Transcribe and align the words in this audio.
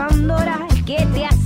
Pandora 0.00 0.66
que 0.86 1.04
te 1.12 1.26
hace 1.26 1.39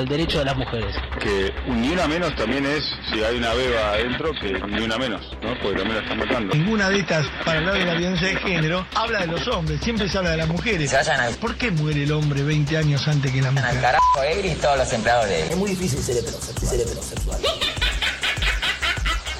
el 0.00 0.08
derecho 0.08 0.40
de 0.40 0.44
las 0.46 0.56
mujeres? 0.56 0.94
Que 1.22 1.52
un 1.68 1.80
ni 1.80 1.90
una 1.90 2.06
menos 2.08 2.34
también 2.36 2.66
es, 2.66 2.84
si 3.10 3.22
hay 3.22 3.36
una 3.36 3.54
beba 3.54 3.92
adentro, 3.92 4.32
que 4.40 4.52
ni 4.68 4.82
una 4.82 4.98
menos, 4.98 5.22
¿no? 5.42 5.54
Porque 5.62 5.78
también 5.78 5.96
la 5.96 6.02
están 6.02 6.18
matando. 6.18 6.54
Ninguna 6.54 6.88
de 6.90 6.98
estas, 7.00 7.26
para 7.44 7.58
hablar 7.58 7.74
de 7.74 7.84
la 7.84 7.94
violencia 7.94 8.28
de 8.28 8.36
género, 8.36 8.86
habla 8.94 9.20
de 9.20 9.26
los 9.28 9.46
hombres, 9.48 9.80
siempre 9.80 10.08
se 10.08 10.18
habla 10.18 10.30
de 10.30 10.36
las 10.38 10.48
mujeres. 10.48 10.90
Se 10.90 10.96
vayan 10.96 11.20
al, 11.20 11.34
¿Por 11.34 11.54
qué 11.56 11.70
muere 11.70 12.02
el 12.02 12.12
hombre 12.12 12.42
20 12.42 12.76
años 12.76 13.06
antes 13.08 13.30
que 13.32 13.40
la 13.40 13.48
al 13.48 13.54
mujer? 13.54 13.80
carajo 13.80 14.22
Egri 14.22 14.50
y 14.50 14.54
todos 14.56 14.78
los 14.78 14.92
empleados 14.92 15.26
de 15.28 15.40
Egri. 15.40 15.50
Es 15.52 15.56
muy 15.56 15.70
difícil 15.70 15.98
ser 16.00 16.16
heterosexual. 16.16 16.70
Ser 16.70 16.80
heterosexual. 16.80 17.40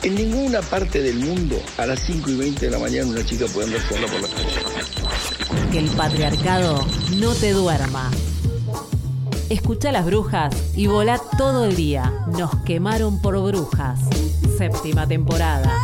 En 0.02 0.14
ninguna 0.14 0.62
parte 0.62 1.02
del 1.02 1.16
mundo 1.16 1.60
a 1.76 1.84
las 1.84 2.00
5 2.00 2.30
y 2.30 2.36
20 2.36 2.66
de 2.66 2.70
la 2.72 2.78
mañana 2.78 3.06
una 3.06 3.24
chica 3.24 3.44
puede 3.52 3.66
andar 3.66 3.82
sola 3.86 4.06
por 4.06 4.22
la 4.22 4.28
calle. 4.28 5.70
Que 5.70 5.78
el 5.78 5.90
patriarcado 5.90 6.86
no 7.16 7.34
te 7.34 7.52
duerma. 7.52 8.10
Escucha 9.50 9.90
las 9.90 10.06
brujas 10.06 10.54
y 10.76 10.86
volá 10.86 11.20
todo 11.36 11.64
el 11.64 11.74
día. 11.74 12.24
Nos 12.28 12.54
quemaron 12.62 13.20
por 13.20 13.36
brujas. 13.42 13.98
Séptima 14.56 15.08
temporada. 15.08 15.76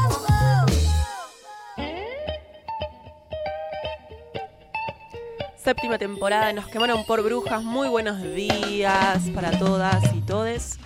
Séptima 5.56 5.98
temporada, 5.98 6.52
nos 6.52 6.68
quemaron 6.68 7.04
por 7.06 7.24
brujas. 7.24 7.64
Muy 7.64 7.88
buenos 7.88 8.22
días 8.22 9.28
para 9.34 9.58
todas 9.58 10.14
y 10.14 10.20
todes. 10.20 10.78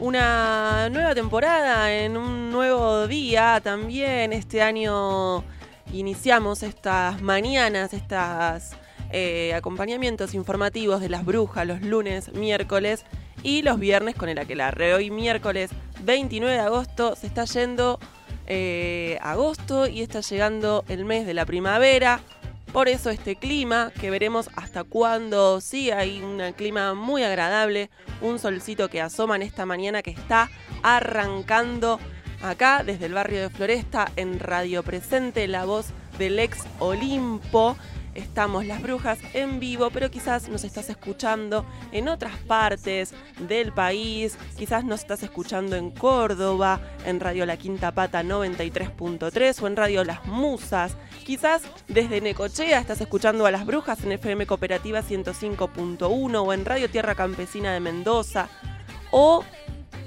Una 0.00 0.88
nueva 0.90 1.14
temporada 1.14 1.92
en 1.92 2.16
un 2.16 2.50
nuevo 2.50 3.06
día 3.06 3.60
también. 3.62 4.32
Este 4.32 4.62
año 4.62 5.44
iniciamos 5.92 6.64
estas 6.64 7.22
mañanas, 7.22 7.92
estas 7.94 8.72
eh, 9.12 9.54
acompañamientos 9.54 10.34
informativos 10.34 11.00
de 11.00 11.08
las 11.08 11.24
brujas 11.24 11.66
los 11.66 11.82
lunes, 11.82 12.32
miércoles 12.32 13.04
y 13.42 13.62
los 13.62 13.78
viernes 13.78 14.14
con 14.14 14.28
el 14.28 14.38
aquelarre. 14.38 14.94
Hoy 14.94 15.10
miércoles 15.10 15.70
29 16.02 16.54
de 16.54 16.60
agosto 16.60 17.16
se 17.16 17.26
está 17.26 17.44
yendo 17.44 17.98
eh, 18.46 19.18
agosto 19.22 19.86
y 19.86 20.02
está 20.02 20.20
llegando 20.20 20.84
el 20.88 21.04
mes 21.04 21.26
de 21.26 21.34
la 21.34 21.46
primavera. 21.46 22.20
Por 22.72 22.88
eso 22.88 23.10
este 23.10 23.36
clima, 23.36 23.92
que 24.00 24.10
veremos 24.10 24.50
hasta 24.56 24.84
cuándo 24.84 25.60
sigue, 25.60 25.94
hay 25.94 26.20
un 26.20 26.42
clima 26.56 26.94
muy 26.94 27.22
agradable, 27.22 27.90
un 28.20 28.38
solcito 28.38 28.88
que 28.88 29.00
asoma 29.00 29.36
en 29.36 29.42
esta 29.42 29.64
mañana 29.66 30.02
que 30.02 30.10
está 30.10 30.50
arrancando 30.82 31.98
acá 32.42 32.82
desde 32.84 33.06
el 33.06 33.14
barrio 33.14 33.40
de 33.40 33.50
Floresta 33.50 34.10
en 34.16 34.38
Radio 34.38 34.82
Presente, 34.82 35.48
la 35.48 35.64
voz 35.64 35.86
del 36.18 36.38
ex 36.38 36.64
Olimpo. 36.78 37.76
Estamos 38.16 38.64
las 38.64 38.80
brujas 38.80 39.18
en 39.34 39.60
vivo, 39.60 39.90
pero 39.90 40.10
quizás 40.10 40.48
nos 40.48 40.64
estás 40.64 40.88
escuchando 40.88 41.66
en 41.92 42.08
otras 42.08 42.34
partes 42.38 43.12
del 43.40 43.72
país, 43.72 44.38
quizás 44.56 44.84
nos 44.84 45.00
estás 45.00 45.22
escuchando 45.22 45.76
en 45.76 45.90
Córdoba, 45.90 46.80
en 47.04 47.20
Radio 47.20 47.44
La 47.44 47.58
Quinta 47.58 47.92
Pata 47.92 48.22
93.3 48.22 49.62
o 49.62 49.66
en 49.66 49.76
Radio 49.76 50.02
Las 50.02 50.24
Musas. 50.24 50.96
Quizás 51.26 51.62
desde 51.88 52.22
Necochea 52.22 52.78
estás 52.78 53.02
escuchando 53.02 53.44
a 53.44 53.50
las 53.50 53.66
brujas 53.66 54.02
en 54.02 54.12
FM 54.12 54.46
Cooperativa 54.46 55.02
105.1 55.02 56.42
o 56.42 56.52
en 56.54 56.64
Radio 56.64 56.88
Tierra 56.88 57.14
Campesina 57.14 57.74
de 57.74 57.80
Mendoza. 57.80 58.48
O 59.10 59.44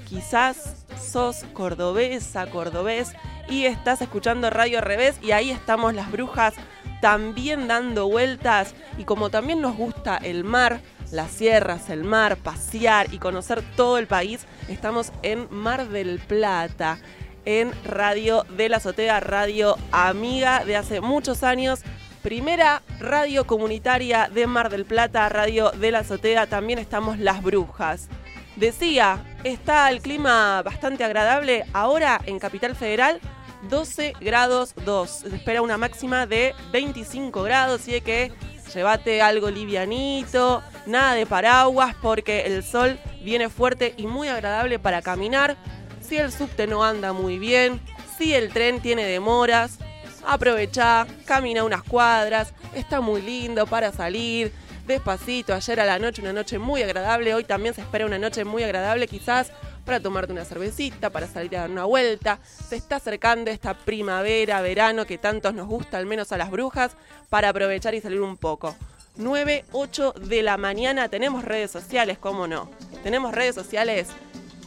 quizás 0.08 0.84
sos 1.00 1.44
cordobesa, 1.52 2.50
cordobés 2.50 3.12
y 3.48 3.66
estás 3.66 4.02
escuchando 4.02 4.50
Radio 4.50 4.80
Revés 4.80 5.16
y 5.22 5.30
ahí 5.30 5.50
estamos 5.50 5.94
las 5.94 6.10
brujas 6.10 6.54
también 7.00 7.68
dando 7.68 8.08
vueltas 8.08 8.74
y 8.98 9.04
como 9.04 9.30
también 9.30 9.60
nos 9.60 9.76
gusta 9.76 10.16
el 10.16 10.44
mar, 10.44 10.80
las 11.10 11.30
sierras, 11.30 11.90
el 11.90 12.04
mar, 12.04 12.36
pasear 12.36 13.12
y 13.12 13.18
conocer 13.18 13.62
todo 13.76 13.98
el 13.98 14.06
país, 14.06 14.46
estamos 14.68 15.12
en 15.22 15.48
Mar 15.50 15.88
del 15.88 16.18
Plata, 16.20 16.98
en 17.44 17.72
Radio 17.84 18.44
de 18.56 18.68
la 18.68 18.76
Azotea, 18.76 19.20
radio 19.20 19.76
amiga 19.92 20.64
de 20.64 20.76
hace 20.76 21.00
muchos 21.00 21.42
años. 21.42 21.80
Primera 22.22 22.82
radio 22.98 23.46
comunitaria 23.46 24.28
de 24.32 24.46
Mar 24.46 24.68
del 24.68 24.84
Plata, 24.84 25.28
Radio 25.30 25.70
de 25.70 25.90
la 25.90 26.00
Azotea, 26.00 26.46
también 26.46 26.78
estamos 26.78 27.18
Las 27.18 27.42
Brujas. 27.42 28.08
Decía, 28.56 29.24
está 29.42 29.88
el 29.88 30.02
clima 30.02 30.60
bastante 30.62 31.02
agradable 31.02 31.64
ahora 31.72 32.20
en 32.26 32.38
Capital 32.38 32.76
Federal, 32.76 33.20
12 33.68 34.14
grados 34.20 34.74
2. 34.84 35.10
Se 35.10 35.36
espera 35.36 35.62
una 35.62 35.76
máxima 35.76 36.26
de 36.26 36.54
25 36.72 37.42
grados, 37.42 37.82
así 37.82 38.00
que 38.00 38.32
llévate 38.74 39.20
algo 39.20 39.50
livianito, 39.50 40.62
nada 40.86 41.14
de 41.14 41.26
paraguas 41.26 41.94
porque 42.00 42.42
el 42.42 42.62
sol 42.62 42.98
viene 43.22 43.48
fuerte 43.48 43.94
y 43.96 44.06
muy 44.06 44.28
agradable 44.28 44.78
para 44.78 45.02
caminar. 45.02 45.56
Si 46.00 46.16
el 46.16 46.32
subte 46.32 46.66
no 46.66 46.84
anda 46.84 47.12
muy 47.12 47.38
bien, 47.38 47.80
si 48.18 48.34
el 48.34 48.52
tren 48.52 48.80
tiene 48.80 49.04
demoras, 49.04 49.78
aprovecha, 50.26 51.06
camina 51.24 51.64
unas 51.64 51.82
cuadras, 51.82 52.52
está 52.74 53.00
muy 53.00 53.22
lindo 53.22 53.66
para 53.66 53.92
salir. 53.92 54.52
Despacito, 54.86 55.54
ayer 55.54 55.78
a 55.80 55.84
la 55.84 55.98
noche 55.98 56.22
una 56.22 56.32
noche 56.32 56.58
muy 56.58 56.82
agradable, 56.82 57.34
hoy 57.34 57.44
también 57.44 57.74
se 57.74 57.80
espera 57.80 58.06
una 58.06 58.18
noche 58.18 58.44
muy 58.44 58.64
agradable 58.64 59.06
quizás 59.06 59.52
para 59.84 60.00
tomarte 60.00 60.32
una 60.32 60.44
cervecita, 60.44 61.10
para 61.10 61.26
salir 61.26 61.56
a 61.56 61.60
dar 61.60 61.70
una 61.70 61.84
vuelta. 61.84 62.38
Se 62.44 62.76
está 62.76 62.96
acercando 62.96 63.50
esta 63.50 63.74
primavera, 63.74 64.60
verano 64.62 65.06
que 65.06 65.18
tantos 65.18 65.54
nos 65.54 65.66
gusta, 65.66 65.98
al 65.98 66.06
menos 66.06 66.32
a 66.32 66.38
las 66.38 66.50
brujas, 66.50 66.92
para 67.28 67.48
aprovechar 67.48 67.94
y 67.94 68.00
salir 68.00 68.20
un 68.20 68.36
poco. 68.36 68.76
9, 69.16 69.64
8 69.72 70.12
de 70.12 70.42
la 70.42 70.56
mañana 70.56 71.08
tenemos 71.08 71.44
redes 71.44 71.70
sociales, 71.70 72.18
¿cómo 72.18 72.46
no? 72.46 72.70
Tenemos 73.02 73.34
redes 73.34 73.54
sociales, 73.54 74.08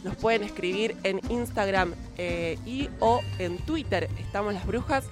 nos 0.04 0.16
pueden 0.16 0.42
escribir 0.42 0.96
en 1.02 1.20
Instagram 1.30 1.94
eh, 2.18 2.58
y 2.66 2.88
o 3.00 3.20
en 3.38 3.56
Twitter. 3.58 4.08
Estamos 4.18 4.54
las 4.54 4.66
brujas 4.66 5.04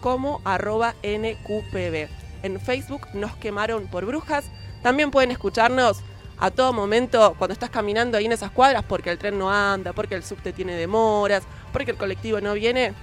como 0.00 0.40
arroba 0.44 0.94
NQPB. 1.02 2.08
En 2.42 2.60
Facebook 2.60 3.06
nos 3.14 3.36
quemaron 3.36 3.86
por 3.86 4.04
brujas. 4.04 4.44
También 4.82 5.12
pueden 5.12 5.30
escucharnos 5.30 6.02
a 6.42 6.50
todo 6.50 6.72
momento 6.72 7.36
cuando 7.38 7.52
estás 7.52 7.70
caminando 7.70 8.18
ahí 8.18 8.26
en 8.26 8.32
esas 8.32 8.50
cuadras 8.50 8.82
porque 8.82 9.10
el 9.10 9.16
tren 9.16 9.38
no 9.38 9.52
anda, 9.52 9.92
porque 9.92 10.16
el 10.16 10.24
subte 10.24 10.52
tiene 10.52 10.74
demoras, 10.74 11.44
porque 11.72 11.92
el 11.92 11.96
colectivo 11.96 12.40
no 12.40 12.54
viene. 12.54 12.94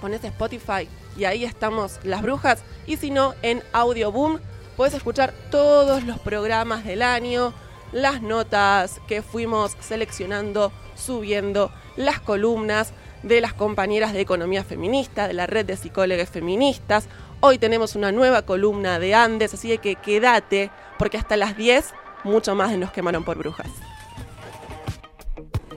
Pones 0.00 0.22
Spotify 0.22 0.88
y 1.16 1.24
ahí 1.24 1.44
estamos 1.44 1.98
las 2.04 2.22
brujas. 2.22 2.62
Y 2.86 2.96
si 2.96 3.10
no, 3.10 3.34
en 3.42 3.60
Audioboom 3.72 4.38
puedes 4.76 4.94
escuchar 4.94 5.34
todos 5.50 6.04
los 6.04 6.20
programas 6.20 6.84
del 6.84 7.02
año, 7.02 7.52
las 7.90 8.22
notas 8.22 9.00
que 9.08 9.20
fuimos 9.20 9.76
seleccionando, 9.80 10.70
subiendo, 10.94 11.72
las 11.96 12.20
columnas 12.20 12.92
de 13.24 13.40
las 13.40 13.52
compañeras 13.52 14.12
de 14.12 14.20
economía 14.20 14.62
feminista, 14.62 15.26
de 15.26 15.34
la 15.34 15.48
red 15.48 15.66
de 15.66 15.76
psicólogas 15.76 16.30
feministas. 16.30 17.08
Hoy 17.40 17.58
tenemos 17.58 17.96
una 17.96 18.12
nueva 18.12 18.42
columna 18.42 19.00
de 19.00 19.12
Andes, 19.16 19.54
así 19.54 19.76
que 19.78 19.96
quédate, 19.96 20.70
porque 20.98 21.18
hasta 21.18 21.36
las 21.36 21.56
10 21.56 21.92
mucho 22.24 22.54
más 22.54 22.70
de 22.70 22.78
Nos 22.78 22.90
quemaron 22.90 23.24
por 23.24 23.38
brujas. 23.38 23.68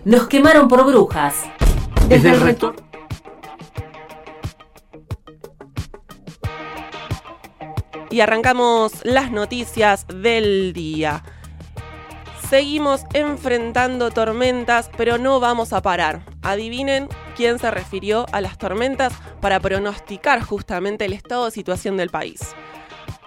Nos 0.06 0.28
quemaron 0.28 0.68
por 0.68 0.86
brujas. 0.86 1.44
Desde 2.08 2.30
el 2.30 2.42
rector. 2.42 2.76
Y 8.10 8.22
arrancamos 8.22 8.94
las 9.04 9.32
noticias 9.32 10.08
del 10.08 10.72
día. 10.74 11.24
Seguimos 12.50 13.02
enfrentando 13.14 14.10
tormentas, 14.10 14.90
pero 14.96 15.18
no 15.18 15.42
vamos 15.42 15.74
a 15.74 15.82
parar. 15.82 16.22
Adivinen 16.42 17.10
quien 17.36 17.60
se 17.60 17.70
refirió 17.70 18.26
a 18.32 18.40
las 18.40 18.58
tormentas 18.58 19.12
para 19.42 19.60
pronosticar 19.60 20.42
justamente 20.42 21.04
el 21.04 21.12
estado 21.12 21.46
de 21.46 21.52
situación 21.52 21.98
del 21.98 22.10
país. 22.10 22.56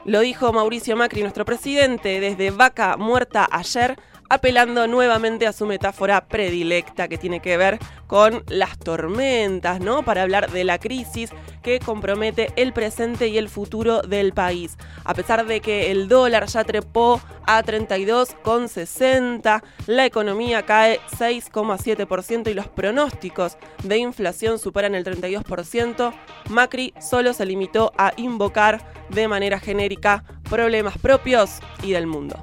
Lo 0.06 0.20
dijo 0.20 0.52
Mauricio 0.52 0.97
Macri, 0.97 1.20
nuestro 1.20 1.44
presidente, 1.44 2.20
desde 2.20 2.50
Vaca 2.50 2.97
Muerta 2.97 3.47
ayer, 3.50 3.99
apelando 4.31 4.87
nuevamente 4.87 5.47
a 5.47 5.52
su 5.52 5.67
metáfora 5.67 6.26
predilecta 6.26 7.06
que 7.06 7.19
tiene 7.19 7.41
que 7.41 7.58
ver 7.58 7.79
con 8.06 8.43
las 8.49 8.79
tormentas, 8.79 9.81
¿no? 9.81 10.02
Para 10.02 10.23
hablar 10.23 10.50
de 10.50 10.64
la 10.64 10.79
crisis 10.79 11.31
que 11.62 11.78
compromete 11.78 12.52
el 12.56 12.72
presente 12.72 13.28
y 13.28 13.38
el 13.38 13.48
futuro 13.48 14.02
del 14.02 14.32
país. 14.32 14.76
A 15.04 15.14
pesar 15.14 15.46
de 15.46 15.60
que 15.60 15.90
el 15.90 16.08
dólar 16.08 16.46
ya 16.46 16.64
trepó 16.64 17.20
a 17.46 17.62
32,60, 17.62 19.62
la 19.86 20.06
economía 20.06 20.64
cae 20.64 21.00
6,7% 21.18 22.50
y 22.50 22.54
los 22.54 22.68
pronósticos 22.68 23.56
de 23.82 23.98
inflación 23.98 24.58
superan 24.58 24.94
el 24.94 25.04
32%, 25.04 26.12
Macri 26.48 26.94
solo 27.00 27.32
se 27.32 27.46
limitó 27.46 27.92
a 27.96 28.12
invocar 28.16 28.92
de 29.08 29.28
manera 29.28 29.58
genérica 29.58 30.24
problemas 30.48 30.98
propios 30.98 31.60
y 31.82 31.92
del 31.92 32.06
mundo. 32.06 32.42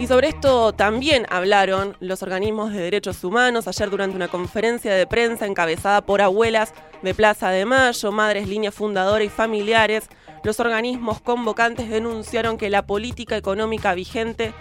Y 0.00 0.06
sobre 0.06 0.28
esto 0.28 0.72
también 0.72 1.26
hablaron 1.28 1.94
los 2.00 2.22
organismos 2.22 2.72
de 2.72 2.80
derechos 2.80 3.22
humanos 3.22 3.68
ayer 3.68 3.90
durante 3.90 4.16
una 4.16 4.28
conferencia 4.28 4.94
de 4.94 5.06
prensa 5.06 5.44
encabezada 5.44 6.00
por 6.00 6.22
abuelas 6.22 6.72
de 7.02 7.12
Plaza 7.12 7.50
de 7.50 7.66
Mayo, 7.66 8.10
madres 8.10 8.48
línea 8.48 8.72
fundadora 8.72 9.22
y 9.22 9.28
familiares. 9.28 10.08
Los 10.42 10.58
organismos 10.58 11.20
convocantes 11.20 11.90
denunciaron 11.90 12.56
que 12.56 12.70
la 12.70 12.86
política 12.86 13.36
económica 13.36 13.92
vigente 13.92 14.54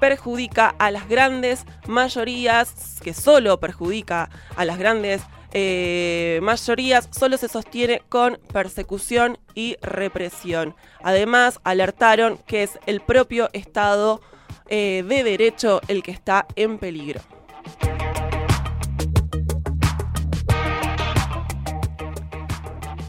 perjudica 0.00 0.74
a 0.76 0.90
las 0.90 1.08
grandes 1.08 1.66
mayorías, 1.86 3.00
que 3.00 3.14
solo 3.14 3.60
perjudica 3.60 4.28
a 4.56 4.64
las 4.64 4.76
grandes 4.76 5.22
eh, 5.52 6.40
mayorías, 6.42 7.08
solo 7.16 7.36
se 7.36 7.46
sostiene 7.46 8.02
con 8.08 8.40
persecución 8.52 9.38
y 9.54 9.76
represión. 9.82 10.74
Además, 11.00 11.60
alertaron 11.62 12.38
que 12.38 12.64
es 12.64 12.80
el 12.86 13.00
propio 13.00 13.50
Estado 13.52 14.20
eh, 14.68 15.04
de 15.06 15.24
derecho 15.24 15.80
el 15.88 16.02
que 16.02 16.10
está 16.10 16.46
en 16.56 16.78
peligro. 16.78 17.20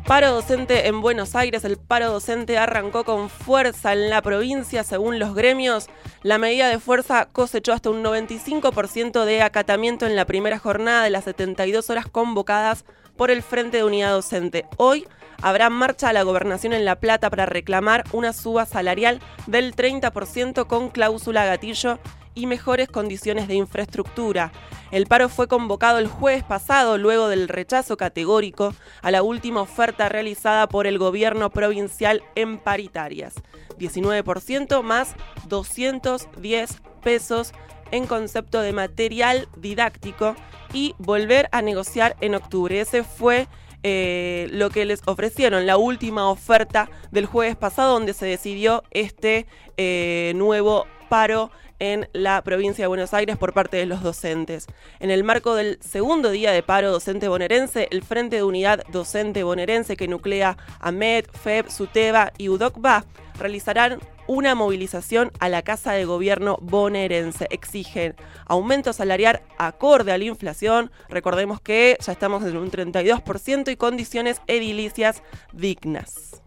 Paro 0.08 0.32
docente 0.34 0.88
en 0.88 1.02
Buenos 1.02 1.34
Aires. 1.36 1.66
El 1.66 1.78
paro 1.78 2.12
docente 2.12 2.60
arrancó 2.60 3.04
con 3.04 3.28
fuerza 3.28 3.92
en 3.94 4.12
la 4.12 4.22
provincia. 4.22 4.84
Según 4.84 5.18
los 5.18 5.34
gremios, 5.34 5.88
la 6.22 6.38
medida 6.38 6.70
de 6.70 6.78
fuerza 6.78 7.28
cosechó 7.32 7.74
hasta 7.74 7.90
un 7.90 8.04
95% 8.04 9.26
de 9.26 9.42
acatamiento 9.42 10.06
en 10.06 10.16
la 10.16 10.26
primera 10.26 10.60
jornada 10.60 11.04
de 11.04 11.10
las 11.10 11.24
72 11.24 11.90
horas 11.90 12.06
convocadas 12.08 12.86
por 13.18 13.32
el 13.32 13.42
Frente 13.42 13.78
de 13.78 13.84
Unidad 13.84 14.12
Docente. 14.12 14.66
Hoy 14.78 15.08
habrá 15.46 15.70
marcha 15.70 16.10
a 16.10 16.14
la 16.14 16.24
gobernación 16.24 16.74
en 16.74 16.86
La 16.86 17.00
Plata 17.00 17.30
para 17.30 17.46
reclamar 17.46 18.04
una 18.14 18.34
suba 18.34 18.66
salarial 18.66 19.20
del 19.46 19.76
30% 19.76 20.66
con 20.66 20.90
cláusula 20.90 21.46
gatillo 21.46 22.00
y 22.34 22.48
mejores 22.48 22.90
condiciones 22.90 23.48
de 23.48 23.54
infraestructura. 23.54 24.52
El 24.90 25.06
paro 25.06 25.30
fue 25.30 25.48
convocado 25.48 26.00
el 26.00 26.08
jueves 26.08 26.44
pasado 26.44 26.98
luego 26.98 27.28
del 27.28 27.48
rechazo 27.48 27.96
categórico 27.96 28.74
a 29.04 29.12
la 29.12 29.22
última 29.22 29.62
oferta 29.62 30.10
realizada 30.10 30.68
por 30.68 30.88
el 30.88 30.98
gobierno 30.98 31.52
provincial 31.52 32.24
en 32.34 32.58
paritarias. 32.58 33.36
19% 33.78 34.82
más 34.82 35.14
210 35.48 36.82
pesos 37.04 37.54
en 37.92 38.08
concepto 38.08 38.62
de 38.62 38.74
material 38.74 39.48
didáctico 39.58 40.36
y 40.74 40.96
volver 40.98 41.50
a 41.52 41.62
negociar 41.62 42.16
en 42.20 42.34
octubre. 42.34 42.82
Ese 42.82 43.04
fue 43.04 43.48
eh, 43.88 44.48
lo 44.50 44.72
que 44.72 44.84
les 44.84 45.04
ofrecieron, 45.06 45.68
la 45.68 45.78
última 45.78 46.28
oferta 46.32 46.90
del 47.12 47.28
jueves 47.28 47.56
pasado 47.56 47.94
donde 47.94 48.14
se 48.14 48.26
decidió 48.26 48.84
este 48.90 49.46
eh, 49.78 50.34
nuevo 50.36 50.88
paro 51.08 51.52
en 51.78 52.10
la 52.12 52.42
provincia 52.42 52.82
de 52.86 52.88
Buenos 52.88 53.14
Aires 53.14 53.38
por 53.38 53.54
parte 53.54 53.78
de 53.78 53.86
los 53.86 54.02
docentes. 54.02 54.66
En 55.00 55.12
el 55.12 55.24
marco 55.24 55.54
del 55.54 55.78
segundo 55.82 56.32
día 56.32 56.52
de 56.52 56.64
paro 56.64 56.92
docente 56.92 57.28
bonaerense, 57.28 57.88
el 57.92 58.02
Frente 58.02 58.38
de 58.38 58.44
Unidad 58.44 58.84
Docente 58.92 59.44
Bonaerense 59.44 59.96
que 59.96 60.08
nuclea 60.08 60.58
a 60.80 60.92
MED, 60.92 61.26
FEB, 61.32 61.70
SUTEBA 61.70 62.34
y 62.40 62.50
UDOCBA 62.50 63.06
realizarán 63.38 64.00
una 64.28 64.56
movilización 64.56 65.32
a 65.40 65.50
la 65.50 65.62
Casa 65.62 65.94
de 65.94 66.06
Gobierno 66.06 66.58
bonaerense. 66.62 67.48
Exigen 67.50 68.16
aumento 68.46 68.94
salarial 68.94 69.42
acorde 69.58 70.12
a 70.12 70.18
la 70.18 70.26
inflación. 70.26 70.92
Recordemos 71.10 71.62
que 71.62 71.98
ya 72.00 72.12
estamos 72.12 72.44
en 72.44 72.58
un 72.58 72.72
32% 72.72 73.72
y 73.72 73.76
condiciones 73.76 74.42
edilicias 74.48 75.24
dignas. 75.54 76.42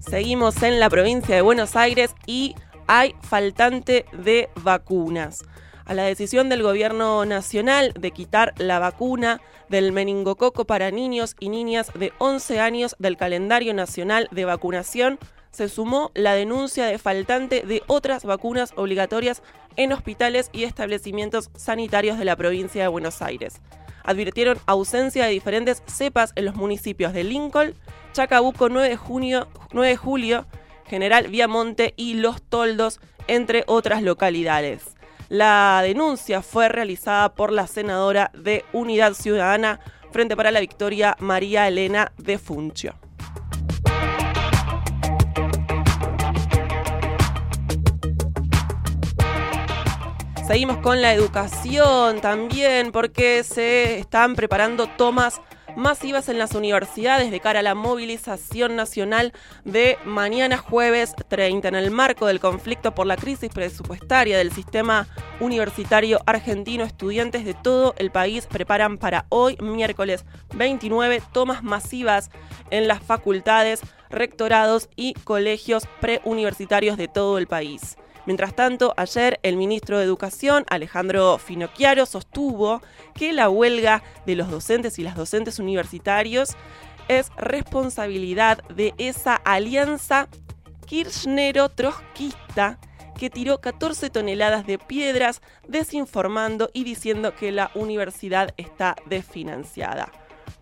Seguimos 0.00 0.62
en 0.62 0.78
la 0.78 0.90
provincia 0.90 1.34
de 1.34 1.40
Buenos 1.40 1.74
Aires 1.74 2.14
y 2.26 2.54
hay 2.86 3.14
faltante 3.22 4.04
de 4.12 4.50
vacunas. 4.62 5.42
A 5.84 5.94
la 5.94 6.04
decisión 6.04 6.48
del 6.48 6.62
gobierno 6.62 7.24
nacional 7.24 7.92
de 7.98 8.12
quitar 8.12 8.54
la 8.58 8.78
vacuna 8.78 9.40
del 9.68 9.92
meningococo 9.92 10.64
para 10.64 10.90
niños 10.90 11.34
y 11.40 11.48
niñas 11.48 11.90
de 11.94 12.12
11 12.18 12.60
años 12.60 12.94
del 12.98 13.16
calendario 13.16 13.74
nacional 13.74 14.28
de 14.30 14.44
vacunación, 14.44 15.18
se 15.50 15.68
sumó 15.68 16.10
la 16.14 16.34
denuncia 16.34 16.86
de 16.86 16.98
faltante 16.98 17.62
de 17.62 17.82
otras 17.86 18.24
vacunas 18.24 18.72
obligatorias 18.76 19.42
en 19.76 19.92
hospitales 19.92 20.50
y 20.52 20.64
establecimientos 20.64 21.50
sanitarios 21.56 22.18
de 22.18 22.24
la 22.24 22.36
provincia 22.36 22.82
de 22.82 22.88
Buenos 22.88 23.20
Aires. 23.20 23.60
Advirtieron 24.04 24.58
ausencia 24.66 25.24
de 25.24 25.30
diferentes 25.30 25.82
cepas 25.86 26.32
en 26.36 26.46
los 26.46 26.54
municipios 26.54 27.12
de 27.12 27.24
Lincoln, 27.24 27.74
Chacabuco 28.12 28.68
9 28.68 28.88
de, 28.88 28.96
junio, 28.96 29.48
9 29.72 29.88
de 29.88 29.96
julio, 29.96 30.46
General 30.86 31.28
Viamonte 31.28 31.94
y 31.96 32.14
Los 32.14 32.42
Toldos, 32.42 33.00
entre 33.28 33.64
otras 33.66 34.02
localidades. 34.02 34.96
La 35.32 35.80
denuncia 35.82 36.42
fue 36.42 36.68
realizada 36.68 37.34
por 37.34 37.52
la 37.52 37.66
senadora 37.66 38.30
de 38.34 38.66
Unidad 38.74 39.14
Ciudadana 39.14 39.80
Frente 40.10 40.36
para 40.36 40.50
la 40.50 40.60
Victoria, 40.60 41.16
María 41.20 41.66
Elena 41.66 42.12
de 42.18 42.36
Funcio. 42.36 42.94
Seguimos 50.46 50.76
con 50.82 51.00
la 51.00 51.14
educación 51.14 52.20
también 52.20 52.92
porque 52.92 53.42
se 53.42 54.00
están 54.00 54.34
preparando 54.34 54.86
tomas 54.86 55.40
masivas 55.76 56.28
en 56.28 56.38
las 56.38 56.54
universidades 56.54 57.30
de 57.30 57.40
cara 57.40 57.60
a 57.60 57.62
la 57.62 57.74
movilización 57.74 58.76
nacional 58.76 59.32
de 59.64 59.98
mañana 60.04 60.58
jueves 60.58 61.14
30 61.28 61.68
en 61.68 61.74
el 61.74 61.90
marco 61.90 62.26
del 62.26 62.40
conflicto 62.40 62.94
por 62.94 63.06
la 63.06 63.16
crisis 63.16 63.50
presupuestaria 63.50 64.38
del 64.38 64.52
sistema 64.52 65.06
universitario 65.40 66.20
argentino. 66.26 66.84
Estudiantes 66.84 67.44
de 67.44 67.54
todo 67.54 67.94
el 67.98 68.10
país 68.10 68.46
preparan 68.46 68.98
para 68.98 69.26
hoy, 69.28 69.56
miércoles 69.60 70.24
29, 70.54 71.22
tomas 71.32 71.62
masivas 71.62 72.30
en 72.70 72.88
las 72.88 73.02
facultades, 73.02 73.80
rectorados 74.10 74.88
y 74.96 75.14
colegios 75.14 75.86
preuniversitarios 76.00 76.96
de 76.96 77.08
todo 77.08 77.38
el 77.38 77.46
país. 77.46 77.96
Mientras 78.24 78.54
tanto, 78.54 78.94
ayer 78.96 79.40
el 79.42 79.56
ministro 79.56 79.98
de 79.98 80.04
Educación, 80.04 80.64
Alejandro 80.68 81.38
Finocchiaro, 81.38 82.06
sostuvo 82.06 82.80
que 83.14 83.32
la 83.32 83.48
huelga 83.48 84.02
de 84.26 84.36
los 84.36 84.48
docentes 84.50 84.98
y 84.98 85.02
las 85.02 85.16
docentes 85.16 85.58
universitarios 85.58 86.50
es 87.08 87.30
responsabilidad 87.36 88.62
de 88.68 88.94
esa 88.98 89.34
alianza 89.34 90.28
kirchnero-trotskista 90.86 92.78
que 93.18 93.28
tiró 93.28 93.60
14 93.60 94.10
toneladas 94.10 94.66
de 94.66 94.78
piedras 94.78 95.42
desinformando 95.66 96.70
y 96.72 96.84
diciendo 96.84 97.34
que 97.34 97.50
la 97.50 97.70
universidad 97.74 98.54
está 98.56 98.96
desfinanciada. 99.06 100.12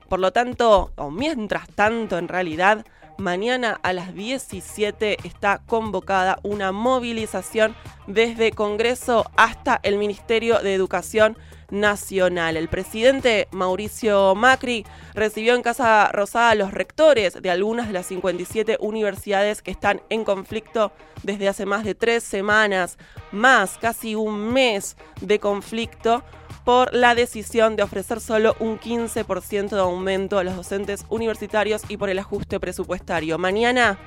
Por 0.09 0.19
lo 0.19 0.33
tanto, 0.33 0.93
o 0.97 1.11
mientras 1.11 1.69
tanto 1.69 2.19
en 2.19 2.29
realidad, 2.29 2.85
Mañana 3.21 3.79
a 3.83 3.93
las 3.93 4.15
17 4.15 5.19
está 5.25 5.61
convocada 5.67 6.39
una 6.43 6.73
movilización 6.73 7.77
desde 8.07 8.51
Congreso 8.51 9.31
hasta 9.37 9.79
el 9.83 9.99
Ministerio 9.99 10.61
de 10.61 10.73
Educación 10.73 11.37
Nacional. 11.69 12.57
El 12.57 12.69
presidente 12.69 13.47
Mauricio 13.51 14.35
Macri 14.35 14.87
recibió 15.13 15.55
en 15.55 15.61
Casa 15.61 16.11
Rosada 16.13 16.53
a 16.53 16.55
los 16.55 16.73
rectores 16.73 17.43
de 17.43 17.51
algunas 17.51 17.89
de 17.89 17.93
las 17.93 18.07
57 18.07 18.79
universidades 18.81 19.61
que 19.61 19.71
están 19.71 20.01
en 20.09 20.25
conflicto 20.25 20.91
desde 21.23 21.47
hace 21.47 21.67
más 21.67 21.85
de 21.85 21.95
tres 21.95 22.25
semanas, 22.25 22.97
más 23.33 23.77
casi 23.77 24.15
un 24.15 24.51
mes 24.51 24.97
de 25.21 25.39
conflicto 25.39 26.25
por 26.65 26.95
la 26.95 27.15
decisión 27.15 27.77
de 27.77 27.83
ofrecer 27.83 28.21
solo 28.21 28.55
un 28.61 28.79
15% 28.79 29.71
de 29.71 29.81
aumento 29.81 30.39
a 30.39 30.45
los 30.45 30.57
docentes 30.57 31.05
universitarios 31.09 31.83
y 31.89 31.97
por 31.97 32.11
el 32.11 32.19
ajuste 32.19 32.61
presupuestario. 32.61 33.39
Mañana, 33.39 33.99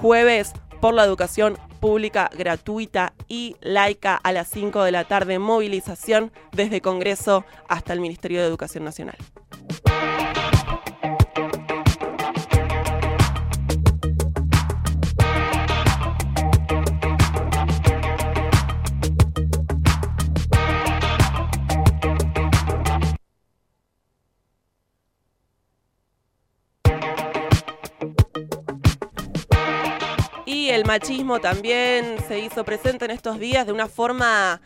jueves, 0.00 0.52
por 0.80 0.94
la 0.94 1.04
educación 1.04 1.58
pública 1.80 2.30
gratuita 2.36 3.12
y 3.28 3.56
laica 3.60 4.16
a 4.16 4.32
las 4.32 4.48
5 4.48 4.82
de 4.84 4.92
la 4.92 5.04
tarde. 5.04 5.38
Movilización 5.38 6.32
desde 6.52 6.80
Congreso 6.80 7.44
hasta 7.68 7.92
el 7.92 8.00
Ministerio 8.00 8.40
de 8.40 8.46
Educación 8.46 8.84
Nacional. 8.84 9.16
El 30.70 30.84
machismo 30.84 31.40
también 31.40 32.16
se 32.28 32.40
hizo 32.40 32.62
presente 32.62 33.06
en 33.06 33.10
estos 33.10 33.38
días 33.38 33.66
de 33.66 33.72
una 33.72 33.88
forma 33.88 34.60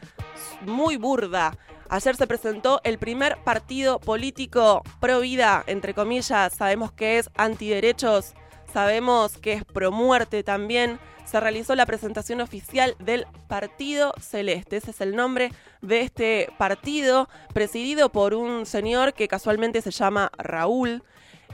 muy 0.67 0.97
burda. 0.97 1.57
Ayer 1.89 2.17
se 2.17 2.27
presentó 2.27 2.81
el 2.83 2.99
primer 2.99 3.39
partido 3.45 4.01
político 4.01 4.83
pro 4.99 5.21
vida, 5.21 5.63
entre 5.69 5.95
comillas, 5.95 6.55
sabemos 6.55 6.91
que 6.91 7.19
es 7.19 7.31
antiderechos, 7.37 8.35
sabemos 8.73 9.39
que 9.39 9.53
es 9.53 9.65
pro 9.65 9.93
muerte 9.93 10.43
también. 10.43 10.99
Se 11.25 11.39
realizó 11.39 11.77
la 11.77 11.87
presentación 11.87 12.41
oficial 12.41 12.97
del 12.99 13.27
Partido 13.47 14.13
Celeste, 14.21 14.79
ese 14.79 14.91
es 14.91 15.01
el 15.01 15.15
nombre 15.15 15.53
de 15.83 16.01
este 16.01 16.49
partido, 16.59 17.29
presidido 17.55 18.11
por 18.11 18.35
un 18.35 18.67
señor 18.67 19.15
que 19.15 19.29
casualmente 19.29 19.81
se 19.81 19.93
llama 19.93 20.33
Raúl 20.37 21.05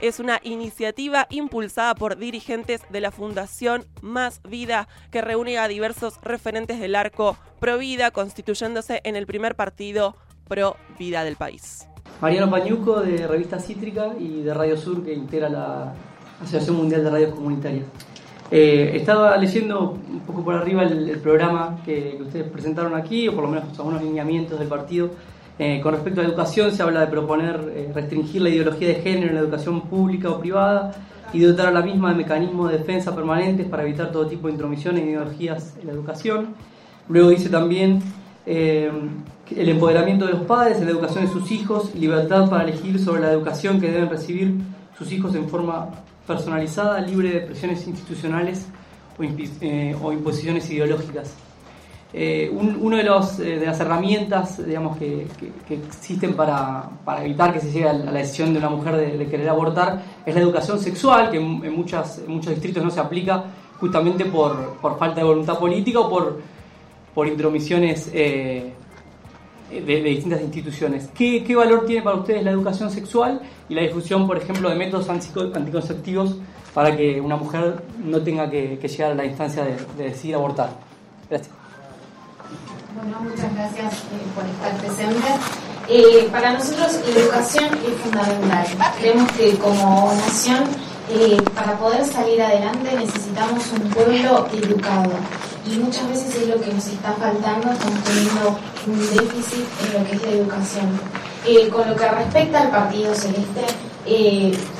es 0.01 0.19
una 0.19 0.39
iniciativa 0.43 1.27
impulsada 1.29 1.95
por 1.95 2.17
dirigentes 2.17 2.81
de 2.89 3.01
la 3.01 3.11
Fundación 3.11 3.85
Más 4.01 4.41
Vida 4.47 4.87
que 5.11 5.21
reúne 5.21 5.57
a 5.57 5.67
diversos 5.67 6.19
referentes 6.21 6.79
del 6.79 6.95
arco 6.95 7.37
pro 7.59 7.77
vida, 7.77 8.11
constituyéndose 8.11 9.01
en 9.03 9.15
el 9.15 9.25
primer 9.25 9.55
partido 9.55 10.15
pro 10.47 10.77
vida 10.97 11.23
del 11.23 11.35
país. 11.35 11.87
Mariano 12.21 12.49
Pañuco 12.49 13.01
de 13.01 13.27
Revista 13.27 13.59
Cítrica 13.59 14.13
y 14.19 14.41
de 14.41 14.53
Radio 14.53 14.77
Sur 14.77 15.03
que 15.03 15.13
integra 15.13 15.49
la 15.49 15.93
Asociación 16.41 16.77
Mundial 16.77 17.03
de 17.03 17.09
Radios 17.09 17.33
Comunitarias. 17.33 17.85
Eh, 18.51 18.93
estaba 18.95 19.37
leyendo 19.37 19.91
un 19.91 20.21
poco 20.21 20.43
por 20.43 20.55
arriba 20.55 20.83
el, 20.83 21.19
programa 21.19 21.79
que, 21.85 22.17
ustedes 22.19 22.49
presentaron 22.49 22.95
aquí, 22.95 23.27
o 23.27 23.35
por 23.35 23.43
lo 23.43 23.51
menos 23.51 23.77
algunos 23.77 24.01
lineamientos 24.01 24.57
del 24.57 24.67
partido. 24.67 25.11
Eh, 25.61 25.81
con 25.81 25.93
respecto 25.93 26.21
a 26.21 26.23
la 26.23 26.29
educación, 26.29 26.71
se 26.71 26.81
habla 26.81 27.01
de 27.01 27.07
proponer 27.07 27.73
eh, 27.75 27.91
restringir 27.93 28.41
la 28.41 28.49
ideología 28.49 28.87
de 28.87 28.95
género 28.95 29.27
en 29.27 29.35
la 29.35 29.41
educación 29.41 29.81
pública 29.81 30.29
o 30.29 30.39
privada 30.39 30.93
y 31.33 31.41
dotar 31.41 31.67
a 31.67 31.71
la 31.71 31.81
misma 31.81 32.11
de 32.11 32.15
mecanismos 32.15 32.71
de 32.71 32.77
defensa 32.77 33.13
permanentes 33.13 33.67
para 33.67 33.83
evitar 33.83 34.09
todo 34.09 34.25
tipo 34.25 34.47
de 34.47 34.53
intromisión 34.53 34.97
en 34.97 35.09
ideologías 35.09 35.75
en 35.81 35.87
la 35.87 35.93
educación. 35.93 36.55
Luego 37.09 37.31
dice 37.31 37.49
también 37.49 38.01
eh, 38.45 38.89
el 39.53 39.69
empoderamiento 39.69 40.25
de 40.25 40.31
los 40.31 40.43
padres 40.43 40.77
en 40.77 40.85
la 40.85 40.91
educación 40.91 41.25
de 41.25 41.31
sus 41.31 41.51
hijos, 41.51 41.93
libertad 41.93 42.49
para 42.49 42.63
elegir 42.63 42.97
sobre 42.97 43.19
la 43.19 43.33
educación 43.33 43.81
que 43.81 43.91
deben 43.91 44.09
recibir 44.09 44.53
sus 44.97 45.11
hijos 45.11 45.35
en 45.35 45.49
forma 45.49 45.89
personalizada, 46.25 47.01
libre 47.01 47.31
de 47.31 47.41
presiones 47.41 47.85
institucionales 47.85 48.65
o 50.01 50.13
imposiciones 50.13 50.69
ideológicas. 50.69 51.35
Eh, 52.11 52.49
un, 52.51 52.75
uno 52.81 52.97
de, 52.97 53.03
los, 53.03 53.39
eh, 53.39 53.59
de 53.59 53.67
las 53.67 53.79
herramientas 53.79 54.65
digamos, 54.65 54.97
que, 54.97 55.27
existen 55.69 56.33
para, 56.33 56.89
evitar 57.21 57.53
que 57.53 57.59
se 57.59 57.71
llegue 57.71 57.87
a 57.87 57.93
la 57.93 58.11
decisión 58.11 58.51
de 58.51 58.57
una 58.57 58.69
mujer 58.69 58.95
de, 58.95 59.27
querer 59.27 59.47
abortar 59.47 60.01
es 60.25 60.33
la 60.33 60.41
educación 60.41 60.79
sexual, 60.79 61.29
que 61.29 61.37
en, 61.37 61.63
en, 61.63 61.75
muchas, 61.75 62.17
en 62.17 62.31
muchos 62.31 62.51
distritos 62.51 62.83
no 62.83 62.89
se 62.89 62.99
aplica 62.99 63.43
justamente 63.79 64.25
por, 64.25 64.77
por 64.77 64.97
falta 64.97 65.21
de 65.21 65.27
voluntad 65.27 65.59
política 65.59 65.99
o 65.99 66.09
por, 66.09 66.41
por 67.13 67.27
intromisiones 67.27 68.09
eh, 68.11 68.73
de, 69.69 70.01
distintas 70.01 70.41
instituciones. 70.41 71.09
¿Qué, 71.13 71.43
¿Qué, 71.43 71.55
valor 71.55 71.85
tiene 71.85 72.01
para 72.01 72.17
ustedes 72.17 72.43
la 72.43 72.49
educación 72.49 72.89
sexual 72.89 73.39
y 73.69 73.75
la 73.75 73.83
difusión, 73.83 74.25
por 74.25 74.37
ejemplo, 74.37 74.67
de 74.69 74.75
métodos 74.75 75.09
anticonceptivos 75.09 76.37
para 76.73 76.97
que 76.97 77.21
una 77.21 77.35
mujer 77.35 77.83
no 78.03 78.19
tenga 78.21 78.49
que, 78.49 78.79
que 78.79 78.87
llegar 78.87 79.11
a 79.11 79.15
la 79.15 79.25
instancia 79.25 79.63
de, 79.63 79.75
de 79.95 80.03
decidir 80.05 80.33
abortar? 80.33 80.71
Gracias. 81.29 81.58
Bueno, 82.95 83.19
muchas 83.21 83.53
gracias 83.53 83.93
eh, 83.93 84.25
por 84.33 84.43
estar 84.45 84.75
presentes. 84.77 85.35
Eh, 85.87 86.27
para 86.31 86.53
nosotros 86.53 86.99
la 87.07 87.19
educación 87.21 87.65
es 87.65 88.01
fundamental. 88.01 88.65
Creemos 88.99 89.31
que 89.33 89.57
como 89.59 90.11
nación, 90.13 90.63
eh, 91.11 91.37
para 91.53 91.77
poder 91.77 92.03
salir 92.05 92.41
adelante 92.41 92.89
necesitamos 92.95 93.63
un 93.73 93.89
pueblo 93.91 94.47
educado. 94.53 95.11
Y 95.67 95.77
muchas 95.77 96.09
veces 96.09 96.35
es 96.35 96.47
lo 96.47 96.59
que 96.59 96.73
nos 96.73 96.87
está 96.87 97.13
faltando, 97.13 97.71
estamos 97.71 98.03
teniendo 98.03 98.59
un 98.87 98.99
déficit 98.99 99.65
en 99.85 99.93
lo 99.93 100.09
que 100.09 100.15
es 100.15 100.21
la 100.23 100.31
educación. 100.31 100.99
Con 101.71 101.89
lo 101.89 101.95
que 101.95 102.07
respecta 102.07 102.61
al 102.61 102.71
Partido 102.71 103.13
Celeste, 103.13 103.65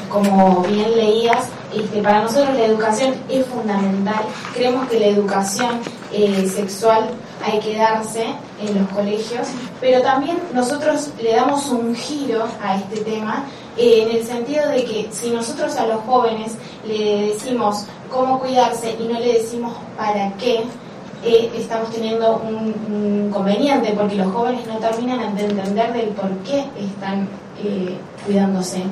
como 0.10 0.62
bien 0.64 0.98
leías, 0.98 1.46
este, 1.74 2.02
para 2.02 2.24
nosotros 2.24 2.56
la 2.56 2.66
educación 2.66 3.14
es 3.30 3.46
fundamental. 3.46 4.24
Creemos 4.54 4.88
que 4.90 5.00
la 5.00 5.08
educación 5.08 5.80
sexual 6.12 7.10
hay 7.44 7.60
que 7.60 7.78
darse 7.78 8.26
en 8.62 8.80
los 8.80 8.90
colegios, 8.90 9.48
pero 9.80 10.02
también 10.02 10.38
nosotros 10.54 11.10
le 11.22 11.34
damos 11.36 11.68
un 11.70 11.96
giro 11.96 12.46
a 12.62 12.78
este 12.78 13.02
tema 13.02 13.46
eh, 13.78 14.04
en 14.04 14.18
el 14.18 14.26
sentido 14.26 14.68
de 14.70 14.84
que 14.84 15.10
si 15.12 15.30
nosotros 15.30 15.76
a 15.78 15.88
los 15.88 16.02
jóvenes 16.02 16.54
le 16.86 17.30
decimos 17.34 17.86
cómo 18.12 18.40
cuidarse 18.40 18.96
y 19.00 19.08
no 19.08 19.20
le 19.20 19.34
decimos 19.34 19.74
para 19.98 20.34
qué, 20.34 20.64
eh, 21.24 21.52
estamos 21.56 21.90
teniendo 21.92 22.38
un, 22.38 22.74
un, 22.94 23.26
inconveniente 23.28 23.94
porque 23.98 24.16
los 24.16 24.32
jóvenes 24.34 24.66
no 24.68 24.78
terminan 24.78 25.36
de 25.36 25.46
entender 25.46 25.94
del 25.94 26.10
por 26.10 26.30
qué 26.40 26.66
están 26.78 27.28
eh, 27.64 27.98
cuidándose. 28.26 28.84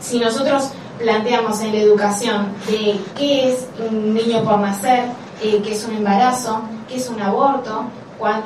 si 0.00 0.18
nosotros 0.18 0.70
planteamos 0.98 1.60
en 1.62 1.72
la 1.72 1.78
educación 1.78 2.48
de 2.66 2.96
qué 3.16 3.52
es 3.52 3.66
un 3.88 4.14
niño 4.14 4.42
por 4.44 4.58
nacer, 4.58 5.04
qué 5.40 5.72
es 5.72 5.84
un 5.84 5.96
embarazo, 5.96 6.62
qué 6.90 6.96
es 6.96 7.08
un 7.08 7.20
aborto, 7.22 7.84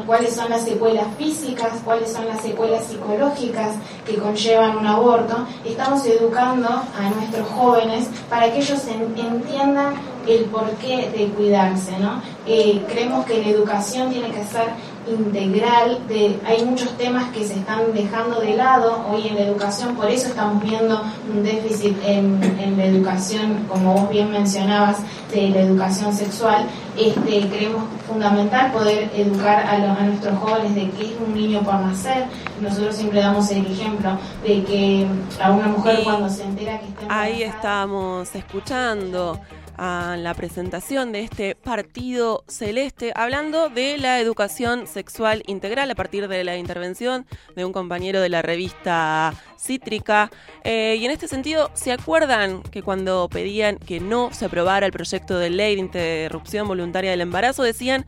cuáles 0.07 0.35
son 0.35 0.51
las 0.51 0.63
secuelas 0.63 1.07
físicas, 1.19 1.81
cuáles 1.85 2.13
son 2.13 2.29
las 2.29 2.41
secuelas 2.41 2.85
psicológicas 2.85 3.71
que 4.07 4.17
conllevan 4.17 4.77
un 4.77 4.87
aborto. 4.87 5.47
Estamos 5.65 6.07
educando 6.07 6.69
a 6.69 7.11
nuestros 7.17 7.49
jóvenes 7.49 8.07
para 8.29 8.53
que 8.53 8.59
ellos 8.59 8.81
entiendan 8.87 9.95
el 10.29 10.45
porqué 10.45 11.11
de 11.11 11.29
cuidarse. 11.29 11.99
¿no? 11.99 12.23
Eh, 12.47 12.85
creemos 12.89 13.25
que 13.27 13.43
la 13.43 13.49
educación 13.49 14.11
tiene 14.11 14.31
que 14.31 14.45
ser 14.45 14.69
integral, 15.07 15.99
de, 16.09 16.39
hay 16.45 16.65
muchos 16.65 16.97
temas 16.97 17.31
que 17.33 17.47
se 17.47 17.55
están 17.55 17.93
dejando 17.93 18.41
de 18.41 18.57
lado 18.57 19.05
hoy 19.11 19.29
en 19.29 19.35
la 19.37 19.43
educación, 19.43 19.95
por 19.97 20.11
eso 20.11 20.29
estamos 20.29 20.63
viendo 20.63 21.03
un 21.33 21.43
déficit 21.43 21.97
en, 22.05 22.41
en 22.59 22.77
la 22.77 22.85
educación, 22.85 23.67
como 23.69 23.95
vos 23.95 24.11
bien 24.11 24.31
mencionabas, 24.31 24.99
de 25.33 25.51
la 25.51 25.61
educación 25.61 26.13
sexual. 26.13 26.67
Este, 26.97 27.49
creemos 27.49 27.85
fundamental 28.07 28.73
poder 28.73 29.11
educar 29.15 29.67
a, 29.67 29.79
los, 29.79 29.99
a 29.99 30.03
nuestros 30.05 30.39
jóvenes 30.39 30.75
de 30.75 30.91
qué 30.91 31.07
es 31.07 31.21
un 31.27 31.35
niño 31.35 31.63
por 31.63 31.75
nacer. 31.75 32.27
Nosotros 32.61 32.95
siempre 32.95 33.21
damos 33.21 33.51
el 33.51 33.67
ejemplo 33.67 34.17
de 34.47 34.63
que 34.65 35.07
a 35.43 35.51
una 35.51 35.67
mujer 35.67 36.01
cuando 36.05 36.29
se 36.29 36.45
entera 36.45 36.79
que 36.79 36.87
está 36.87 37.07
Ahí 37.09 37.43
estamos 37.43 38.35
escuchando 38.35 39.41
a 39.77 40.17
la 40.19 40.35
presentación 40.35 41.13
de 41.13 41.21
este 41.21 41.55
partido 41.55 42.45
celeste, 42.49 43.13
hablando 43.15 43.69
de 43.69 43.99
la 43.99 44.21
educación 44.21 44.87
sexual 44.87 45.43
integral 45.47 45.91
a 45.91 45.95
partir 45.95 46.29
de 46.29 46.45
la 46.45 46.57
intervención 46.57 47.27
de 47.57 47.65
un 47.65 47.73
compañero 47.73 48.21
de 48.21 48.29
la 48.29 48.43
revista 48.43 49.35
Cítrica. 49.59 50.31
Eh, 50.63 50.97
y 50.99 51.05
en 51.05 51.11
este 51.11 51.29
sentido, 51.29 51.71
¿se 51.75 51.93
acuerdan 51.93 52.63
que 52.63 52.83
cuando 52.83 53.29
pedían 53.29 53.79
que 53.79 54.01
no 54.01 54.33
se 54.33 54.45
aprobara 54.45 54.87
el 54.87 54.93
proyecto 54.93 55.39
de 55.39 55.51
ley 55.51 55.75
de 55.75 55.81
interrupción 55.81 56.69
voluntaria 56.69 57.11
del 57.11 57.21
embarazo, 57.23 57.63
decían 57.63 58.07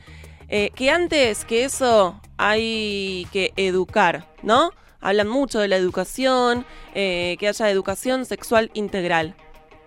eh, 0.48 0.70
que 0.74 0.90
antes 0.90 1.44
que 1.44 1.64
eso 1.64 2.20
hay 2.36 3.26
que 3.32 3.52
educar, 3.56 4.28
¿no? 4.42 4.70
Hablan 5.00 5.28
mucho 5.28 5.60
de 5.60 5.68
la 5.68 5.76
educación, 5.76 6.66
eh, 6.94 7.36
que 7.38 7.48
haya 7.48 7.70
educación 7.70 8.24
sexual 8.24 8.70
integral 8.74 9.34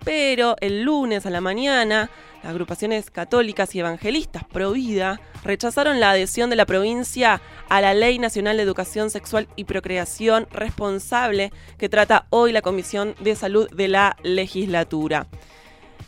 pero 0.04 0.56
el 0.62 0.84
lunes 0.84 1.26
a 1.26 1.30
la 1.30 1.42
mañana, 1.42 2.10
las 2.44 2.52
agrupaciones 2.52 3.12
católicas 3.12 3.76
y 3.76 3.80
evangelistas 3.80 4.44
pro 4.46 4.72
vida 4.72 5.20
rechazaron 5.44 6.00
la 6.00 6.12
adhesión 6.12 6.50
de 6.50 6.56
la 6.56 6.66
provincia 6.66 7.42
a 7.70 7.82
la 7.82 7.94
Ley 7.94 8.20
Nacional 8.20 8.58
de 8.58 8.64
Educación 8.64 9.10
Sexual 9.10 9.48
y 9.56 9.66
Procreación 9.66 10.48
responsable 10.52 11.52
que 11.78 11.90
trata 11.90 12.26
hoy 12.30 12.52
la 12.52 12.62
Comisión 12.62 13.16
de 13.20 13.36
Salud 13.36 13.70
de 13.72 13.88
la 13.88 14.18
legislatura. 14.24 15.28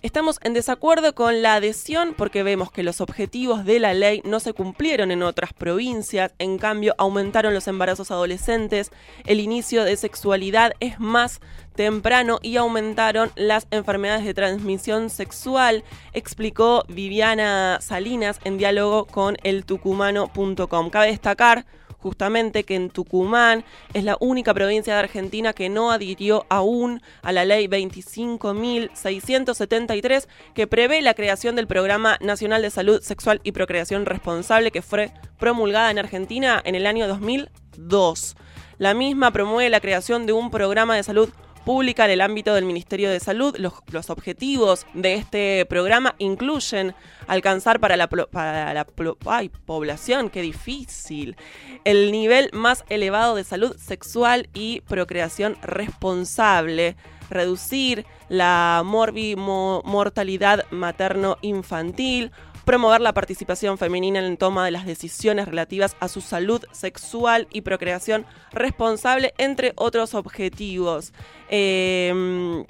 Estamos 0.02 0.40
en 0.42 0.54
desacuerdo 0.54 1.14
con 1.14 1.44
la 1.44 1.54
adhesión 1.54 2.16
porque 2.18 2.42
vemos 2.42 2.72
que 2.72 2.82
los 2.82 3.02
objetivos 3.02 3.66
de 3.66 3.80
la 3.80 3.94
ley 3.94 4.24
no 4.26 4.40
se 4.40 4.52
cumplieron 4.52 5.12
en 5.12 5.22
otras 5.22 5.54
provincias, 5.54 6.34
en 6.40 6.58
cambio 6.58 6.96
aumentaron 6.98 7.54
los 7.54 7.68
embarazos 7.68 8.10
adolescentes, 8.10 8.90
el 9.26 9.40
inicio 9.40 9.84
de 9.84 9.96
sexualidad 9.96 10.74
es 10.80 11.00
más 11.00 11.40
temprano 11.76 12.40
y 12.42 12.58
aumentaron 12.58 13.32
las 13.36 13.68
enfermedades 13.70 14.26
de 14.26 14.34
transmisión 14.34 15.12
sexual, 15.12 15.84
explicó 16.14 16.84
Viviana 16.88 17.78
Salinas 17.80 18.40
en 18.44 18.58
diálogo 18.58 19.06
con 19.06 19.38
el 19.44 19.66
tucumano.com. 19.66 20.90
Cabe 20.90 21.08
destacar 21.08 21.68
justamente 22.02 22.64
que 22.64 22.76
en 22.76 22.90
Tucumán 22.90 23.64
es 23.94 24.04
la 24.04 24.18
única 24.20 24.54
provincia 24.54 24.94
de 24.94 25.00
Argentina 25.00 25.54
que 25.54 25.70
no 25.70 25.92
adhirió 25.92 26.46
aún 26.50 27.02
a 27.22 27.32
la 27.32 27.46
ley 27.46 27.68
25.673 27.68 30.28
que 30.54 30.68
prevé 30.68 31.02
la 31.02 31.14
creación 31.14 31.56
del 31.56 31.68
Programa 31.68 32.18
Nacional 32.22 32.62
de 32.62 32.70
Salud 32.70 33.00
Sexual 33.02 33.40
y 33.44 33.54
Procreación 33.54 34.06
Responsable 34.06 34.72
que 34.72 34.82
fue 34.82 35.14
promulgada 35.40 35.92
en 35.92 36.00
Argentina 36.00 36.62
en 36.66 36.76
el 36.76 36.88
año 36.88 37.08
2002. 37.08 38.36
La 38.78 38.94
misma 38.94 39.32
promueve 39.32 39.70
la 39.70 39.80
creación 39.80 40.26
de 40.26 40.34
un 40.34 40.50
programa 40.50 40.96
de 40.96 41.04
salud 41.04 41.30
pública 41.66 42.06
en 42.06 42.12
el 42.12 42.22
ámbito 42.22 42.54
del 42.54 42.66
Ministerio 42.66 43.10
de 43.10 43.20
Salud. 43.20 43.56
Los, 43.58 44.10
objetivos 44.10 44.86
de 44.94 45.16
este 45.16 45.66
programa 45.66 46.16
incluyen 46.18 46.94
alcanzar 47.28 47.80
para 47.80 47.96
la, 47.98 48.08
para 48.08 48.74
la 48.74 48.86
población, 48.86 50.30
qué 50.30 50.42
difícil, 50.42 51.36
el 51.84 52.12
nivel 52.12 52.50
más 52.54 52.84
elevado 52.90 53.36
de 53.36 53.44
salud 53.44 53.78
sexual 53.78 54.50
y 54.54 54.82
procreación 54.82 55.58
responsable, 55.62 56.96
reducir 57.30 58.06
la 58.30 58.82
mortalidad 58.86 60.66
materno-infantil, 60.72 62.32
promover 62.66 63.02
la 63.02 63.14
participación 63.14 63.78
femenina 63.78 64.20
en 64.20 64.30
la 64.30 64.38
toma 64.38 64.66
de 64.66 64.72
las 64.72 64.86
decisiones 64.86 65.48
relativas 65.48 65.96
a 66.00 66.08
su 66.08 66.22
salud 66.22 66.64
sexual 66.72 67.48
y 67.52 67.62
procreación 67.62 68.26
responsable, 68.52 69.34
entre 69.38 69.74
otros 69.76 70.14
objetivos. 70.14 71.14
Em, 71.50 72.66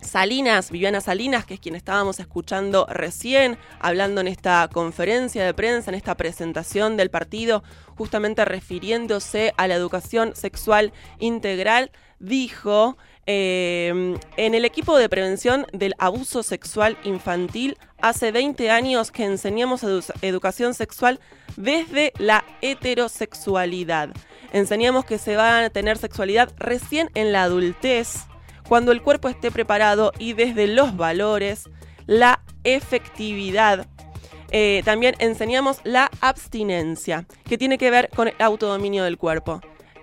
Salinas, 0.00 0.70
Viviana 0.70 1.00
Salinas, 1.00 1.44
que 1.44 1.54
es 1.54 1.60
quien 1.60 1.74
estábamos 1.74 2.20
escuchando 2.20 2.86
recién, 2.88 3.58
hablando 3.80 4.20
en 4.20 4.28
esta 4.28 4.68
conferencia 4.72 5.44
de 5.44 5.54
prensa, 5.54 5.90
en 5.90 5.96
esta 5.96 6.16
presentación 6.16 6.96
del 6.96 7.10
partido, 7.10 7.64
justamente 7.96 8.44
refiriéndose 8.44 9.52
a 9.56 9.66
la 9.66 9.74
educación 9.74 10.36
sexual 10.36 10.92
integral, 11.18 11.90
dijo 12.18 12.96
Em, 13.28 14.16
en 14.36 14.54
el 14.54 14.64
equipo 14.64 14.96
de 14.96 15.08
prevención 15.08 15.66
del 15.72 15.94
abuso 15.98 16.44
sexual 16.44 16.96
infantil, 17.02 17.76
hace 18.00 18.30
20 18.30 18.70
años 18.70 19.10
que 19.10 19.24
enseñamos 19.24 19.82
educación 20.22 20.74
sexual 20.74 21.18
desde 21.56 22.12
la 22.18 22.44
heterosexualidad. 22.62 24.10
Enseñamos 24.52 25.04
que 25.04 25.18
se 25.18 25.34
va 25.34 25.64
a 25.64 25.70
tener 25.70 25.98
sexualidad 25.98 26.52
recién 26.56 27.10
en 27.14 27.32
la 27.32 27.42
adultez, 27.42 28.26
cuando 28.68 28.92
el 28.92 29.02
cuerpo 29.02 29.28
esté 29.28 29.50
preparado 29.50 30.12
y 30.20 30.34
desde 30.34 30.68
los 30.68 30.96
valores, 30.96 31.64
la 32.06 32.44
efectividad. 32.62 33.88
Eh, 34.52 34.82
también 34.84 35.16
enseñamos 35.18 35.80
la 35.82 36.12
abstinencia, 36.20 37.26
que 37.48 37.58
tiene 37.58 37.76
que 37.76 37.90
ver 37.90 38.08
con 38.14 38.28
el 38.28 38.34
autodominio 38.38 39.02
del 39.02 39.18
cuerpo 39.18 39.60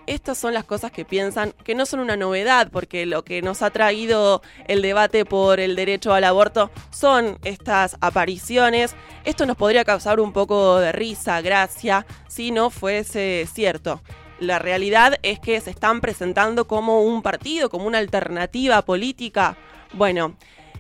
estas 0.08 0.38
son 0.38 0.54
las 0.54 0.64
cosas 0.64 0.92
que 0.92 1.06
piensan 1.06 1.54
que 1.64 1.76
no 1.76 1.86
son 1.86 2.00
una 2.00 2.18
novedad, 2.18 2.70
porque 2.72 3.06
lo 3.06 3.24
que 3.24 3.42
nos 3.42 3.62
ha 3.62 3.70
traído 3.70 4.42
el 4.68 4.82
debate 4.82 5.26
por 5.26 5.60
el 5.60 5.76
derecho 5.76 6.14
al 6.14 6.24
aborto 6.24 6.72
son 6.92 7.38
estas 7.44 7.98
apariciones. 8.02 8.96
Esto 9.24 9.46
nos 9.46 9.58
podría 9.58 9.86
causar 9.86 10.20
un 10.20 10.34
poco 10.34 10.80
de 10.80 10.92
risa, 10.92 11.42
gracia, 11.42 12.06
si 12.28 12.52
no 12.52 12.70
fuese 12.70 13.48
cierto. 13.52 14.02
La 14.40 14.60
realidad 14.60 15.20
es 15.24 15.40
que 15.40 15.60
se 15.62 15.70
están 15.70 16.02
presentando 16.02 16.68
como 16.68 17.02
un 17.02 17.22
partido, 17.22 17.70
como 17.70 17.86
una 17.86 18.00
alternativa 18.00 18.82
política. 18.82 19.58
Bueno, 19.94 20.36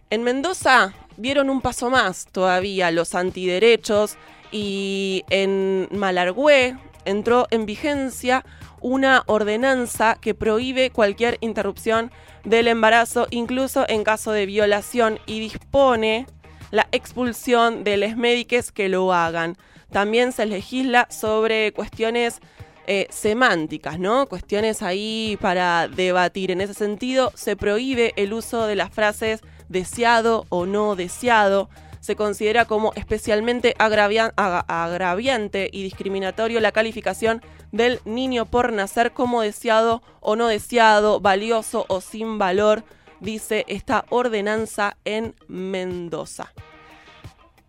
en 0.10 0.24
Mendoza 0.24 0.94
dieron 1.18 1.50
un 1.50 1.62
paso 1.62 1.90
más 1.90 2.26
todavía 2.32 2.92
los 2.92 3.16
antiderechos 3.16 4.18
y 4.52 5.24
en 5.30 5.88
Malargüe 5.92 6.76
entró 7.06 7.48
en 7.52 7.66
vigencia 7.66 8.46
una 8.84 9.24
ordenanza 9.28 10.17
que 10.22 10.36
prohíbe 10.36 10.91
cualquier 10.91 11.38
interrupción 11.41 12.12
del 12.43 12.67
embarazo, 12.67 13.26
incluso 13.32 13.86
en 13.88 14.04
caso 14.04 14.32
de 14.32 14.46
violación, 14.46 15.19
y 15.26 15.39
dispone 15.39 16.28
la 16.69 16.88
expulsión 16.91 17.84
de 17.84 17.98
los 17.98 18.17
médicos 18.17 18.72
que 18.72 18.89
lo 18.89 19.13
hagan. 19.13 19.58
También 19.89 20.34
se 20.34 20.46
legisla 20.46 21.08
sobre 21.10 21.72
cuestiones 21.72 22.41
eh, 22.86 23.08
semánticas, 23.10 23.98
¿no? 24.00 24.28
Cuestiones 24.28 24.82
ahí 24.84 25.38
para 25.39 25.88
debatir. 25.88 26.52
En 26.52 26.60
ese 26.60 26.74
sentido, 26.74 27.32
se 27.36 27.56
prohíbe 27.56 28.12
el 28.17 28.34
uso 28.34 28.67
de 28.67 28.76
las 28.76 28.91
frases 28.91 29.41
deseado 29.69 30.46
o 30.50 30.65
no 30.65 30.98
deseado 30.98 31.69
se 32.04 32.18
considera 32.18 32.66
como 32.66 32.92
especialmente 32.96 33.76
agraviante 33.78 35.70
y 35.72 35.84
discriminatorio 35.84 36.60
la 36.60 36.74
calificación 36.74 37.42
del 37.72 38.02
niño 38.04 38.46
por 38.46 38.74
nacer 38.74 39.13
como 39.13 39.42
deseado 39.42 40.04
o 40.20 40.36
no 40.36 40.50
deseado, 40.50 41.22
valioso 41.22 41.86
o 41.88 42.02
sin 42.02 42.38
valor, 42.38 42.84
dice 43.22 43.63
esta 43.70 44.04
ordenanza 44.10 44.98
en 45.06 45.34
Mendoza. 45.48 46.52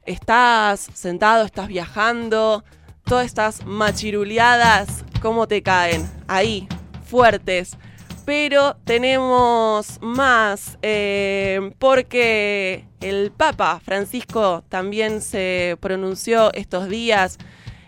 Estás 0.04 0.80
sentado, 0.92 1.44
estás 1.44 1.68
viajando, 1.68 2.64
todas 3.04 3.26
estas 3.26 3.64
machiruleadas, 3.64 5.04
¿cómo 5.22 5.46
te 5.46 5.62
caen? 5.62 6.10
Ahí, 6.26 6.66
fuertes 7.04 7.78
pero 8.24 8.76
tenemos 8.84 9.98
más 10.00 10.78
eh, 10.82 11.72
porque 11.78 12.84
el 13.00 13.30
Papa 13.30 13.80
Francisco 13.84 14.64
también 14.68 15.20
se 15.20 15.76
pronunció 15.80 16.52
estos 16.54 16.88
días 16.88 17.38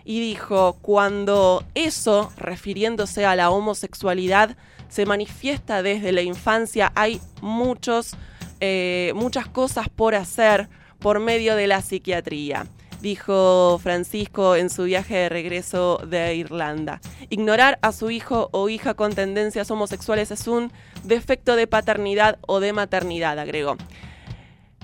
y 0.05 0.21
dijo, 0.21 0.77
cuando 0.81 1.65
eso, 1.75 2.31
refiriéndose 2.37 3.25
a 3.25 3.35
la 3.35 3.49
homosexualidad, 3.49 4.55
se 4.87 5.05
manifiesta 5.05 5.83
desde 5.83 6.13
la 6.13 6.21
infancia, 6.21 6.93
hay 6.95 7.19
muchos, 7.41 8.15
eh, 8.61 9.11
muchas 9.15 9.47
cosas 9.47 9.89
por 9.89 10.15
hacer 10.15 10.69
por 10.99 11.19
medio 11.19 11.55
de 11.55 11.67
la 11.67 11.81
psiquiatría 11.81 12.67
dijo 13.01 13.79
Francisco 13.81 14.55
en 14.55 14.69
su 14.69 14.83
viaje 14.83 15.15
de 15.15 15.29
regreso 15.29 16.01
de 16.07 16.35
Irlanda. 16.35 16.99
Ignorar 17.29 17.79
a 17.81 17.91
su 17.91 18.09
hijo 18.09 18.49
o 18.51 18.69
hija 18.69 18.93
con 18.93 19.13
tendencias 19.13 19.69
homosexuales 19.71 20.31
es 20.31 20.47
un 20.47 20.71
defecto 21.03 21.55
de 21.55 21.67
paternidad 21.67 22.37
o 22.47 22.59
de 22.59 22.73
maternidad, 22.73 23.39
agregó. 23.39 23.77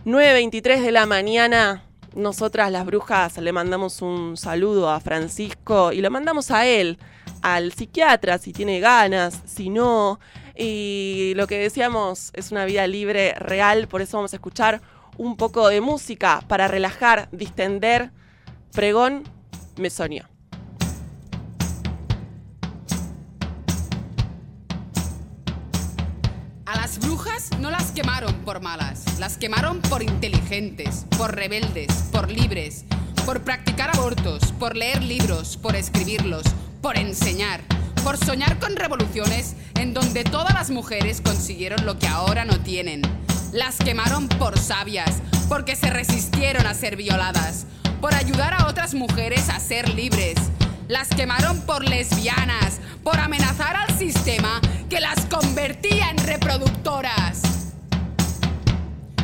9.23 0.05 0.81
de 0.81 0.91
la 0.91 1.05
mañana, 1.05 1.83
nosotras 2.15 2.71
las 2.71 2.85
brujas 2.85 3.37
le 3.37 3.51
mandamos 3.51 4.01
un 4.01 4.37
saludo 4.37 4.89
a 4.89 4.99
Francisco 4.99 5.91
y 5.91 6.01
lo 6.01 6.11
mandamos 6.11 6.51
a 6.51 6.67
él, 6.67 6.97
al 7.41 7.71
psiquiatra, 7.71 8.37
si 8.37 8.53
tiene 8.53 8.79
ganas, 8.79 9.41
si 9.45 9.69
no. 9.69 10.19
Y 10.55 11.33
lo 11.35 11.47
que 11.47 11.57
decíamos 11.57 12.31
es 12.33 12.51
una 12.51 12.65
vida 12.65 12.85
libre, 12.85 13.33
real, 13.35 13.87
por 13.87 14.01
eso 14.01 14.17
vamos 14.17 14.33
a 14.33 14.35
escuchar 14.35 14.81
un 15.17 15.37
poco 15.37 15.67
de 15.69 15.81
música 15.81 16.43
para 16.47 16.67
relajar, 16.67 17.29
distender. 17.31 18.11
Pregón, 18.71 19.23
Mesonio. 19.77 20.27
A 26.65 26.75
las 26.75 26.97
brujas 26.99 27.49
no 27.59 27.69
las 27.69 27.91
quemaron 27.91 28.33
por 28.45 28.61
malas, 28.61 29.19
las 29.19 29.37
quemaron 29.37 29.81
por 29.81 30.01
inteligentes, 30.01 31.05
por 31.17 31.35
rebeldes, 31.35 31.91
por 32.11 32.31
libres, 32.31 32.85
por 33.25 33.41
practicar 33.41 33.95
abortos, 33.95 34.51
por 34.53 34.75
leer 34.75 35.03
libros, 35.03 35.57
por 35.57 35.75
escribirlos, 35.75 36.43
por 36.81 36.97
enseñar, 36.97 37.61
por 38.03 38.17
soñar 38.17 38.59
con 38.59 38.75
revoluciones 38.75 39.55
en 39.75 39.93
donde 39.93 40.23
todas 40.23 40.53
las 40.53 40.71
mujeres 40.71 41.21
consiguieron 41.21 41.85
lo 41.85 41.99
que 41.99 42.07
ahora 42.07 42.43
no 42.43 42.59
tienen 42.61 43.01
las 43.53 43.77
quemaron 43.77 44.27
por 44.27 44.57
sabias, 44.57 45.21
porque 45.47 45.75
se 45.75 45.89
resistieron 45.89 46.65
a 46.65 46.73
ser 46.73 46.95
violadas, 46.95 47.67
por 48.01 48.13
ayudar 48.15 48.53
a 48.53 48.67
otras 48.67 48.95
mujeres 48.95 49.49
a 49.49 49.59
ser 49.59 49.89
libres. 49.89 50.35
Las 50.87 51.07
quemaron 51.09 51.61
por 51.61 51.87
lesbianas, 51.87 52.79
por 53.03 53.19
amenazar 53.19 53.75
al 53.75 53.97
sistema 53.97 54.59
que 54.89 54.99
las 54.99 55.25
convertía 55.27 56.09
en 56.09 56.17
reproductoras. 56.17 57.41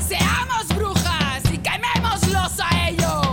Seamos 0.07 0.67
brujas 0.75 1.43
y 1.51 1.57
quemémoslos 1.57 2.59
a 2.59 2.87
ellos. 2.87 3.28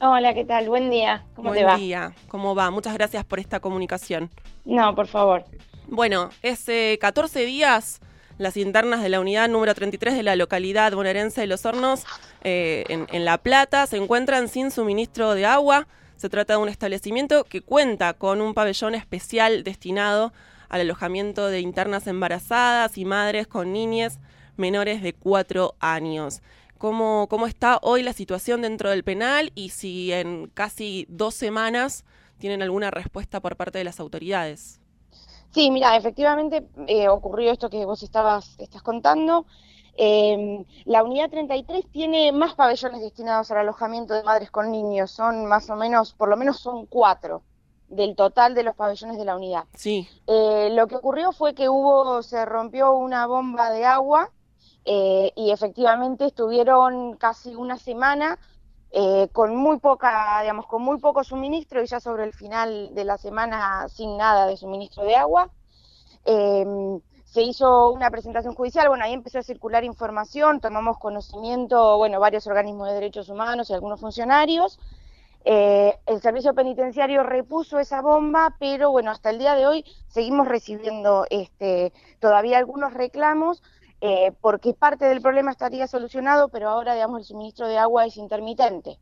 Hola, 0.00 0.34
¿qué 0.34 0.44
tal? 0.44 0.68
Buen 0.68 0.90
día. 0.90 1.24
¿Cómo 1.34 1.48
Buen 1.48 1.60
te 1.60 1.64
va? 1.64 1.76
día. 1.76 2.12
¿Cómo 2.28 2.54
va? 2.54 2.70
Muchas 2.70 2.94
gracias 2.94 3.24
por 3.24 3.38
esta 3.38 3.60
comunicación. 3.60 4.30
No, 4.64 4.94
por 4.94 5.06
favor. 5.06 5.44
Bueno, 5.88 6.30
es 6.42 6.68
eh, 6.68 6.98
14 7.00 7.44
días 7.44 8.00
las 8.38 8.56
internas 8.56 9.02
de 9.02 9.08
la 9.08 9.20
unidad 9.20 9.48
número 9.48 9.74
33 9.74 10.14
de 10.14 10.22
la 10.22 10.36
localidad 10.36 10.92
bonaerense 10.92 11.42
de 11.42 11.46
Los 11.46 11.64
Hornos, 11.64 12.04
eh, 12.42 12.84
en, 12.88 13.24
La 13.24 13.38
Plata, 13.38 13.86
se 13.86 13.96
encuentran 13.96 14.48
sin 14.48 14.70
suministro 14.70 15.34
de 15.34 15.46
agua. 15.46 15.86
Se 16.16 16.28
trata 16.28 16.54
de 16.54 16.60
un 16.60 16.68
establecimiento 16.68 17.44
que 17.44 17.60
cuenta 17.60 18.14
con 18.14 18.40
un 18.40 18.54
pabellón 18.54 18.94
especial 18.94 19.64
destinado 19.64 20.32
al 20.68 20.80
alojamiento 20.80 21.48
de 21.48 21.60
internas 21.60 22.06
embarazadas 22.06 22.98
y 22.98 23.04
madres 23.04 23.46
con 23.46 23.72
niñas 23.72 24.18
menores 24.56 25.02
de 25.02 25.12
4 25.12 25.74
años. 25.80 26.42
¿Cómo, 26.78 27.28
¿Cómo 27.28 27.46
está 27.46 27.78
hoy 27.82 28.02
la 28.02 28.12
situación 28.12 28.62
dentro 28.62 28.90
del 28.90 29.04
penal 29.04 29.52
y 29.54 29.70
si 29.70 30.12
en 30.12 30.48
casi 30.52 31.06
dos 31.08 31.34
semanas 31.34 32.04
tienen 32.38 32.62
alguna 32.62 32.90
respuesta 32.90 33.40
por 33.40 33.56
parte 33.56 33.78
de 33.78 33.84
las 33.84 34.00
autoridades? 34.00 34.80
Sí, 35.54 35.70
mira, 35.70 35.96
efectivamente 35.96 36.66
eh, 36.88 37.08
ocurrió 37.08 37.52
esto 37.52 37.70
que 37.70 37.86
vos 37.86 38.02
estabas 38.02 38.56
estás 38.58 38.82
contando. 38.82 39.46
Eh, 39.96 40.64
la 40.84 41.04
unidad 41.04 41.30
33 41.30 41.86
tiene 41.92 42.32
más 42.32 42.54
pabellones 42.54 43.00
destinados 43.00 43.52
al 43.52 43.58
alojamiento 43.58 44.14
de 44.14 44.24
madres 44.24 44.50
con 44.50 44.72
niños. 44.72 45.12
Son 45.12 45.46
más 45.46 45.70
o 45.70 45.76
menos, 45.76 46.12
por 46.14 46.28
lo 46.28 46.36
menos 46.36 46.58
son 46.58 46.86
cuatro 46.86 47.42
del 47.88 48.16
total 48.16 48.54
de 48.54 48.64
los 48.64 48.74
pabellones 48.74 49.16
de 49.16 49.24
la 49.24 49.36
unidad. 49.36 49.64
Sí. 49.74 50.08
Eh, 50.26 50.70
lo 50.72 50.88
que 50.88 50.96
ocurrió 50.96 51.30
fue 51.30 51.54
que 51.54 51.68
hubo, 51.68 52.22
se 52.22 52.44
rompió 52.44 52.92
una 52.94 53.26
bomba 53.26 53.70
de 53.70 53.84
agua 53.84 54.30
eh, 54.84 55.32
y 55.36 55.52
efectivamente 55.52 56.26
estuvieron 56.26 57.16
casi 57.16 57.54
una 57.54 57.78
semana 57.78 58.38
eh, 58.96 59.28
con 59.32 59.56
muy 59.56 59.80
poca, 59.80 60.38
digamos, 60.42 60.66
con 60.66 60.80
muy 60.80 61.00
poco 61.00 61.24
suministro 61.24 61.82
y 61.82 61.86
ya 61.86 61.98
sobre 61.98 62.22
el 62.22 62.32
final 62.32 62.94
de 62.94 63.04
la 63.04 63.18
semana 63.18 63.88
sin 63.88 64.16
nada 64.16 64.46
de 64.46 64.56
suministro 64.56 65.02
de 65.02 65.16
agua. 65.16 65.50
Eh, 66.24 66.64
se 67.24 67.42
hizo 67.42 67.90
una 67.90 68.08
presentación 68.12 68.54
judicial, 68.54 68.86
bueno, 68.88 69.02
ahí 69.04 69.12
empezó 69.12 69.40
a 69.40 69.42
circular 69.42 69.82
información, 69.82 70.60
tomamos 70.60 70.98
conocimiento, 70.98 71.96
bueno, 71.96 72.20
varios 72.20 72.46
organismos 72.46 72.86
de 72.86 72.94
derechos 72.94 73.28
humanos 73.28 73.68
y 73.68 73.74
algunos 73.74 74.00
funcionarios. 74.00 74.78
Eh, 75.44 75.98
el 76.06 76.22
servicio 76.22 76.54
penitenciario 76.54 77.24
repuso 77.24 77.80
esa 77.80 78.00
bomba, 78.00 78.54
pero 78.60 78.92
bueno, 78.92 79.10
hasta 79.10 79.30
el 79.30 79.40
día 79.40 79.56
de 79.56 79.66
hoy 79.66 79.84
seguimos 80.06 80.46
recibiendo 80.46 81.26
este, 81.30 81.92
todavía 82.20 82.58
algunos 82.58 82.94
reclamos 82.94 83.60
eh, 84.06 84.32
porque 84.42 84.74
parte 84.74 85.06
del 85.06 85.22
problema 85.22 85.50
estaría 85.50 85.86
solucionado, 85.86 86.48
pero 86.48 86.68
ahora, 86.68 86.92
digamos, 86.92 87.20
el 87.20 87.24
suministro 87.24 87.68
de 87.68 87.78
agua 87.78 88.04
es 88.04 88.18
intermitente, 88.18 88.98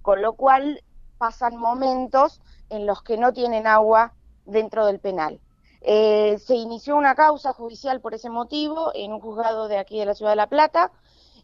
con 0.00 0.22
lo 0.22 0.32
cual 0.32 0.82
pasan 1.18 1.58
momentos 1.58 2.40
en 2.70 2.86
los 2.86 3.02
que 3.02 3.18
no 3.18 3.34
tienen 3.34 3.66
agua 3.66 4.14
dentro 4.46 4.86
del 4.86 4.98
penal. 4.98 5.40
Eh, 5.82 6.38
se 6.38 6.54
inició 6.54 6.96
una 6.96 7.14
causa 7.14 7.52
judicial 7.52 8.00
por 8.00 8.14
ese 8.14 8.30
motivo 8.30 8.92
en 8.94 9.12
un 9.12 9.20
juzgado 9.20 9.68
de 9.68 9.76
aquí 9.76 9.98
de 9.98 10.06
la 10.06 10.14
ciudad 10.14 10.32
de 10.32 10.36
La 10.36 10.48
Plata, 10.48 10.90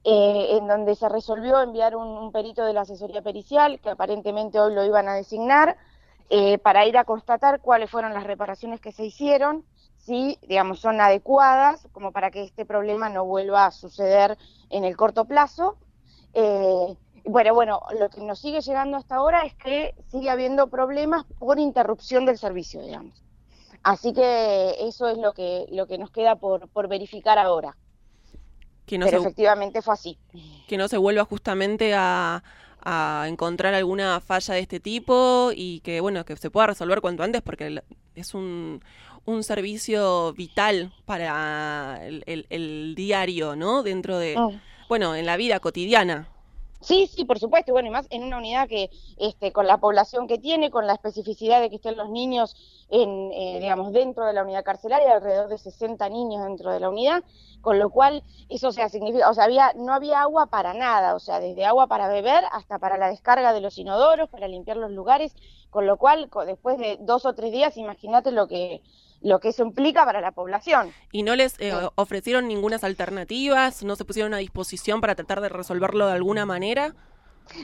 eh, 0.04 0.56
en 0.56 0.66
donde 0.66 0.94
se 0.94 1.06
resolvió 1.10 1.60
enviar 1.60 1.94
un, 1.94 2.32
perito 2.32 2.64
de 2.64 2.72
la 2.72 2.80
asesoría 2.80 3.20
pericial, 3.20 3.78
que 3.80 3.90
aparentemente 3.90 4.58
hoy 4.58 4.74
lo 4.74 4.86
iban 4.86 5.06
a 5.06 5.16
designar, 5.16 5.76
eh, 6.30 6.56
para 6.56 6.86
ir 6.86 6.96
a 6.96 7.04
constatar 7.04 7.60
cuáles 7.60 7.90
fueron 7.90 8.14
las 8.14 8.24
reparaciones 8.24 8.80
que 8.80 8.90
se 8.90 9.04
hicieron, 9.04 9.66
si, 10.04 10.38
digamos, 10.42 10.80
son 10.80 11.00
adecuadas, 11.00 11.88
como 11.92 12.12
para 12.12 12.30
que 12.30 12.42
este 12.42 12.64
problema 12.64 13.08
no 13.08 13.24
vuelva 13.24 13.66
a 13.66 13.70
suceder 13.70 14.36
en 14.70 14.84
el 14.84 14.96
corto 14.96 15.24
plazo. 15.26 15.76
Eh, 16.34 16.96
bueno, 17.24 17.54
bueno, 17.54 17.80
lo 17.98 18.10
que 18.10 18.20
nos 18.20 18.40
sigue 18.40 18.60
llegando 18.60 18.96
hasta 18.96 19.14
ahora 19.14 19.44
es 19.44 19.54
que 19.54 19.94
sigue 20.10 20.28
habiendo 20.28 20.66
problemas 20.68 21.24
por 21.38 21.58
interrupción 21.60 22.26
del 22.26 22.36
servicio, 22.36 22.82
digamos. 22.82 23.22
Así 23.84 24.12
que 24.12 24.74
eso 24.80 25.08
es 25.08 25.18
lo 25.18 25.32
que, 25.34 25.66
lo 25.70 25.86
que 25.86 25.98
nos 25.98 26.10
queda 26.10 26.36
por, 26.36 26.68
por 26.68 26.88
verificar 26.88 27.38
ahora. 27.38 27.76
Que 28.86 28.98
no 28.98 29.06
Pero 29.06 29.18
se, 29.18 29.22
efectivamente 29.22 29.82
fue 29.82 29.94
así. 29.94 30.18
que 30.66 30.76
no 30.76 30.88
se 30.88 30.98
vuelva 30.98 31.24
justamente 31.24 31.94
a, 31.94 32.42
a 32.80 33.26
encontrar 33.28 33.74
alguna 33.74 34.20
falla 34.20 34.54
de 34.54 34.60
este 34.60 34.80
tipo 34.80 35.50
y 35.54 35.80
que 35.80 36.00
bueno 36.00 36.24
que 36.24 36.36
se 36.36 36.50
pueda 36.50 36.66
resolver 36.68 37.00
cuanto 37.00 37.22
antes 37.22 37.40
porque 37.42 37.82
es 38.16 38.34
un, 38.34 38.82
un 39.24 39.42
servicio 39.44 40.32
vital 40.34 40.92
para 41.04 41.98
el, 42.06 42.22
el- 42.26 42.46
el 42.50 42.94
diario, 42.96 43.56
¿no? 43.56 43.82
Dentro 43.82 44.18
de, 44.18 44.42
bueno, 44.88 45.14
en 45.14 45.26
la 45.26 45.36
vida 45.36 45.60
cotidiana. 45.60 46.28
Sí, 46.80 47.06
sí, 47.06 47.24
por 47.24 47.38
supuesto, 47.38 47.70
y 47.70 47.74
bueno, 47.74 47.86
y 47.88 47.92
más 47.92 48.08
en 48.10 48.24
una 48.24 48.38
unidad 48.38 48.66
que, 48.68 48.90
este, 49.16 49.52
con 49.52 49.68
la 49.68 49.78
población 49.78 50.26
que 50.26 50.38
tiene, 50.38 50.68
con 50.72 50.84
la 50.88 50.94
especificidad 50.94 51.60
de 51.60 51.70
que 51.70 51.76
estén 51.76 51.96
los 51.96 52.10
niños, 52.10 52.56
en, 52.90 53.30
eh, 53.32 53.58
digamos, 53.60 53.92
dentro 53.92 54.26
de 54.26 54.32
la 54.32 54.42
unidad 54.42 54.64
carcelaria, 54.64 55.12
alrededor 55.14 55.48
de 55.48 55.58
60 55.58 56.08
niños 56.08 56.42
dentro 56.42 56.72
de 56.72 56.80
la 56.80 56.90
unidad, 56.90 57.22
con 57.60 57.78
lo 57.78 57.90
cual 57.90 58.24
eso 58.48 58.68
o 58.68 58.72
sea, 58.72 58.88
significa, 58.88 59.30
o 59.30 59.34
sea, 59.34 59.44
había, 59.44 59.72
no 59.76 59.94
había 59.94 60.22
agua 60.22 60.46
para 60.46 60.74
nada, 60.74 61.14
o 61.14 61.20
sea, 61.20 61.38
desde 61.38 61.64
agua 61.64 61.86
para 61.86 62.08
beber 62.08 62.42
hasta 62.50 62.80
para 62.80 62.98
la 62.98 63.08
descarga 63.10 63.52
de 63.52 63.60
los 63.60 63.78
inodoros, 63.78 64.28
para 64.28 64.48
limpiar 64.48 64.76
los 64.76 64.90
lugares, 64.90 65.36
con 65.70 65.86
lo 65.86 65.98
cual, 65.98 66.28
después 66.46 66.78
de 66.78 66.98
dos 67.00 67.24
o 67.26 67.34
tres 67.34 67.52
días, 67.52 67.76
imagínate 67.76 68.32
lo 68.32 68.48
que, 68.48 68.82
lo 69.22 69.40
que 69.40 69.48
eso 69.48 69.62
implica 69.62 70.04
para 70.04 70.20
la 70.20 70.32
población. 70.32 70.92
¿Y 71.12 71.22
no 71.22 71.36
les 71.36 71.58
eh, 71.60 71.72
ofrecieron 71.94 72.48
ninguna 72.48 72.78
alternativas? 72.82 73.82
¿No 73.82 73.96
se 73.96 74.04
pusieron 74.04 74.34
a 74.34 74.38
disposición 74.38 75.00
para 75.00 75.14
tratar 75.14 75.40
de 75.40 75.48
resolverlo 75.48 76.06
de 76.06 76.12
alguna 76.12 76.46
manera? 76.46 76.94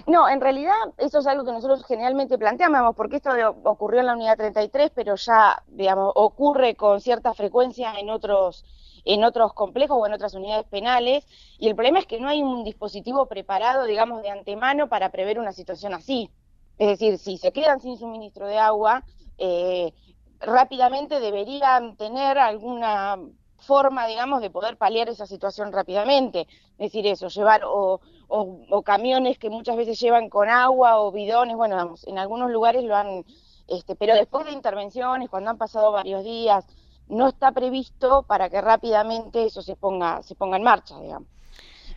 No, 0.07 0.29
en 0.29 0.40
realidad 0.40 0.75
eso 0.99 1.21
es 1.21 1.27
algo 1.27 1.44
que 1.44 1.53
nosotros 1.53 1.85
generalmente 1.87 2.37
planteamos, 2.37 2.94
porque 2.94 3.16
esto 3.16 3.33
de- 3.33 3.47
ocurrió 3.47 4.01
en 4.01 4.07
la 4.07 4.14
unidad 4.14 4.37
33, 4.37 4.90
pero 4.94 5.14
ya, 5.16 5.62
digamos, 5.68 6.12
ocurre 6.14 6.75
con 6.75 7.01
cierta 7.01 7.33
frecuencia 7.35 7.92
en 7.99 8.11
otros 8.11 8.64
en 9.05 9.25
otros 9.25 9.55
complejos 9.55 9.97
o 9.99 10.07
en 10.07 10.12
otras 10.12 10.35
unidades 10.35 10.66
penales, 10.66 11.25
y 11.59 11.68
el 11.68 11.75
problema 11.75 12.01
es 12.01 12.07
que 12.07 12.21
no 12.21 12.29
hay 12.29 12.42
un 12.42 12.62
dispositivo 12.64 13.27
preparado, 13.27 13.85
digamos, 13.85 14.21
de 14.23 14.29
antemano 14.29 14.88
para 14.90 15.11
prever 15.11 15.38
una 15.38 15.53
situación 15.53 15.94
así. 15.94 16.29
Es 16.77 16.88
decir, 16.88 17.16
si 17.16 17.38
se 17.38 17.53
quedan 17.53 17.81
sin 17.81 17.97
suministro 17.97 18.47
de 18.47 18.59
agua, 18.59 19.05
eh, 19.38 19.94
rápidamente 20.40 21.20
deberían 21.20 21.96
tener 21.96 22.38
alguna 22.38 23.18
forma, 23.59 24.07
digamos, 24.07 24.40
de 24.40 24.51
poder 24.51 24.77
paliar 24.77 25.09
esa 25.09 25.27
situación 25.27 25.72
rápidamente. 25.72 26.46
Es 26.79 26.92
decir, 26.92 27.07
eso, 27.07 27.29
llevar 27.29 27.62
o, 27.64 28.01
o, 28.29 28.61
o 28.70 28.83
camiones 28.83 29.38
que 29.38 29.51
muchas 29.51 29.77
veces 29.77 29.98
llevan 29.98 30.31
con 30.31 30.48
agua 30.48 31.01
o 31.01 31.11
bidones, 31.11 31.57
bueno, 31.57 31.77
vamos, 31.77 32.07
en 32.07 32.18
algunos 32.18 32.51
lugares 32.51 32.85
lo 32.85 32.96
han, 32.96 33.24
este, 33.66 33.96
pero 33.96 34.14
después 34.14 34.46
de 34.46 34.53
intervenciones, 34.53 35.29
cuando 35.29 35.51
han 35.51 35.59
pasado 35.59 35.92
varios 35.92 36.24
días, 36.24 36.64
no 37.09 37.29
está 37.29 37.53
previsto 37.53 38.22
para 38.22 38.48
que 38.48 38.61
rápidamente 38.61 39.44
eso 39.44 39.62
se 39.62 39.77
ponga, 39.77 40.22
se 40.22 40.35
ponga 40.35 40.57
en 40.57 40.62
marcha, 40.62 41.01
digamos. 41.01 41.29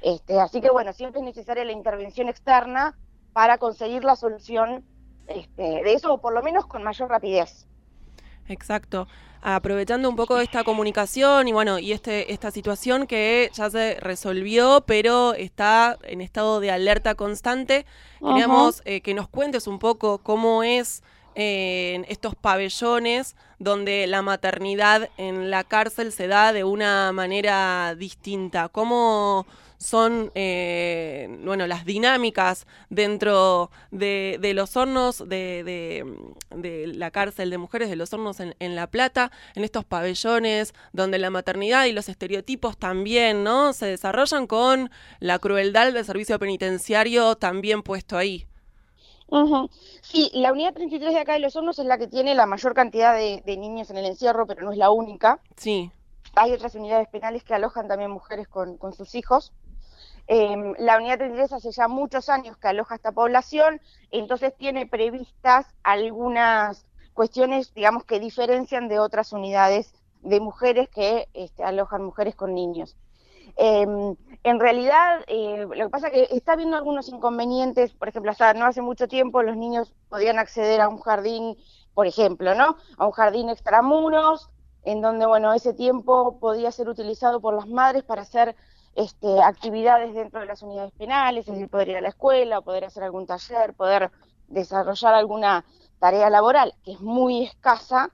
Este, 0.01 0.39
así 0.39 0.61
que 0.61 0.71
bueno, 0.71 0.93
siempre 0.93 1.19
es 1.19 1.25
necesaria 1.25 1.63
la 1.63 1.73
intervención 1.73 2.27
externa 2.27 2.97
para 3.33 3.57
conseguir 3.59 4.03
la 4.03 4.15
solución 4.15 4.83
este, 5.27 5.61
de 5.61 5.93
eso, 5.93 6.13
o 6.13 6.17
por 6.19 6.33
lo 6.33 6.41
menos 6.41 6.65
con 6.65 6.83
mayor 6.83 7.09
rapidez. 7.09 7.67
Exacto. 8.47 9.07
Aprovechando 9.43 10.07
un 10.07 10.15
poco 10.15 10.39
esta 10.39 10.63
comunicación 10.63 11.47
y 11.47 11.51
bueno, 11.51 11.79
y 11.79 11.93
este, 11.93 12.31
esta 12.31 12.51
situación 12.51 13.07
que 13.07 13.49
ya 13.53 13.71
se 13.71 13.97
resolvió, 13.99 14.83
pero 14.85 15.33
está 15.33 15.97
en 16.03 16.21
estado 16.21 16.59
de 16.59 16.69
alerta 16.69 17.15
constante, 17.15 17.87
queríamos 18.19 18.83
eh, 18.85 19.01
que 19.01 19.15
nos 19.15 19.27
cuentes 19.27 19.65
un 19.65 19.79
poco 19.79 20.19
cómo 20.19 20.61
es 20.61 21.01
en 21.33 22.05
estos 22.09 22.35
pabellones 22.35 23.35
donde 23.57 24.05
la 24.07 24.21
maternidad 24.21 25.09
en 25.17 25.49
la 25.49 25.63
cárcel 25.63 26.11
se 26.11 26.27
da 26.27 26.51
de 26.53 26.63
una 26.63 27.11
manera 27.11 27.95
distinta. 27.95 28.69
¿Cómo 28.69 29.45
son 29.81 30.31
eh, 30.35 31.27
bueno, 31.43 31.67
las 31.67 31.85
dinámicas 31.85 32.67
dentro 32.89 33.71
de, 33.89 34.39
los 34.55 34.77
hornos 34.77 35.27
de, 35.27 36.05
la 36.95 37.11
cárcel 37.11 37.49
de 37.49 37.57
mujeres, 37.57 37.89
de 37.89 37.95
los 37.95 38.13
hornos 38.13 38.39
en, 38.39 38.55
en, 38.59 38.75
La 38.75 38.87
Plata, 38.87 39.31
en 39.55 39.63
estos 39.63 39.83
pabellones 39.83 40.73
donde 40.93 41.17
la 41.17 41.29
maternidad 41.29 41.85
y 41.85 41.91
los 41.91 42.09
estereotipos 42.09 42.77
también 42.77 43.43
¿no? 43.43 43.73
se 43.73 43.87
desarrollan 43.87 44.47
con 44.47 44.91
la 45.19 45.39
crueldad 45.39 45.91
del 45.91 46.05
servicio 46.05 46.37
penitenciario 46.39 47.35
también 47.35 47.83
puesto 47.83 48.17
ahí. 48.17 48.47
Sí, 50.01 50.29
la 50.33 50.51
unidad 50.51 50.73
33 50.73 51.13
de 51.13 51.19
acá 51.19 51.33
de 51.33 51.39
Los 51.39 51.55
Hornos 51.55 51.79
es 51.79 51.85
la 51.85 51.97
que 51.97 52.07
tiene 52.07 52.35
la 52.35 52.45
mayor 52.45 52.73
cantidad 52.73 53.15
de, 53.15 53.57
niños 53.57 53.89
en 53.89 53.97
el 53.97 54.05
encierro, 54.05 54.45
pero 54.45 54.63
no 54.63 54.73
es 54.73 54.77
la 54.77 54.91
única. 54.91 55.39
Sí. 55.55 55.89
Hay 56.35 56.51
otras 56.51 56.75
unidades 56.75 57.07
penales 57.07 57.43
que 57.43 57.53
alojan 57.53 57.87
también 57.87 58.11
mujeres 58.11 58.47
con, 58.49 58.77
sus 58.93 59.15
hijos. 59.15 59.53
Em, 60.33 60.75
la 60.77 60.95
unidad 60.95 61.17
33 61.17 61.51
hace 61.51 61.71
ya 61.71 61.89
muchos 61.89 62.29
años 62.29 62.55
que 62.55 62.69
aloja 62.69 62.95
esta 62.95 63.11
población, 63.11 63.81
entonces 64.11 64.55
tiene 64.55 64.87
previstas 64.87 65.65
algunas 65.83 66.85
cuestiones, 67.13 67.73
digamos, 67.73 68.05
que 68.05 68.21
diferencian 68.21 68.87
de 68.87 68.99
otras 68.99 69.33
unidades 69.33 69.93
de 70.21 70.39
mujeres 70.39 70.87
que 70.87 71.27
este, 71.33 71.65
alojan 71.65 72.05
mujeres 72.05 72.33
con 72.33 72.55
niños. 72.55 72.95
Em, 73.57 74.15
en 74.43 74.59
realidad, 74.61 75.19
eh, 75.27 75.67
lo 75.67 75.87
que 75.87 75.89
pasa 75.89 76.07
es 76.07 76.29
que 76.29 76.37
está 76.37 76.53
habiendo 76.53 76.77
algunos 76.77 77.09
inconvenientes, 77.09 77.91
por 77.91 78.07
ejemplo, 78.07 78.31
no 78.55 78.65
hace 78.65 78.81
mucho 78.81 79.09
tiempo 79.09 79.43
los 79.43 79.57
niños 79.57 79.93
podían 80.07 80.39
acceder 80.39 80.79
a 80.79 80.87
un 80.87 81.01
jardín, 81.01 81.57
por 81.93 82.07
ejemplo, 82.07 82.55
¿no? 82.55 82.77
A 82.97 83.05
un 83.05 83.11
jardín 83.11 83.49
extramuros, 83.49 84.49
en 84.83 85.01
donde, 85.01 85.25
bueno, 85.25 85.51
ese 85.51 85.73
tiempo 85.73 86.39
podía 86.39 86.71
ser 86.71 86.87
utilizado 86.87 87.41
por 87.41 87.53
las 87.53 87.67
madres 87.67 88.03
para 88.03 88.21
hacer 88.21 88.55
este, 88.95 89.41
actividades 89.41 90.13
dentro 90.13 90.41
de 90.41 90.45
las 90.47 90.61
unidades 90.61 90.91
penales, 90.93 91.47
es 91.47 91.53
decir, 91.53 91.69
poder 91.69 91.89
ir 91.89 91.97
a 91.97 92.01
la 92.01 92.09
escuela, 92.09 92.61
poder 92.61 92.85
hacer 92.85 93.03
algún 93.03 93.25
taller, 93.25 93.73
poder 93.73 94.11
desarrollar 94.47 95.13
alguna 95.13 95.65
tarea 95.99 96.29
laboral, 96.29 96.73
que 96.83 96.93
es 96.93 97.01
muy 97.01 97.43
escasa, 97.45 98.09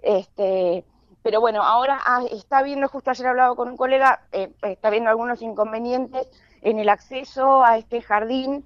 este, 0.00 0.84
pero 1.22 1.40
bueno, 1.40 1.62
ahora 1.62 1.98
ah, 2.04 2.22
está 2.30 2.62
viendo, 2.62 2.88
justo 2.88 3.10
ayer 3.10 3.26
hablado 3.26 3.56
con 3.56 3.68
un 3.68 3.76
colega, 3.76 4.26
eh, 4.32 4.52
está 4.62 4.90
viendo 4.90 5.10
algunos 5.10 5.42
inconvenientes 5.42 6.28
en 6.62 6.78
el 6.78 6.88
acceso 6.88 7.64
a 7.64 7.76
este 7.78 8.00
jardín, 8.00 8.64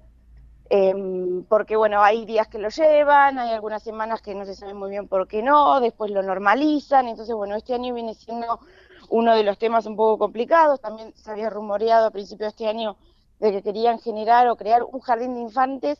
em, 0.69 1.43
porque 1.45 1.75
bueno, 1.75 2.01
hay 2.01 2.25
días 2.25 2.47
que 2.47 2.59
lo 2.59 2.69
llevan, 2.69 3.39
hay 3.39 3.53
algunas 3.53 3.83
semanas 3.83 4.21
que 4.21 4.35
no 4.35 4.45
se 4.45 4.55
sabe 4.55 4.73
muy 4.73 4.89
bien 4.89 5.07
por 5.07 5.27
qué 5.27 5.41
no, 5.41 5.81
después 5.81 6.11
lo 6.11 6.21
normalizan, 6.21 7.07
entonces 7.07 7.35
bueno, 7.35 7.55
este 7.55 7.73
año 7.73 7.93
viene 7.93 8.13
siendo 8.13 8.59
uno 9.11 9.35
de 9.35 9.43
los 9.43 9.57
temas 9.57 9.85
un 9.85 9.95
poco 9.95 10.17
complicados, 10.17 10.79
también 10.79 11.13
se 11.15 11.29
había 11.29 11.49
rumoreado 11.49 12.07
a 12.07 12.11
principios 12.11 12.47
de 12.47 12.63
este 12.63 12.67
año 12.67 12.95
de 13.39 13.51
que 13.51 13.61
querían 13.61 13.99
generar 13.99 14.47
o 14.47 14.55
crear 14.55 14.83
un 14.83 15.01
jardín 15.01 15.35
de 15.35 15.41
infantes 15.41 15.99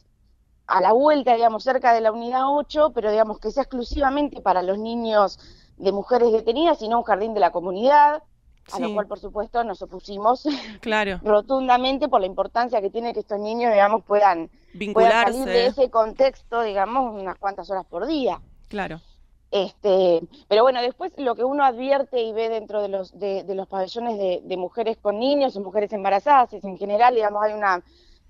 a 0.65 0.79
la 0.79 0.93
vuelta, 0.93 1.35
digamos, 1.35 1.63
cerca 1.63 1.93
de 1.93 1.99
la 1.99 2.13
unidad 2.13 2.43
8, 2.47 2.91
pero 2.95 3.11
digamos 3.11 3.39
que 3.39 3.51
sea 3.51 3.63
exclusivamente 3.63 4.41
para 4.41 4.61
los 4.61 4.79
niños 4.79 5.39
de 5.75 5.91
mujeres 5.91 6.31
detenidas, 6.31 6.79
sino 6.79 6.99
un 6.99 7.03
jardín 7.03 7.33
de 7.33 7.41
la 7.41 7.51
comunidad, 7.51 8.23
a 8.71 8.79
lo 8.79 8.93
cual 8.93 9.07
por 9.07 9.19
supuesto 9.19 9.63
nos 9.65 9.81
opusimos 9.81 10.45
claro. 10.79 11.19
rotundamente 11.23 12.07
por 12.07 12.21
la 12.21 12.27
importancia 12.27 12.79
que 12.79 12.89
tiene 12.89 13.13
que 13.13 13.19
estos 13.19 13.39
niños, 13.39 13.73
digamos, 13.73 14.05
puedan, 14.05 14.49
Vincularse. 14.73 15.33
salir 15.33 15.45
de 15.47 15.65
ese 15.65 15.89
contexto, 15.89 16.61
digamos, 16.61 17.13
unas 17.19 17.37
cuantas 17.37 17.69
horas 17.69 17.85
por 17.85 18.07
día. 18.07 18.39
Claro. 18.69 19.01
Este, 19.51 20.21
pero 20.47 20.63
bueno, 20.63 20.81
después 20.81 21.11
lo 21.17 21.35
que 21.35 21.43
uno 21.43 21.65
advierte 21.65 22.21
y 22.21 22.31
ve 22.31 22.47
dentro 22.47 22.81
de 22.81 22.87
los, 22.87 23.19
de, 23.19 23.43
los 23.53 23.67
pabellones 23.67 24.17
de, 24.17 24.57
mujeres 24.57 24.97
con 24.97 25.19
niños 25.19 25.55
o 25.55 25.61
mujeres 25.61 25.91
embarazadas, 25.91 26.53
es 26.53 26.63
en 26.63 26.77
general, 26.77 27.15
digamos, 27.15 27.43
hay 27.43 27.53
una 27.53 27.83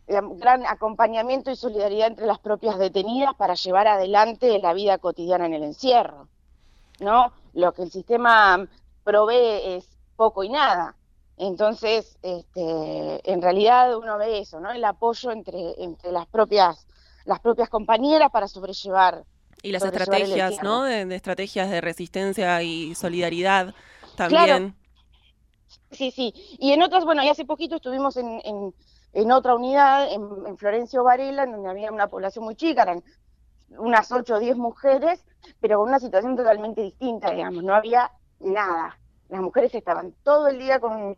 gran 0.07 0.65
acompañamiento 0.65 1.51
y 1.51 1.55
solidaridad 1.55 2.07
entre 2.07 2.25
las 2.25 2.39
propias 2.39 2.79
detenidas 2.79 3.35
para 3.35 3.53
llevar 3.53 3.87
adelante 3.87 4.59
la 4.59 4.73
vida 4.73 4.97
cotidiana 4.97 5.45
en 5.45 5.53
el 5.53 5.63
encierro. 5.63 6.27
¿no? 7.01 7.33
Lo 7.53 7.73
que 7.73 7.83
el 7.83 7.91
sistema 7.91 8.67
provee 9.03 9.75
es 9.75 9.97
poco 10.15 10.43
y 10.43 10.49
nada. 10.49 10.95
Entonces, 11.37 12.17
este, 12.21 13.31
en 13.31 13.41
realidad 13.41 13.97
uno 13.97 14.17
ve 14.17 14.39
eso, 14.39 14.59
¿no? 14.59 14.71
El 14.71 14.83
apoyo 14.83 15.31
entre, 15.31 15.75
las 16.11 16.27
propias 16.27 16.87
las 17.25 17.39
propias 17.39 17.69
compañeras 17.69 18.31
para 18.31 18.47
sobrellevar 18.47 19.25
y 19.61 19.71
las 19.71 19.83
estrategias, 19.83 20.61
¿no? 20.63 20.83
De, 20.83 21.15
estrategias 21.15 21.69
de 21.69 21.81
resistencia 21.81 22.61
y 22.63 22.95
solidaridad 22.95 23.73
también. 24.15 24.75
Sí, 25.91 26.11
sí. 26.11 26.33
Y 26.59 26.71
en 26.71 26.81
otras, 26.81 27.05
bueno, 27.05 27.23
y 27.23 27.29
hace 27.29 27.45
poquito 27.45 27.75
estuvimos 27.75 28.17
en, 28.17 28.41
en, 28.43 28.73
en 29.13 29.31
otra 29.31 29.55
unidad, 29.55 30.11
en, 30.11 30.21
en, 30.47 30.57
Florencio 30.57 31.03
Varela, 31.03 31.43
en 31.43 31.51
donde 31.51 31.69
había 31.69 31.91
una 31.91 32.07
población 32.07 32.45
muy 32.45 32.55
chica, 32.55 32.83
eran 32.83 33.03
unas 33.77 34.11
8 34.11 34.35
o 34.35 34.39
10 34.39 34.57
mujeres, 34.57 35.23
pero 35.59 35.79
con 35.79 35.89
una 35.89 35.99
situación 35.99 36.35
totalmente 36.35 36.81
distinta, 36.81 37.31
digamos, 37.31 37.63
no 37.63 37.73
había 37.73 38.11
nada. 38.39 38.97
Las 39.29 39.41
mujeres 39.41 39.73
estaban 39.75 40.13
todo 40.23 40.47
el 40.47 40.59
día 40.59 40.79
con, 40.79 41.17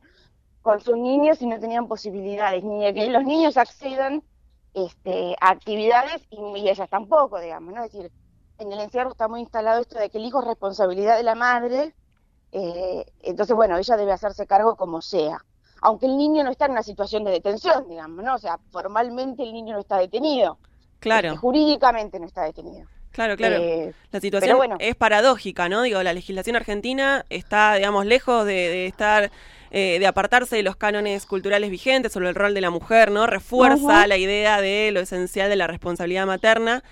con 0.61 0.79
sus 0.81 0.97
niños 0.97 1.41
y 1.41 1.47
no 1.47 1.59
tenían 1.59 1.87
posibilidades, 1.87 2.63
ni 2.63 2.83
de 2.83 2.93
que 2.93 3.09
los 3.09 3.23
niños 3.23 3.57
accedan 3.57 4.23
este, 4.73 5.35
a 5.39 5.51
actividades 5.51 6.25
y, 6.29 6.67
ellas 6.67 6.89
tampoco, 6.89 7.39
digamos, 7.39 7.73
¿no? 7.73 7.83
Es 7.83 7.91
decir, 7.91 8.11
en 8.59 8.71
el 8.71 8.79
encierro 8.79 9.11
está 9.11 9.27
muy 9.27 9.41
instalado 9.41 9.81
esto 9.81 9.99
de 9.99 10.09
que 10.09 10.17
el 10.17 10.25
hijo 10.25 10.41
es 10.41 10.47
responsabilidad 10.47 11.17
de 11.17 11.23
la 11.23 11.35
madre, 11.35 11.93
eh, 12.53 13.05
entonces, 13.23 13.55
bueno, 13.55 13.77
ella 13.77 13.97
debe 13.97 14.11
hacerse 14.11 14.45
cargo 14.45 14.75
como 14.75 15.01
sea. 15.01 15.43
Aunque 15.81 16.05
el 16.05 16.15
niño 16.17 16.43
no 16.43 16.51
está 16.51 16.65
en 16.65 16.71
una 16.71 16.83
situación 16.83 17.23
de 17.23 17.31
detención, 17.31 17.89
digamos, 17.89 18.23
¿no? 18.23 18.35
O 18.35 18.37
sea, 18.37 18.59
formalmente 18.71 19.43
el 19.43 19.51
niño 19.51 19.73
no 19.73 19.81
está 19.81 19.97
detenido. 19.97 20.57
Claro. 20.99 21.29
Este, 21.29 21.39
jurídicamente 21.39 22.19
no 22.19 22.25
está 22.25 22.43
detenido. 22.43 22.87
Claro, 23.11 23.35
claro. 23.37 23.57
Eh, 23.57 23.93
la 24.11 24.19
situación 24.19 24.57
es 24.79 24.95
paradójica, 24.95 25.67
¿no? 25.67 25.81
Digo, 25.83 26.01
la 26.01 26.13
legislación 26.13 26.55
argentina 26.55 27.25
está, 27.29 27.75
digamos, 27.75 28.05
lejos 28.05 28.45
de, 28.45 28.87
estar, 28.87 29.31
eh, 29.71 29.99
de 29.99 30.07
apartarse 30.07 30.55
de 30.55 30.63
los 30.63 30.75
cánones 30.75 31.25
culturales 31.25 31.69
vigentes 31.69 32.11
sobre 32.11 32.29
el 32.29 32.35
rol 32.35 32.53
de 32.53 32.61
la 32.61 32.71
mujer, 32.71 33.11
¿no? 33.11 33.27
Refuerza 33.27 34.07
la 34.07 34.17
idea 34.17 34.61
de 34.61 34.91
lo 34.91 34.99
esencial 34.99 35.49
de 35.49 35.55
la 35.55 35.67
responsabilidad 35.67 36.25
materna. 36.25 36.83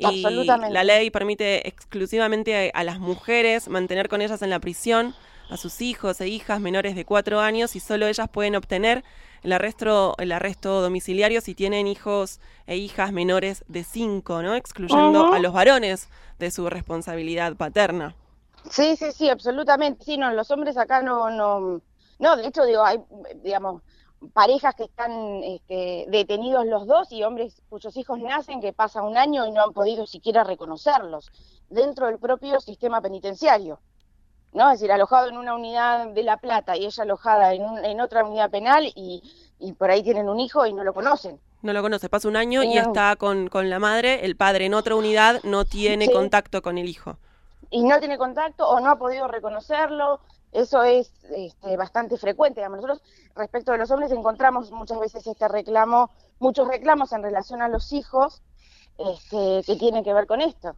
Y 0.00 0.22
la 0.22 0.84
ley 0.84 1.10
permite 1.10 1.68
exclusivamente 1.68 2.70
a, 2.74 2.80
a 2.80 2.84
las 2.84 2.98
mujeres 2.98 3.68
mantener 3.68 4.08
con 4.08 4.22
ellas 4.22 4.40
en 4.42 4.50
la 4.50 4.58
prisión 4.58 5.14
a 5.50 5.56
sus 5.56 5.80
hijos 5.80 6.20
e 6.20 6.28
hijas 6.28 6.60
menores 6.60 6.94
de 6.94 7.04
cuatro 7.04 7.40
años 7.40 7.76
y 7.76 7.80
solo 7.80 8.06
ellas 8.06 8.28
pueden 8.28 8.56
obtener 8.56 9.04
el 9.42 9.52
arresto, 9.52 10.14
el 10.18 10.32
arresto 10.32 10.80
domiciliario 10.80 11.40
si 11.40 11.54
tienen 11.54 11.86
hijos 11.86 12.40
e 12.66 12.76
hijas 12.76 13.12
menores 13.12 13.64
de 13.68 13.84
cinco, 13.84 14.42
¿no? 14.42 14.54
Excluyendo 14.54 15.32
a 15.32 15.38
los 15.38 15.52
varones 15.52 16.08
de 16.38 16.50
su 16.50 16.68
responsabilidad 16.70 17.56
paterna. 17.56 18.14
Sí, 18.70 18.96
sí, 18.96 19.12
sí, 19.12 19.28
absolutamente. 19.28 20.04
Sí, 20.04 20.16
no, 20.18 20.32
los 20.32 20.50
hombres 20.50 20.76
acá 20.76 21.02
no, 21.02 21.30
no, 21.30 21.80
no, 22.18 22.36
de 22.36 22.46
hecho, 22.46 22.64
digo, 22.64 22.84
hay, 22.84 22.98
digamos, 23.42 23.82
parejas 24.32 24.74
que 24.74 24.84
están 24.84 25.42
este, 25.42 26.06
detenidos 26.08 26.66
los 26.66 26.86
dos 26.86 27.10
y 27.12 27.22
hombres 27.24 27.62
cuyos 27.68 27.96
hijos 27.96 28.18
nacen 28.18 28.60
que 28.60 28.72
pasa 28.72 29.02
un 29.02 29.16
año 29.16 29.46
y 29.46 29.52
no 29.52 29.62
han 29.62 29.72
podido 29.72 30.06
siquiera 30.06 30.44
reconocerlos 30.44 31.30
dentro 31.68 32.06
del 32.06 32.18
propio 32.18 32.60
sistema 32.60 33.00
penitenciario. 33.00 33.80
¿no? 34.52 34.70
Es 34.70 34.80
decir, 34.80 34.92
alojado 34.92 35.28
en 35.28 35.36
una 35.36 35.54
unidad 35.54 36.08
de 36.08 36.22
La 36.22 36.36
Plata 36.36 36.76
y 36.76 36.84
ella 36.84 37.02
alojada 37.02 37.54
en, 37.54 37.62
en 37.84 38.00
otra 38.00 38.24
unidad 38.24 38.50
penal 38.50 38.84
y, 38.94 39.22
y, 39.58 39.72
por 39.74 39.90
ahí 39.90 40.02
tienen 40.02 40.28
un 40.28 40.40
hijo 40.40 40.66
y 40.66 40.72
no 40.72 40.84
lo 40.84 40.92
conocen. 40.92 41.40
No 41.62 41.72
lo 41.72 41.82
conoce, 41.82 42.08
pasa 42.08 42.28
un 42.28 42.36
año 42.36 42.62
y 42.62 42.78
está 42.78 43.16
con, 43.16 43.48
con, 43.48 43.68
la 43.68 43.78
madre, 43.78 44.24
el 44.24 44.36
padre 44.36 44.66
en 44.66 44.74
otra 44.74 44.96
unidad 44.96 45.40
no 45.44 45.64
tiene 45.64 46.10
contacto 46.10 46.62
con 46.62 46.78
el 46.78 46.88
hijo. 46.88 47.18
Y 47.70 47.84
no 47.84 47.98
tiene 48.00 48.18
contacto 48.18 48.66
o 48.66 48.80
no 48.80 48.90
ha 48.90 48.96
podido 48.96 49.28
reconocerlo, 49.28 50.20
eso 50.52 50.82
es 50.82 51.12
este, 51.34 51.76
bastante 51.76 52.16
frecuente. 52.16 52.66
Nosotros, 52.68 53.02
respecto 53.34 53.72
de 53.72 53.78
los 53.78 53.90
hombres, 53.90 54.10
encontramos 54.12 54.70
muchas 54.72 54.98
veces 54.98 55.26
este 55.26 55.48
reclamo, 55.48 56.10
muchos 56.38 56.66
reclamos 56.68 57.12
en 57.12 57.22
relación 57.22 57.62
a 57.62 57.68
los 57.68 57.92
hijos 57.92 58.42
este, 58.98 59.62
que 59.64 59.76
tienen 59.76 60.04
que 60.04 60.12
ver 60.12 60.26
con 60.26 60.40
esto 60.40 60.76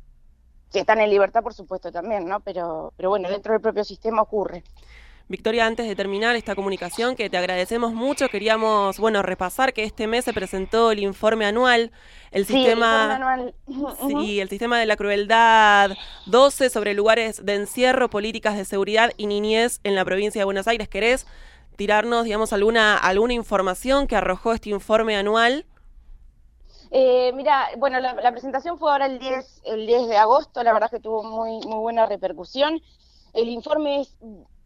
que 0.72 0.80
están 0.80 1.00
en 1.00 1.10
libertad, 1.10 1.42
por 1.42 1.54
supuesto, 1.54 1.92
también, 1.92 2.26
¿no? 2.26 2.40
Pero, 2.40 2.92
pero 2.96 3.10
bueno, 3.10 3.28
dentro 3.28 3.52
del 3.52 3.60
propio 3.60 3.84
sistema 3.84 4.22
ocurre. 4.22 4.64
Victoria, 5.32 5.66
antes 5.66 5.86
de 5.88 5.96
terminar 5.96 6.36
esta 6.36 6.54
comunicación, 6.54 7.16
que 7.16 7.30
te 7.30 7.38
agradecemos 7.38 7.92
mucho, 7.94 8.28
queríamos, 8.28 8.98
bueno, 8.98 9.22
repasar 9.22 9.72
que 9.72 9.82
este 9.84 10.06
mes 10.06 10.24
se 10.26 10.34
presentó 10.34 10.90
el 10.92 11.00
informe 11.00 11.46
anual, 11.46 11.90
el 12.30 12.46
Sí, 12.46 12.52
sistema, 12.52 12.76
el 12.76 12.82
informe 12.82 13.12
anual. 13.14 13.54
sí, 14.06 14.40
el 14.40 14.48
sistema 14.50 14.78
de 14.78 14.86
la 14.86 14.96
crueldad 14.96 15.98
12 16.26 16.70
sobre 16.70 16.94
lugares 16.94 17.44
de 17.44 17.54
encierro, 17.54 18.10
políticas 18.10 18.56
de 18.56 18.64
seguridad 18.64 19.12
y 19.16 19.26
niñez 19.26 19.80
en 19.84 19.94
la 19.94 20.04
provincia 20.04 20.40
de 20.40 20.44
Buenos 20.44 20.68
Aires. 20.68 20.88
¿Querés 20.88 21.26
tirarnos, 21.76 22.24
digamos, 22.24 22.52
alguna, 22.52 22.96
alguna 22.98 23.34
información 23.34 24.06
que 24.06 24.16
arrojó 24.16 24.52
este 24.54 24.70
informe 24.70 25.16
anual? 25.16 25.66
Eh, 26.90 27.32
mira, 27.34 27.68
bueno, 27.78 28.00
la, 28.00 28.12
la 28.14 28.32
presentación 28.32 28.78
fue 28.78 28.92
ahora 28.92 29.06
el 29.06 29.18
10, 29.18 29.62
el 29.64 29.86
10 29.86 30.08
de 30.08 30.16
agosto, 30.18 30.62
la 30.62 30.72
verdad 30.74 30.90
que 30.90 31.00
tuvo 31.00 31.22
muy, 31.22 31.60
muy 31.66 31.78
buena 31.80 32.06
repercusión. 32.06 32.80
El 33.32 33.48
informe 33.48 34.02
es 34.02 34.16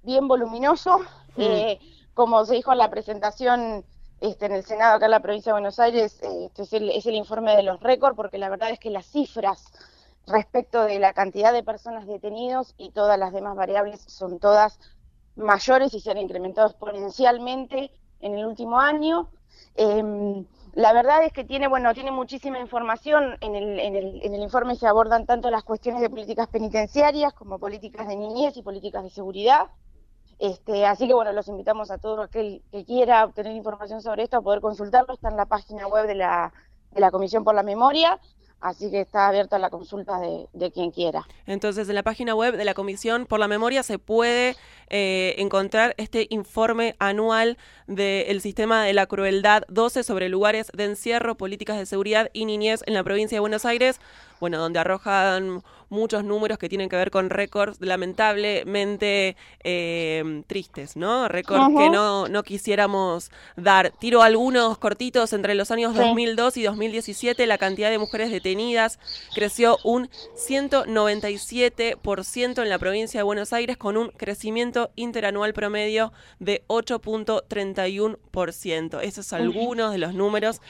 bien 0.06 0.28
voluminoso, 0.28 1.00
eh, 1.36 1.78
como 2.14 2.46
se 2.46 2.54
dijo 2.54 2.72
en 2.72 2.78
la 2.78 2.90
presentación 2.90 3.84
este, 4.20 4.46
en 4.46 4.52
el 4.52 4.64
Senado 4.64 4.96
acá 4.96 5.04
en 5.04 5.10
la 5.10 5.20
provincia 5.20 5.50
de 5.50 5.54
Buenos 5.60 5.78
Aires, 5.78 6.22
eh, 6.22 6.46
este 6.46 6.62
es, 6.62 6.72
el, 6.72 6.88
es 6.90 7.04
el 7.04 7.14
informe 7.14 7.54
de 7.54 7.62
los 7.62 7.80
récords, 7.80 8.16
porque 8.16 8.38
la 8.38 8.48
verdad 8.48 8.70
es 8.70 8.78
que 8.78 8.88
las 8.88 9.04
cifras 9.04 9.70
respecto 10.26 10.84
de 10.84 10.98
la 10.98 11.12
cantidad 11.12 11.52
de 11.52 11.62
personas 11.62 12.06
detenidos 12.06 12.74
y 12.78 12.90
todas 12.90 13.18
las 13.18 13.32
demás 13.32 13.56
variables 13.56 14.00
son 14.00 14.38
todas 14.38 14.80
mayores 15.36 15.92
y 15.92 16.00
se 16.00 16.10
han 16.10 16.18
incrementado 16.18 16.68
exponencialmente 16.68 17.90
en 18.20 18.34
el 18.34 18.46
último 18.46 18.80
año. 18.80 19.28
Em, 19.74 20.46
la 20.72 20.92
verdad 20.92 21.24
es 21.24 21.32
que 21.32 21.44
tiene, 21.44 21.68
bueno, 21.68 21.92
tiene 21.94 22.10
muchísima 22.10 22.58
información. 22.58 23.36
En 23.40 23.54
el, 23.54 23.78
en, 23.78 23.96
el, 23.96 24.20
en 24.22 24.34
el 24.34 24.42
informe 24.42 24.76
se 24.76 24.86
abordan 24.86 25.26
tanto 25.26 25.50
las 25.50 25.62
cuestiones 25.62 26.00
de 26.00 26.10
políticas 26.10 26.48
penitenciarias 26.48 27.32
como 27.34 27.58
políticas 27.58 28.08
de 28.08 28.16
niñez 28.16 28.56
y 28.56 28.62
políticas 28.62 29.02
de 29.04 29.10
seguridad. 29.10 29.70
Este, 30.38 30.84
así 30.84 31.06
que 31.06 31.14
bueno, 31.14 31.32
los 31.32 31.48
invitamos 31.48 31.90
a 31.90 31.98
todo 31.98 32.22
aquel 32.22 32.62
que 32.70 32.84
quiera 32.84 33.24
obtener 33.24 33.52
información 33.52 34.02
sobre 34.02 34.24
esto 34.24 34.36
a 34.36 34.42
poder 34.42 34.60
consultarlo. 34.60 35.14
Está 35.14 35.28
en 35.28 35.36
la 35.36 35.46
página 35.46 35.86
web 35.86 36.06
de 36.06 36.14
la, 36.14 36.52
de 36.92 37.00
la 37.00 37.10
Comisión 37.10 37.42
por 37.42 37.54
la 37.54 37.62
Memoria, 37.62 38.20
así 38.60 38.90
que 38.90 39.00
está 39.00 39.28
abierta 39.28 39.58
la 39.58 39.70
consulta 39.70 40.18
de, 40.20 40.46
de 40.52 40.70
quien 40.70 40.90
quiera. 40.90 41.26
Entonces, 41.46 41.88
en 41.88 41.94
la 41.94 42.02
página 42.02 42.34
web 42.34 42.56
de 42.56 42.64
la 42.64 42.74
Comisión 42.74 43.24
por 43.24 43.40
la 43.40 43.48
Memoria 43.48 43.82
se 43.82 43.98
puede 43.98 44.56
eh, 44.88 45.34
encontrar 45.38 45.94
este 45.96 46.26
informe 46.30 46.96
anual 46.98 47.56
del 47.86 48.40
sistema 48.40 48.84
de 48.84 48.92
la 48.92 49.06
crueldad 49.06 49.62
12 49.68 50.02
sobre 50.02 50.28
lugares 50.28 50.70
de 50.74 50.84
encierro, 50.84 51.36
políticas 51.36 51.78
de 51.78 51.86
seguridad 51.86 52.28
y 52.32 52.44
niñez 52.44 52.82
en 52.86 52.94
la 52.94 53.02
provincia 53.02 53.36
de 53.36 53.40
Buenos 53.40 53.64
Aires, 53.64 54.00
bueno, 54.40 54.58
donde 54.58 54.78
arrojan 54.78 55.62
muchos 55.88 56.24
números 56.24 56.58
que 56.58 56.68
tienen 56.68 56.88
que 56.88 56.96
ver 56.96 57.12
con 57.12 57.30
récords 57.30 57.80
lamentablemente 57.80 59.36
eh, 59.62 60.42
tristes, 60.46 60.96
¿no? 60.96 61.28
Récords 61.28 61.68
que 61.76 61.90
no, 61.90 62.28
no 62.28 62.42
quisiéramos 62.42 63.30
dar. 63.56 63.92
Tiro 63.98 64.22
algunos 64.22 64.78
cortitos 64.78 65.32
entre 65.32 65.54
los 65.54 65.70
años 65.70 65.92
Sí. 65.92 65.98
2002 66.00 66.56
y 66.56 66.62
2017, 66.64 67.46
la 67.46 67.58
cantidad 67.58 67.90
de 67.90 67.98
mujeres 67.98 68.30
detenidas 68.30 68.98
creció 69.34 69.78
un 69.84 70.08
197% 70.34 72.62
en 72.62 72.68
la 72.68 72.78
provincia 72.78 73.20
de 73.20 73.24
Buenos 73.24 73.52
Aires 73.52 73.76
con 73.76 73.96
un 73.96 74.08
crecimiento 74.08 74.90
interanual 74.96 75.52
promedio 75.52 76.12
de 76.38 76.64
8.31%. 76.68 79.00
Esos 79.02 79.26
son 79.26 79.42
algunos 79.42 79.92
de 79.92 79.98
los 79.98 80.14
números. 80.14 80.60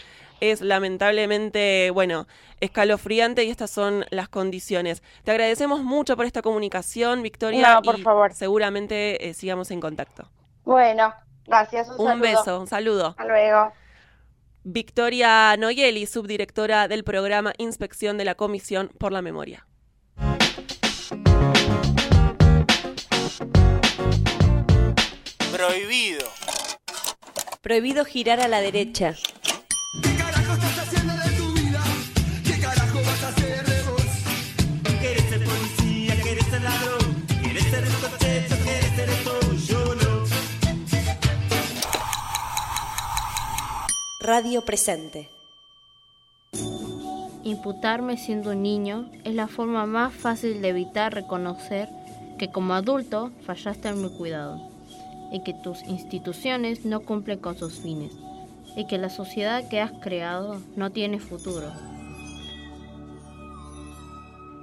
Es 0.41 0.61
lamentablemente, 0.61 1.91
bueno, 1.91 2.27
escalofriante 2.61 3.45
y 3.45 3.51
estas 3.51 3.71
son 3.71 4.05
las 4.11 4.29
condiciones. 4.29 5.03
Te 5.25 5.31
agradecemos 5.31 5.83
mucho 5.83 6.17
por 6.17 6.27
esta 6.27 6.43
comunicación, 6.43 7.23
Victoria. 7.23 7.75
No, 7.75 7.83
por 7.83 7.99
y 7.99 8.03
favor. 8.03 8.33
Seguramente 8.35 9.29
eh, 9.29 9.35
sigamos 9.35 9.71
en 9.71 9.81
contacto. 9.81 10.31
Bueno, 10.65 11.15
gracias. 11.47 11.89
Un, 11.89 12.01
Un 12.01 12.07
saludo. 12.09 12.23
beso, 12.23 12.61
un 12.61 12.67
saludo. 12.67 13.07
Hasta 13.09 13.25
luego. 13.25 13.73
Victoria 14.65 15.57
Noyeli, 15.57 16.07
subdirectora 16.07 16.89
del 16.89 17.05
programa 17.05 17.53
Inspección 17.57 18.19
de 18.19 18.25
la 18.25 18.35
Comisión 18.35 18.91
por 18.99 19.13
la 19.13 19.23
Memoria. 19.23 19.65
Prohibido. 25.53 26.27
Prohibido 27.63 28.05
girar 28.05 28.41
a 28.41 28.49
la 28.49 28.61
derecha. 28.61 29.15
Radio 44.27 44.65
presente. 44.65 45.31
Imputarme 47.45 48.17
siendo 48.17 48.51
un 48.51 48.63
niño 48.65 49.09
es 49.23 49.37
la 49.37 49.47
forma 49.47 49.87
más 49.87 50.13
fácil 50.13 50.61
de 50.61 50.71
evitar 50.71 51.15
reconocer 51.15 51.89
que 52.37 52.51
como 52.51 52.75
adulto 52.75 53.31
fallaste 53.47 53.87
en 53.87 54.03
mi 54.03 54.11
cuidado 54.11 54.69
y 55.31 55.45
que 55.45 55.55
tus 55.55 55.81
instituciones 55.85 56.85
no 56.85 57.03
cumplen 57.03 57.39
con 57.39 57.57
sus 57.57 57.79
fines 57.79 58.15
y 58.77 58.89
que 58.89 58.99
la 58.99 59.11
sociedad 59.11 59.69
que 59.69 59.81
has 59.81 59.93
creado 60.03 60.61
no 60.75 60.91
tiene 60.91 61.21
futuro. 61.21 61.71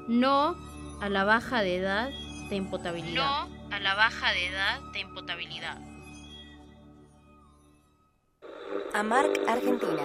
No 0.09 0.57
a 0.99 1.07
la 1.07 1.23
baja 1.23 1.61
de 1.61 1.77
edad 1.77 2.09
de 2.49 2.57
imputabilidad. 2.57 3.47
No 3.47 3.73
a 3.73 3.79
la 3.79 3.95
baja 3.95 4.33
de 4.33 4.45
edad 4.45 4.81
de 4.91 4.99
imputabilidad. 4.99 5.92
AMARC 8.93 9.39
Argentina. 9.47 10.03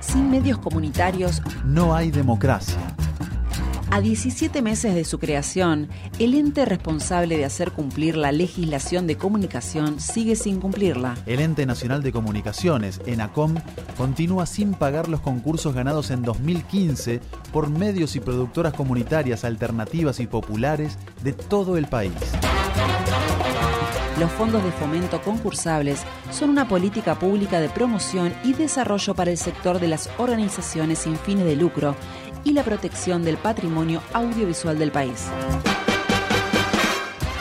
Sin 0.00 0.28
medios 0.28 0.58
comunitarios 0.58 1.40
No 1.64 1.94
hay 1.94 2.10
democracia. 2.10 2.78
A 3.92 4.00
17 4.00 4.60
meses 4.60 4.92
de 4.92 5.04
su 5.04 5.20
creación, 5.20 5.88
el 6.18 6.34
ente 6.34 6.64
responsable 6.64 7.36
de 7.36 7.44
hacer 7.44 7.70
cumplir 7.70 8.16
la 8.16 8.32
legislación 8.32 9.06
de 9.06 9.16
comunicación 9.16 10.00
sigue 10.00 10.34
sin 10.34 10.60
cumplirla. 10.60 11.14
El 11.26 11.38
Ente 11.38 11.64
Nacional 11.64 12.02
de 12.02 12.10
Comunicaciones, 12.10 13.00
ENACOM, 13.06 13.54
continúa 13.96 14.46
sin 14.46 14.74
pagar 14.74 15.08
los 15.08 15.20
concursos 15.20 15.72
ganados 15.72 16.10
en 16.10 16.22
2015 16.22 17.20
por 17.52 17.70
medios 17.70 18.16
y 18.16 18.20
productoras 18.20 18.74
comunitarias 18.74 19.44
alternativas 19.44 20.18
y 20.18 20.26
populares 20.26 20.98
de 21.22 21.32
todo 21.34 21.76
el 21.76 21.86
país. 21.86 22.14
Los 24.18 24.30
fondos 24.30 24.62
de 24.62 24.70
fomento 24.70 25.20
concursables 25.22 26.04
son 26.30 26.50
una 26.50 26.68
política 26.68 27.18
pública 27.18 27.58
de 27.58 27.68
promoción 27.68 28.32
y 28.44 28.52
desarrollo 28.52 29.14
para 29.14 29.32
el 29.32 29.38
sector 29.38 29.80
de 29.80 29.88
las 29.88 30.08
organizaciones 30.18 31.00
sin 31.00 31.16
fines 31.16 31.44
de 31.44 31.56
lucro 31.56 31.96
y 32.44 32.52
la 32.52 32.62
protección 32.62 33.24
del 33.24 33.38
patrimonio 33.38 34.02
audiovisual 34.12 34.78
del 34.78 34.92
país. 34.92 35.28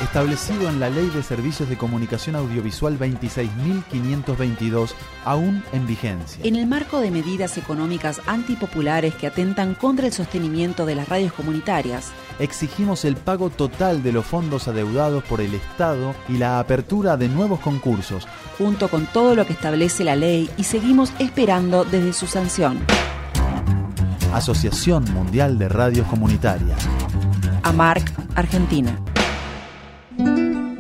Establecido 0.04 0.70
en 0.70 0.82
la 0.82 0.90
Ley 0.90 1.10
de 1.10 1.24
Servicios 1.24 1.70
de 1.70 1.78
Comunicación 1.78 2.36
Audiovisual 2.36 3.00
26.522, 3.00 4.92
aún 5.24 5.64
en 5.72 5.88
vigencia. 5.88 6.44
En 6.44 6.58
el 6.58 6.68
marco 6.68 7.00
de 7.00 7.10
medidas 7.10 7.58
económicas 7.58 8.22
antipopulares 8.28 9.16
que 9.16 9.28
atentan 9.28 9.76
contra 9.76 10.06
el 10.06 10.12
sostenimiento 10.12 10.86
de 10.86 10.96
las 10.96 11.08
radios 11.08 11.32
comunitarias, 11.34 12.12
Exigimos 12.40 13.06
el 13.06 13.16
pago 13.16 13.52
total 13.52 14.02
de 14.02 14.12
los 14.12 14.26
fondos 14.26 14.68
adeudados 14.68 15.24
por 15.24 15.40
el 15.40 15.54
Estado 15.54 16.16
y 16.28 16.38
la 16.38 16.60
apertura 16.60 17.16
de 17.16 17.30
nuevos 17.30 17.60
concursos. 17.60 18.28
junto 18.58 18.90
con 18.90 19.06
todo 19.06 19.36
lo 19.36 19.46
que 19.46 19.54
establece 19.54 20.04
la 20.04 20.16
ley, 20.16 20.50
y 20.58 20.64
seguimos 20.64 21.14
esperando 21.20 21.86
desde 21.86 22.12
su 22.14 22.28
sanción. 22.28 22.80
Asociación 24.34 25.06
Mundial 25.14 25.58
de 25.58 25.70
Radios 25.70 26.08
Comunitarias. 26.08 26.78
AMARC, 27.64 28.12
Argentina. 28.36 29.00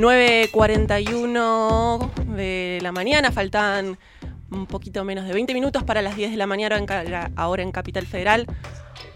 9.41 0.00 2.10
de 2.34 2.78
la 2.80 2.90
mañana, 2.90 3.30
faltan 3.30 3.98
un 4.50 4.66
poquito 4.66 5.04
menos 5.04 5.26
de 5.26 5.34
20 5.34 5.52
minutos 5.52 5.84
para 5.84 6.00
las 6.00 6.16
10 6.16 6.30
de 6.30 6.38
la 6.38 6.46
mañana 6.46 6.82
ahora 7.36 7.62
en 7.62 7.70
Capital 7.70 8.06
Federal. 8.06 8.46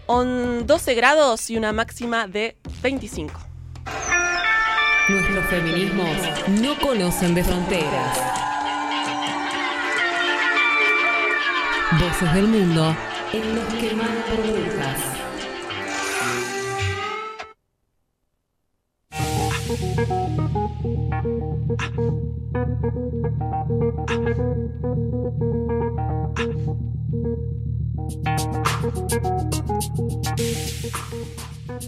On 0.05 0.67
12 0.67 0.93
grados 0.93 1.49
y 1.49 1.57
una 1.57 1.73
máxima 1.73 2.27
de 2.27 2.57
25. 2.83 3.33
Nuestros 5.09 5.45
feminismos 5.45 6.15
no 6.61 6.77
conocen 6.77 7.33
de 7.33 7.43
fronteras. 7.43 8.19
Voces 11.99 12.31
del 12.33 12.47
mundo 12.47 12.95
en 13.33 13.55
los 13.55 13.65
que 13.73 13.95
más 13.95 14.09
por 14.29 14.37
brujas. 14.37 15.15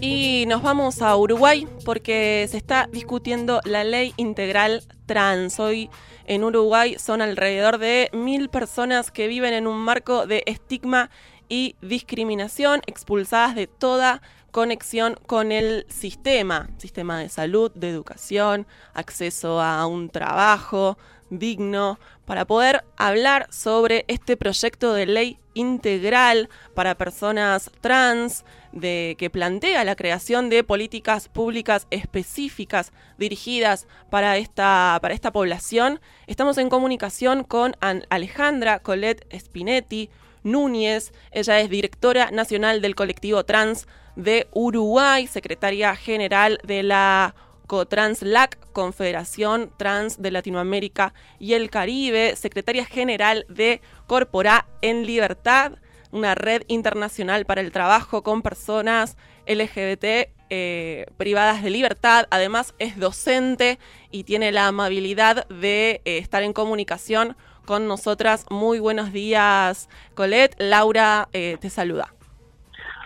Y 0.00 0.44
nos 0.46 0.62
vamos 0.62 1.02
a 1.02 1.16
Uruguay 1.16 1.66
porque 1.84 2.46
se 2.50 2.56
está 2.56 2.88
discutiendo 2.92 3.60
la 3.64 3.84
ley 3.84 4.14
integral 4.16 4.82
trans. 5.06 5.58
Hoy 5.58 5.90
en 6.26 6.44
Uruguay 6.44 6.96
son 6.98 7.22
alrededor 7.22 7.78
de 7.78 8.10
mil 8.12 8.48
personas 8.48 9.10
que 9.10 9.28
viven 9.28 9.54
en 9.54 9.66
un 9.66 9.78
marco 9.78 10.26
de 10.26 10.42
estigma 10.46 11.10
y 11.48 11.76
discriminación, 11.80 12.82
expulsadas 12.86 13.54
de 13.54 13.66
toda 13.66 14.22
conexión 14.50 15.16
con 15.26 15.52
el 15.52 15.86
sistema, 15.88 16.68
sistema 16.78 17.18
de 17.18 17.28
salud, 17.28 17.70
de 17.74 17.90
educación, 17.90 18.66
acceso 18.94 19.60
a 19.60 19.86
un 19.86 20.10
trabajo 20.10 20.98
digno, 21.30 21.98
para 22.24 22.46
poder 22.46 22.84
hablar 22.96 23.48
sobre 23.50 24.04
este 24.08 24.36
proyecto 24.38 24.94
de 24.94 25.04
ley 25.04 25.38
integral 25.52 26.48
para 26.74 26.96
personas 26.96 27.70
trans, 27.80 28.44
de 28.72 29.16
que 29.18 29.28
plantea 29.30 29.82
la 29.84 29.96
creación 29.96 30.50
de 30.50 30.62
políticas 30.62 31.28
públicas 31.28 31.86
específicas 31.90 32.92
dirigidas 33.18 33.86
para 34.10 34.36
esta, 34.36 34.98
para 35.02 35.14
esta 35.14 35.32
población. 35.32 36.00
Estamos 36.26 36.58
en 36.58 36.68
comunicación 36.68 37.44
con 37.44 37.76
An- 37.80 38.04
Alejandra 38.10 38.78
Colette 38.80 39.26
Spinetti 39.38 40.10
Núñez. 40.44 41.12
Ella 41.30 41.60
es 41.60 41.70
directora 41.70 42.30
nacional 42.30 42.80
del 42.80 42.94
colectivo 42.94 43.44
trans 43.44 43.88
de 44.18 44.48
Uruguay, 44.52 45.28
secretaria 45.28 45.94
general 45.94 46.58
de 46.64 46.82
la 46.82 47.34
COTRANSLAC, 47.68 48.58
Confederación 48.72 49.70
Trans 49.76 50.20
de 50.20 50.32
Latinoamérica 50.32 51.14
y 51.38 51.52
el 51.54 51.70
Caribe, 51.70 52.34
secretaria 52.34 52.84
general 52.84 53.46
de 53.48 53.80
Corpora 54.06 54.66
en 54.82 55.06
Libertad, 55.06 55.74
una 56.10 56.34
red 56.34 56.64
internacional 56.66 57.44
para 57.44 57.60
el 57.60 57.70
trabajo 57.70 58.22
con 58.22 58.42
personas 58.42 59.16
LGBT 59.46 60.32
eh, 60.50 61.06
privadas 61.16 61.62
de 61.62 61.70
libertad. 61.70 62.26
Además 62.30 62.74
es 62.80 62.98
docente 62.98 63.78
y 64.10 64.24
tiene 64.24 64.50
la 64.50 64.66
amabilidad 64.66 65.46
de 65.48 66.00
eh, 66.04 66.18
estar 66.18 66.42
en 66.42 66.52
comunicación 66.52 67.36
con 67.66 67.86
nosotras. 67.86 68.46
Muy 68.50 68.80
buenos 68.80 69.12
días, 69.12 69.88
Colette. 70.14 70.56
Laura 70.58 71.28
eh, 71.32 71.56
te 71.60 71.70
saluda. 71.70 72.17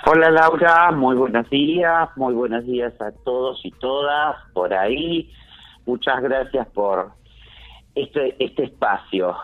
Hola 0.04 0.32
Laura, 0.32 0.90
muy 0.90 1.14
buenos 1.14 1.48
días, 1.48 2.08
muy 2.16 2.34
buenos 2.34 2.66
días 2.66 2.92
a 3.00 3.12
todos 3.24 3.60
y 3.62 3.70
todas 3.70 4.34
por 4.52 4.74
ahí. 4.74 5.30
Muchas 5.86 6.20
gracias 6.20 6.66
por 6.74 7.12
este, 7.94 8.34
este 8.44 8.64
espacio. 8.64 9.36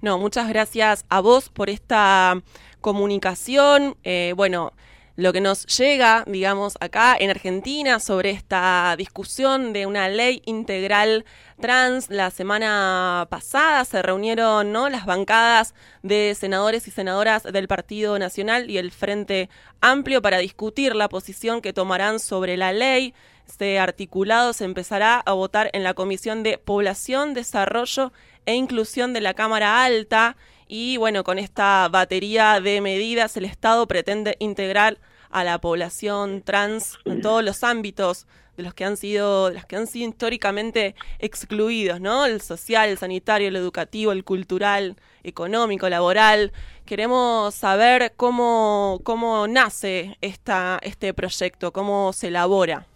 No, 0.00 0.16
muchas 0.16 0.48
gracias 0.48 1.04
a 1.10 1.20
vos 1.20 1.50
por 1.50 1.68
esta 1.68 2.40
comunicación. 2.80 3.96
Eh, 4.02 4.32
bueno, 4.34 4.72
lo 5.18 5.32
que 5.32 5.40
nos 5.40 5.66
llega, 5.66 6.22
digamos, 6.28 6.78
acá 6.78 7.16
en 7.18 7.30
Argentina 7.30 7.98
sobre 7.98 8.30
esta 8.30 8.94
discusión 8.96 9.72
de 9.72 9.84
una 9.84 10.08
ley 10.08 10.42
integral 10.44 11.24
trans. 11.60 12.08
La 12.08 12.30
semana 12.30 13.26
pasada 13.28 13.84
se 13.84 14.00
reunieron 14.00 14.70
¿no? 14.70 14.88
las 14.88 15.06
bancadas 15.06 15.74
de 16.04 16.36
senadores 16.38 16.86
y 16.86 16.92
senadoras 16.92 17.42
del 17.42 17.66
Partido 17.66 18.16
Nacional 18.20 18.70
y 18.70 18.78
el 18.78 18.92
Frente 18.92 19.50
Amplio 19.80 20.22
para 20.22 20.38
discutir 20.38 20.94
la 20.94 21.08
posición 21.08 21.62
que 21.62 21.72
tomarán 21.72 22.20
sobre 22.20 22.56
la 22.56 22.72
ley. 22.72 23.12
Este 23.44 23.80
articulado 23.80 24.52
se 24.52 24.66
empezará 24.66 25.18
a 25.18 25.32
votar 25.32 25.68
en 25.72 25.82
la 25.82 25.94
Comisión 25.94 26.44
de 26.44 26.58
Población, 26.58 27.34
Desarrollo 27.34 28.12
e 28.46 28.54
Inclusión 28.54 29.12
de 29.14 29.20
la 29.20 29.34
Cámara 29.34 29.82
Alta. 29.82 30.36
Y 30.68 30.96
bueno, 30.96 31.24
con 31.24 31.40
esta 31.40 31.88
batería 31.88 32.60
de 32.60 32.80
medidas, 32.80 33.36
el 33.36 33.46
Estado 33.46 33.88
pretende 33.88 34.36
integrar 34.38 34.98
a 35.30 35.44
la 35.44 35.58
población 35.60 36.42
trans 36.42 36.98
en 37.04 37.20
todos 37.20 37.44
los 37.44 37.64
ámbitos 37.64 38.26
de 38.56 38.64
los 38.64 38.74
que 38.74 38.84
han 38.84 38.96
sido, 38.96 39.48
de 39.48 39.54
los 39.54 39.64
que 39.66 39.76
han 39.76 39.86
sido 39.86 40.08
históricamente 40.08 40.94
excluidos, 41.20 42.00
¿no? 42.00 42.26
El 42.26 42.40
social, 42.40 42.88
el 42.88 42.98
sanitario, 42.98 43.48
el 43.48 43.56
educativo, 43.56 44.10
el 44.10 44.24
cultural, 44.24 44.96
económico, 45.22 45.88
laboral. 45.88 46.50
Queremos 46.84 47.54
saber 47.54 48.12
cómo, 48.16 48.98
cómo 49.04 49.46
nace 49.46 50.16
esta, 50.20 50.78
este 50.82 51.14
proyecto, 51.14 51.72
cómo 51.72 52.12
se 52.12 52.28
elabora. 52.28 52.86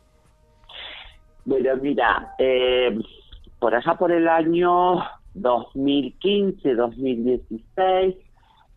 Bueno, 1.44 1.76
mira, 1.80 2.34
eh, 2.38 2.98
por 3.60 3.74
allá 3.74 3.94
por 3.94 4.10
el 4.10 4.26
año 4.28 4.96
2015, 5.34 6.74
2016, 6.74 8.16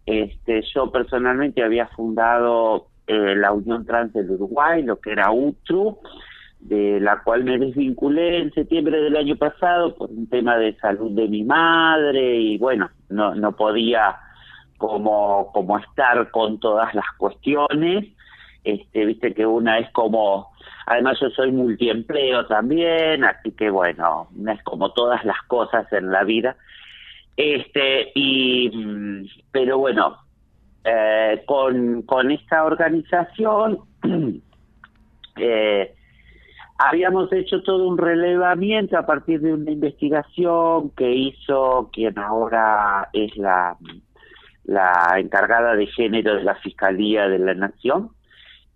este, 0.06 0.62
yo 0.74 0.92
personalmente 0.92 1.64
había 1.64 1.88
fundado 1.88 2.88
eh, 3.08 3.36
la 3.36 3.52
Unión 3.52 3.86
Trans 3.86 4.14
del 4.14 4.32
Uruguay, 4.32 4.84
lo 4.84 5.00
que 5.00 5.12
era 5.12 5.32
UTRU, 5.32 6.00
de 6.60 7.00
la 7.00 7.22
cual 7.22 7.44
me 7.44 7.60
desvinculé 7.60 8.40
en 8.40 8.52
septiembre 8.54 9.00
del 9.00 9.16
año 9.16 9.36
pasado 9.36 9.96
por 9.96 10.10
un 10.10 10.28
tema 10.28 10.58
de 10.58 10.76
salud 10.78 11.12
de 11.12 11.28
mi 11.28 11.44
madre 11.44 12.38
y 12.38 12.58
bueno, 12.58 12.90
no, 13.10 13.36
no 13.36 13.56
podía 13.56 14.18
como, 14.78 15.52
como 15.54 15.78
estar 15.78 16.32
con 16.32 16.60
todas 16.60 16.94
las 16.96 17.06
cuestiones. 17.18 18.06
Este, 18.64 19.06
viste 19.06 19.34
que 19.36 19.46
una 19.46 19.78
es 19.78 19.92
como, 19.92 20.52
además 20.88 21.20
yo 21.22 21.30
soy 21.30 21.52
multiempleo 21.52 22.48
también, 22.48 23.24
así 23.24 23.52
que 23.52 23.70
bueno, 23.70 24.28
una 24.36 24.54
es 24.54 24.64
como 24.64 24.92
todas 24.92 25.24
las 25.24 25.42
cosas 25.44 25.92
en 25.94 26.12
la 26.12 26.24
vida. 26.24 26.58
Este, 27.38 28.12
y, 28.16 28.72
mm, 28.74 29.28
pero 29.52 29.78
bueno, 29.78 30.18
eh, 30.88 31.44
con, 31.48 32.04
con 32.04 32.30
esta 32.30 32.64
organización 32.64 33.80
eh, 35.36 35.96
habíamos 36.78 37.34
hecho 37.34 37.64
todo 37.64 37.88
un 37.88 37.98
relevamiento 37.98 38.96
a 38.96 39.06
partir 39.06 39.42
de 39.42 39.54
una 39.54 39.72
investigación 39.72 40.92
que 40.92 41.12
hizo 41.12 41.90
quien 41.92 42.20
ahora 42.20 43.10
es 43.14 43.36
la, 43.36 43.78
la 44.66 45.16
encargada 45.18 45.76
de 45.76 45.88
género 45.88 46.36
de 46.36 46.44
la 46.44 46.54
Fiscalía 46.56 47.28
de 47.30 47.40
la 47.40 47.56
Nación, 47.56 48.12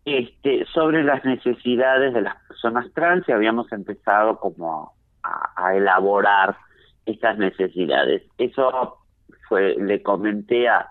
este, 0.04 0.66
sobre 0.74 1.04
las 1.04 1.24
necesidades 1.26 2.12
de 2.16 2.22
las 2.22 2.36
personas 2.48 2.92
trans 2.96 3.30
y 3.30 3.34
habíamos 3.34 3.72
empezado 3.72 4.40
como 4.40 4.94
a, 5.22 5.52
a 5.56 5.76
elaborar 5.76 6.58
estas 7.06 7.38
necesidades. 7.38 8.24
Eso 8.40 8.98
fue, 9.48 9.76
le 9.78 10.02
comenté 10.02 10.68
a, 10.70 10.90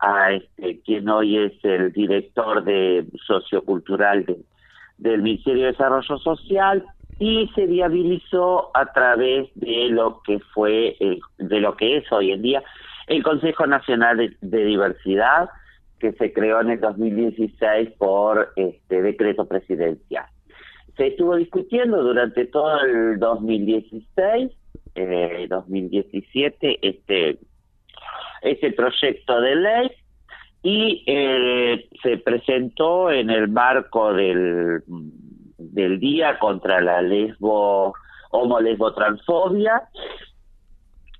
a 0.00 0.32
este, 0.32 0.80
quien 0.80 1.08
hoy 1.08 1.36
es 1.36 1.52
el 1.64 1.92
director 1.92 2.64
de 2.64 3.04
sociocultural 3.26 4.24
de, 4.24 4.36
del 4.98 5.22
Ministerio 5.22 5.64
de 5.64 5.72
Desarrollo 5.72 6.18
Social 6.18 6.84
y 7.18 7.48
se 7.54 7.66
viabilizó 7.66 8.70
a 8.74 8.92
través 8.92 9.48
de 9.54 9.88
lo 9.90 10.22
que 10.22 10.38
fue 10.54 10.96
el- 11.00 11.20
de 11.38 11.60
lo 11.60 11.76
que 11.76 11.98
es 11.98 12.10
hoy 12.12 12.32
en 12.32 12.42
día 12.42 12.62
el 13.08 13.22
Consejo 13.22 13.66
Nacional 13.66 14.16
de, 14.16 14.36
de 14.40 14.64
Diversidad 14.64 15.50
que 15.98 16.12
se 16.12 16.32
creó 16.32 16.60
en 16.62 16.70
el 16.70 16.80
2016 16.80 17.90
por 17.98 18.52
este 18.56 19.02
decreto 19.02 19.46
presidencial. 19.46 20.24
Se 20.96 21.08
estuvo 21.08 21.36
discutiendo 21.36 22.02
durante 22.02 22.46
todo 22.46 22.80
el 22.82 23.18
2016, 23.18 24.50
eh, 24.94 25.46
2017, 25.48 26.78
este 26.88 27.38
ese 28.42 28.72
proyecto 28.72 29.40
de 29.40 29.56
ley 29.56 29.90
y 30.62 31.04
eh, 31.06 31.88
se 32.02 32.18
presentó 32.18 33.10
en 33.10 33.30
el 33.30 33.48
marco 33.48 34.12
del, 34.12 34.82
del 35.58 36.00
día 36.00 36.38
contra 36.38 36.80
la 36.80 37.00
lesbo 37.00 37.94
homo 38.30 38.60
lesbo 38.60 38.92
transfobia 38.92 39.82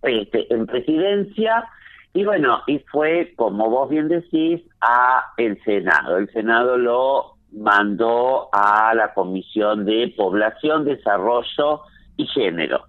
este, 0.03 0.53
en 0.53 0.67
presidencia 0.67 1.69
y 2.13 2.25
bueno 2.25 2.63
y 2.67 2.79
fue 2.91 3.33
como 3.37 3.71
vos 3.71 3.89
bien 3.89 4.09
decís 4.09 4.61
a 4.81 5.33
el 5.39 5.63
senado 5.65 6.19
el 6.19 6.31
senado 6.33 6.77
lo 6.77 7.37
mandó 7.53 8.49
a 8.53 8.95
la 8.95 9.13
comisión 9.15 9.85
de 9.85 10.13
población 10.17 10.85
desarrollo 10.85 11.83
y 12.17 12.27
género. 12.27 12.85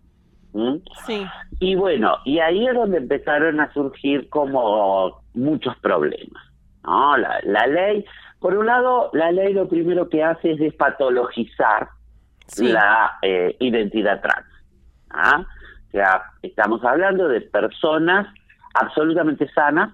¿Mm? 0.54 0.78
Sí. 1.06 1.26
Y 1.60 1.76
bueno, 1.76 2.18
y 2.26 2.40
ahí 2.40 2.68
es 2.68 2.74
donde 2.74 2.98
empezaron 2.98 3.60
a 3.60 3.72
surgir 3.74 4.30
como 4.30 5.22
muchos 5.34 5.78
problemas. 5.78 6.44
¿no? 6.84 7.18
La, 7.18 7.40
la 7.44 7.68
ley, 7.68 8.06
por 8.40 8.58
un 8.58 8.66
lado, 8.66 9.10
la 9.14 9.32
ley 9.32 9.54
lo 9.54 9.68
primero 9.68 10.10
que 10.10 10.24
hace 10.24 10.52
es 10.52 10.60
despatologizar 10.60 11.90
la 12.58 13.18
eh, 13.22 13.56
identidad 13.60 14.22
trans. 14.22 14.48
¿ah? 15.12 15.46
O 15.88 15.92
sea, 15.92 16.24
estamos 16.42 16.84
hablando 16.84 17.28
de 17.28 17.42
personas 17.42 18.28
absolutamente 18.74 19.48
sanas, 19.54 19.94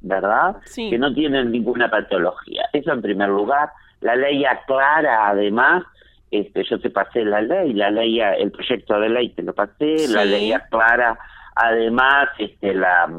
¿verdad? 0.00 0.56
Sí. 0.64 0.90
Que 0.90 0.98
no 0.98 1.12
tienen 1.12 1.50
ninguna 1.50 1.90
patología. 1.90 2.64
Eso 2.72 2.92
en 2.92 3.02
primer 3.02 3.28
lugar. 3.28 3.70
La 4.00 4.14
ley 4.14 4.44
aclara 4.44 5.28
además, 5.28 5.84
este, 6.30 6.64
yo 6.64 6.80
te 6.80 6.90
pasé 6.90 7.24
la 7.24 7.40
ley, 7.40 7.72
la 7.72 7.90
ley, 7.90 8.20
el 8.20 8.50
proyecto 8.50 8.98
de 9.00 9.08
ley 9.08 9.30
te 9.30 9.42
lo 9.42 9.54
pasé, 9.54 10.06
la 10.08 10.24
ley 10.24 10.52
aclara 10.52 11.18
además 11.60 12.28
este, 12.38 12.72
la, 12.72 13.10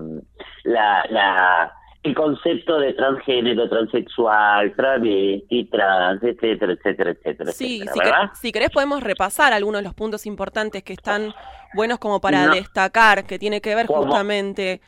la, 0.64 1.03
la, 1.10 1.74
el 2.03 2.16
concepto 2.16 2.80
de 2.80 2.93
transgénero, 2.93 3.68
transexual, 3.68 4.74
travesti, 4.76 5.66
trans, 5.66 6.24
etcétera, 6.24 6.74
etcétera, 6.74 7.12
etcétera, 7.12 7.51
Sí, 7.51 7.82
etcétera, 7.82 7.93
si, 7.93 7.99
¿verdad? 7.99 8.32
si 8.34 8.51
querés 8.53 8.70
podemos 8.70 9.03
repasar 9.03 9.51
algunos 9.51 9.82
de 9.82 9.86
los 9.86 9.93
puntos 9.93 10.26
importantes 10.26 10.84
que 10.84 10.93
están 10.93 11.34
buenos 11.74 11.99
como 11.99 12.22
para 12.22 12.45
No. 12.45 12.53
destacar, 12.53 13.26
que 13.26 13.38
tiene 13.38 13.60
que 13.60 13.76
ver 13.76 13.88
¿Cómo? 13.88 14.03
justamente 14.03 14.80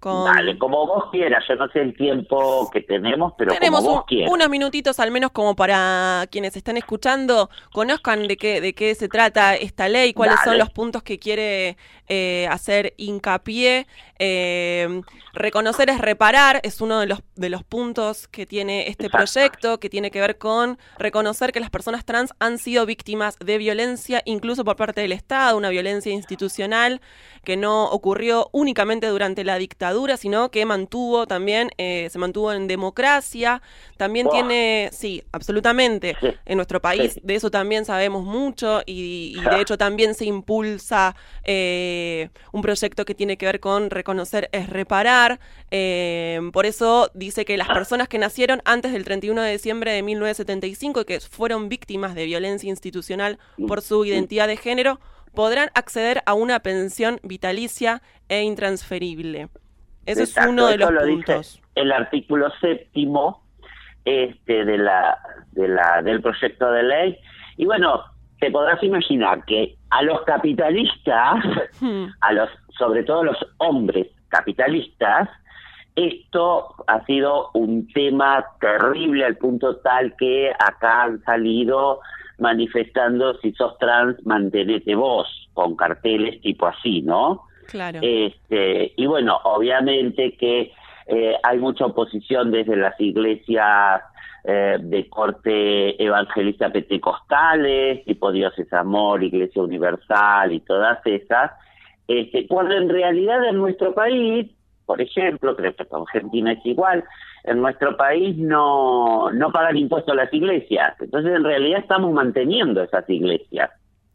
con... 0.00 0.24
Dale, 0.24 0.58
como 0.58 0.86
vos 0.86 1.04
quieras, 1.12 1.44
yo 1.48 1.54
no 1.56 1.68
sé 1.68 1.80
el 1.80 1.94
tiempo 1.96 2.68
que 2.72 2.80
tenemos, 2.80 3.34
pero 3.38 3.52
Tenemos 3.52 3.80
como 3.80 3.90
un- 3.92 3.96
vos 3.98 4.06
quieras. 4.06 4.32
unos 4.32 4.48
minutitos 4.48 4.98
al 4.98 5.10
menos 5.10 5.30
como 5.30 5.54
para 5.54 6.26
quienes 6.30 6.56
están 6.56 6.76
escuchando 6.76 7.50
conozcan 7.72 8.26
de 8.26 8.36
qué 8.36 8.60
de 8.60 8.72
qué 8.72 8.94
se 8.94 9.08
trata 9.08 9.54
esta 9.54 9.88
ley, 9.88 10.12
cuáles 10.14 10.36
son 10.44 10.58
los 10.58 10.70
puntos 10.70 11.02
que 11.02 11.18
quiere 11.18 11.76
eh, 12.08 12.48
hacer 12.50 12.94
hincapié. 12.96 13.86
Eh, 14.18 15.00
reconocer 15.32 15.88
es 15.90 15.98
reparar 15.98 16.60
es 16.62 16.80
uno 16.80 17.00
de 17.00 17.06
los 17.06 17.20
de 17.36 17.48
los 17.48 17.62
puntos 17.64 18.28
que 18.28 18.46
tiene 18.46 18.88
este 18.88 19.08
proyecto, 19.08 19.78
que 19.80 19.88
tiene 19.88 20.10
que 20.10 20.20
ver 20.20 20.36
con 20.38 20.78
reconocer 20.98 21.52
que 21.52 21.60
las 21.60 21.70
personas 21.70 22.04
trans 22.04 22.32
han 22.38 22.58
sido 22.58 22.84
víctimas 22.86 23.38
de 23.38 23.58
violencia, 23.58 24.22
incluso 24.24 24.64
por 24.64 24.76
parte 24.76 25.00
del 25.00 25.12
Estado, 25.12 25.56
una 25.56 25.68
violencia 25.70 26.12
institucional 26.12 27.00
que 27.44 27.56
no 27.56 27.84
ocurrió 27.90 28.48
únicamente 28.52 29.06
durante 29.06 29.44
la 29.44 29.56
dictadura, 29.56 29.89
sino 30.16 30.50
que 30.50 30.64
mantuvo 30.66 31.26
también, 31.26 31.70
eh, 31.78 32.08
se 32.10 32.18
mantuvo 32.18 32.52
en 32.52 32.66
democracia. 32.66 33.62
También 33.96 34.28
tiene, 34.30 34.90
sí, 34.92 35.22
absolutamente. 35.32 36.16
En 36.46 36.56
nuestro 36.56 36.80
país 36.80 37.14
Sí. 37.14 37.20
de 37.22 37.34
eso 37.34 37.50
también 37.50 37.84
sabemos 37.84 38.24
mucho 38.24 38.82
y, 38.86 39.34
y 39.36 39.40
de 39.50 39.60
hecho 39.60 39.76
también 39.78 40.14
se 40.14 40.24
impulsa 40.24 41.14
eh, 41.44 42.30
un 42.52 42.62
proyecto 42.62 43.04
que 43.04 43.14
tiene 43.14 43.36
que 43.36 43.46
ver 43.46 43.60
con 43.60 43.90
reconocer 43.90 44.48
es 44.52 44.68
reparar. 44.68 45.40
Eh, 45.70 46.40
por 46.52 46.66
eso 46.66 47.10
dice 47.14 47.44
que 47.44 47.56
las 47.56 47.68
personas 47.68 48.08
que 48.08 48.18
nacieron 48.18 48.60
antes 48.64 48.92
del 48.92 49.04
31 49.04 49.42
de 49.42 49.52
diciembre 49.52 49.92
de 49.92 50.02
1975 50.02 51.00
y 51.00 51.04
que 51.04 51.20
fueron 51.20 51.68
víctimas 51.68 52.14
de 52.14 52.24
violencia 52.24 52.68
institucional 52.68 53.38
por 53.66 53.82
su 53.82 54.04
identidad 54.04 54.46
de 54.48 54.56
género 54.56 55.00
podrán 55.34 55.70
acceder 55.74 56.22
a 56.26 56.34
una 56.34 56.60
pensión 56.60 57.20
vitalicia 57.22 58.02
e 58.28 58.42
intransferible. 58.42 59.48
Ese 60.10 60.22
es 60.24 60.36
uno 60.46 60.66
de 60.66 60.78
los 60.78 60.90
lo 60.92 61.00
puntos. 61.00 61.52
dice 61.54 61.62
el 61.74 61.92
artículo 61.92 62.50
séptimo 62.60 63.42
este 64.04 64.64
de 64.64 64.78
la 64.78 65.18
de 65.52 65.68
la 65.68 66.02
del 66.02 66.20
proyecto 66.22 66.70
de 66.72 66.82
ley 66.82 67.16
y 67.56 67.64
bueno 67.66 68.02
te 68.40 68.50
podrás 68.50 68.82
imaginar 68.82 69.44
que 69.44 69.76
a 69.90 70.02
los 70.02 70.22
capitalistas 70.22 71.44
Hmm. 71.80 72.06
a 72.20 72.32
los 72.32 72.48
sobre 72.78 73.02
todo 73.04 73.24
los 73.24 73.36
hombres 73.58 74.08
capitalistas 74.28 75.28
esto 75.96 76.74
ha 76.86 77.04
sido 77.04 77.50
un 77.54 77.86
tema 77.92 78.44
terrible 78.60 79.24
al 79.24 79.36
punto 79.36 79.76
tal 79.78 80.14
que 80.16 80.50
acá 80.58 81.02
han 81.04 81.22
salido 81.24 82.00
manifestando 82.38 83.34
si 83.40 83.52
sos 83.52 83.76
trans 83.78 84.16
mantenete 84.24 84.94
vos 84.94 85.26
con 85.52 85.76
carteles 85.76 86.40
tipo 86.42 86.66
así 86.66 87.02
no 87.02 87.42
Claro. 87.70 88.00
este, 88.02 88.92
y 88.96 89.06
bueno, 89.06 89.38
obviamente 89.44 90.36
que 90.36 90.72
eh, 91.06 91.36
hay 91.42 91.58
mucha 91.58 91.86
oposición 91.86 92.50
desde 92.50 92.76
las 92.76 93.00
iglesias 93.00 94.02
eh, 94.44 94.78
de 94.80 95.08
corte 95.08 96.02
evangelista 96.02 96.70
pentecostales, 96.70 98.04
tipo 98.04 98.32
Dios 98.32 98.58
es 98.58 98.72
amor, 98.72 99.22
Iglesia 99.22 99.62
Universal 99.62 100.52
y 100.52 100.60
todas 100.60 100.98
esas, 101.04 101.52
este, 102.08 102.46
cuando 102.46 102.74
en 102.74 102.88
realidad 102.88 103.44
en 103.48 103.56
nuestro 103.56 103.92
país, 103.92 104.50
por 104.86 105.00
ejemplo, 105.00 105.54
creo 105.56 105.74
que 105.74 105.84
con 105.84 106.02
Argentina 106.02 106.52
es 106.52 106.64
igual, 106.64 107.04
en 107.44 107.60
nuestro 107.60 107.96
país 107.96 108.36
no, 108.36 109.30
no 109.32 109.52
pagan 109.52 109.76
impuestos 109.76 110.16
las 110.16 110.32
iglesias, 110.32 110.94
entonces 111.00 111.34
en 111.34 111.44
realidad 111.44 111.80
estamos 111.80 112.12
manteniendo 112.12 112.82
esas 112.82 113.08
iglesias. 113.10 113.70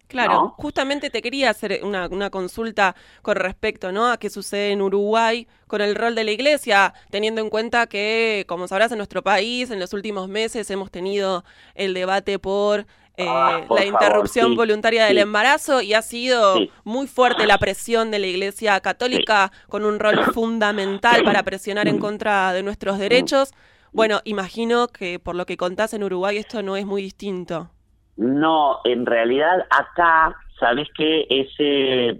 Claro, 0.08 0.34
¿no? 0.34 0.56
justamente 0.58 1.10
te 1.10 1.22
quería 1.22 1.49
hacer 1.49 1.80
una, 1.84 2.08
una 2.08 2.30
consulta 2.30 2.95
con 3.22 3.36
respecto 3.38 3.91
¿no? 3.91 4.08
a 4.12 4.18
qué 4.18 4.30
sucede 4.30 4.72
en 4.72 4.82
Uruguay 4.82 5.47
con 5.68 5.82
el 5.82 5.95
rol 5.95 6.14
de 6.16 6.24
la 6.24 6.32
iglesia, 6.32 6.93
teniendo 7.10 7.41
en 7.41 7.49
cuenta 7.49 7.88
que, 7.88 8.45
como 8.47 8.68
sabrás, 8.68 8.91
en 8.91 8.97
nuestro 8.97 9.24
país 9.24 9.72
en 9.72 9.80
los 9.80 9.93
últimos 9.93 10.30
meses 10.30 10.70
hemos 10.70 10.91
tenido 10.91 11.43
el 11.74 11.93
debate 11.95 12.38
por, 12.39 12.86
eh, 13.18 13.26
Ah, 13.28 13.60
la 13.72 13.84
favor, 13.84 13.84
interrupción 13.84 14.51
sí, 14.51 14.56
voluntaria 14.56 15.06
del 15.06 15.18
embarazo 15.20 15.82
y 15.82 15.93
ha 15.93 16.01
sido 16.01 16.56
Sí. 16.58 16.70
muy 16.84 17.08
fuerte 17.08 17.47
la 17.47 17.58
presión 17.58 18.12
de 18.12 18.20
la 18.20 18.28
iglesia 18.28 18.80
católica 18.82 19.51
con 19.70 19.86
un 19.86 19.99
rol 19.99 20.20
fundamental 20.34 21.24
para 21.24 21.41
presionar 21.43 21.88
en 21.88 21.97
contra 21.97 22.53
de 22.53 22.62
nuestros 22.64 22.99
derechos. 22.99 23.53
Bueno, 23.93 24.22
imagino 24.26 24.89
que 24.89 25.20
por 25.20 25.36
lo 25.36 25.45
que 25.45 25.56
contás 25.58 25.93
en 25.93 26.03
Uruguay 26.03 26.38
esto 26.38 26.62
no 26.62 26.76
es 26.76 26.86
muy 26.86 27.01
distinto. 27.01 27.72
No, 28.18 28.80
en 28.86 29.05
realidad 29.05 29.66
acá, 29.70 30.36
¿sabes 30.59 30.88
qué? 30.95 31.26
Ese, 31.30 32.18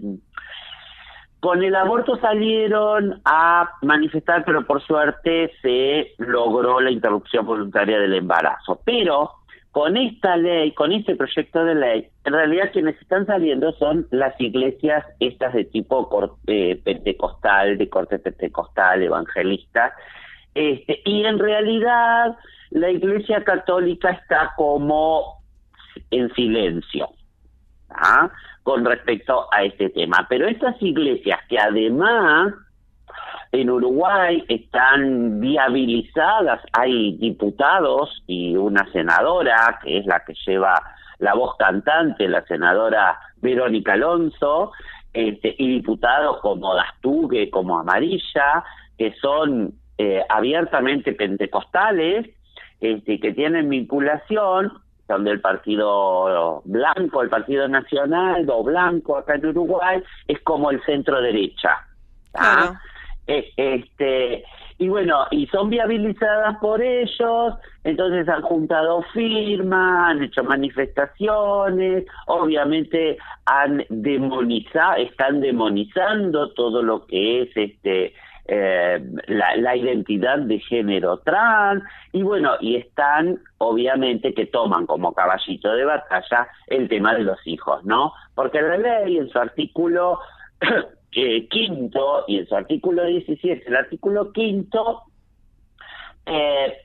con 1.40 1.62
el 1.62 1.74
aborto 1.74 2.16
salieron 2.16 3.20
a 3.24 3.70
manifestar, 3.82 4.44
pero 4.44 4.66
por 4.66 4.82
suerte 4.82 5.52
se 5.62 6.12
logró 6.18 6.80
la 6.80 6.90
interrupción 6.90 7.46
voluntaria 7.46 7.98
del 7.98 8.14
embarazo. 8.14 8.80
Pero 8.84 9.32
con 9.70 9.96
esta 9.96 10.36
ley, 10.36 10.72
con 10.72 10.92
este 10.92 11.16
proyecto 11.16 11.64
de 11.64 11.74
ley, 11.74 12.08
en 12.24 12.32
realidad 12.32 12.70
quienes 12.72 13.00
están 13.00 13.26
saliendo 13.26 13.72
son 13.72 14.06
las 14.10 14.34
iglesias 14.40 15.04
estas 15.20 15.52
de 15.52 15.66
tipo 15.66 16.08
eh, 16.46 16.80
pentecostal, 16.82 17.76
de 17.76 17.88
corte 17.88 18.18
pentecostal, 18.18 19.02
evangelista, 19.02 19.92
este, 20.54 21.02
y 21.04 21.26
en 21.26 21.38
realidad 21.38 22.36
la 22.70 22.90
iglesia 22.90 23.44
católica 23.44 24.10
está 24.12 24.54
como 24.56 25.42
en 26.10 26.32
silencio 26.34 27.08
¿ah? 27.90 28.30
con 28.62 28.84
respecto 28.84 29.46
a 29.52 29.64
este 29.64 29.90
tema. 29.90 30.26
Pero 30.28 30.46
estas 30.48 30.80
iglesias 30.82 31.40
que 31.48 31.58
además 31.58 32.54
en 33.52 33.70
Uruguay 33.70 34.44
están 34.48 35.40
viabilizadas, 35.40 36.60
hay 36.72 37.16
diputados 37.16 38.22
y 38.26 38.56
una 38.56 38.90
senadora, 38.92 39.78
que 39.82 39.98
es 39.98 40.06
la 40.06 40.24
que 40.24 40.34
lleva 40.46 40.82
la 41.18 41.34
voz 41.34 41.56
cantante, 41.56 42.28
la 42.28 42.44
senadora 42.44 43.18
Verónica 43.36 43.94
Alonso, 43.94 44.72
este, 45.12 45.54
y 45.58 45.76
diputados 45.76 46.40
como 46.40 46.74
Dastugue, 46.74 47.48
como 47.50 47.78
Amarilla, 47.78 48.64
que 48.98 49.14
son 49.20 49.72
eh, 49.96 50.22
abiertamente 50.28 51.12
pentecostales, 51.12 52.28
este, 52.80 53.18
que 53.18 53.32
tienen 53.32 53.70
vinculación, 53.70 54.72
son 55.06 55.24
del 55.24 55.40
Partido 55.40 56.62
Blanco, 56.64 57.22
el 57.22 57.28
Partido 57.28 57.68
Nacional, 57.68 58.46
o 58.48 58.62
Blanco 58.62 59.16
acá 59.16 59.34
en 59.34 59.46
Uruguay, 59.46 60.02
es 60.26 60.40
como 60.40 60.70
el 60.70 60.82
centro 60.84 61.20
derecha. 61.20 61.86
Eh, 63.28 63.52
este 63.56 64.44
y 64.78 64.88
bueno 64.88 65.26
y 65.32 65.46
son 65.48 65.68
viabilizadas 65.68 66.58
por 66.58 66.80
ellos 66.80 67.54
entonces 67.82 68.28
han 68.28 68.42
juntado 68.42 69.02
firmas 69.12 70.10
han 70.10 70.22
hecho 70.22 70.44
manifestaciones 70.44 72.04
obviamente 72.26 73.16
han 73.46 73.84
demonizado 73.88 74.96
están 74.96 75.40
demonizando 75.40 76.52
todo 76.52 76.82
lo 76.82 77.04
que 77.06 77.42
es 77.42 77.56
este 77.56 78.14
eh, 78.48 79.00
la, 79.26 79.76
identidad 79.76 80.38
de 80.38 80.60
género 80.60 81.18
trans 81.18 81.82
y 82.12 82.22
bueno 82.22 82.52
y 82.60 82.76
están 82.76 83.40
obviamente 83.58 84.34
que 84.34 84.46
toman 84.46 84.86
como 84.86 85.12
caballito 85.12 85.72
de 85.72 85.84
batalla 85.84 86.48
el 86.68 86.88
tema 86.88 87.14
de 87.14 87.24
los 87.24 87.44
hijos 87.46 87.84
no 87.84 88.12
porque 88.34 88.62
la 88.62 88.76
ley 88.76 89.18
en 89.18 89.28
su 89.28 89.38
artículo 89.38 90.20
eh, 91.12 91.48
quinto 91.48 92.24
y 92.28 92.38
en 92.38 92.46
su 92.46 92.54
artículo 92.54 93.04
17, 93.04 93.64
el 93.66 93.76
artículo 93.76 94.32
quinto 94.32 95.02
eh, 96.26 96.78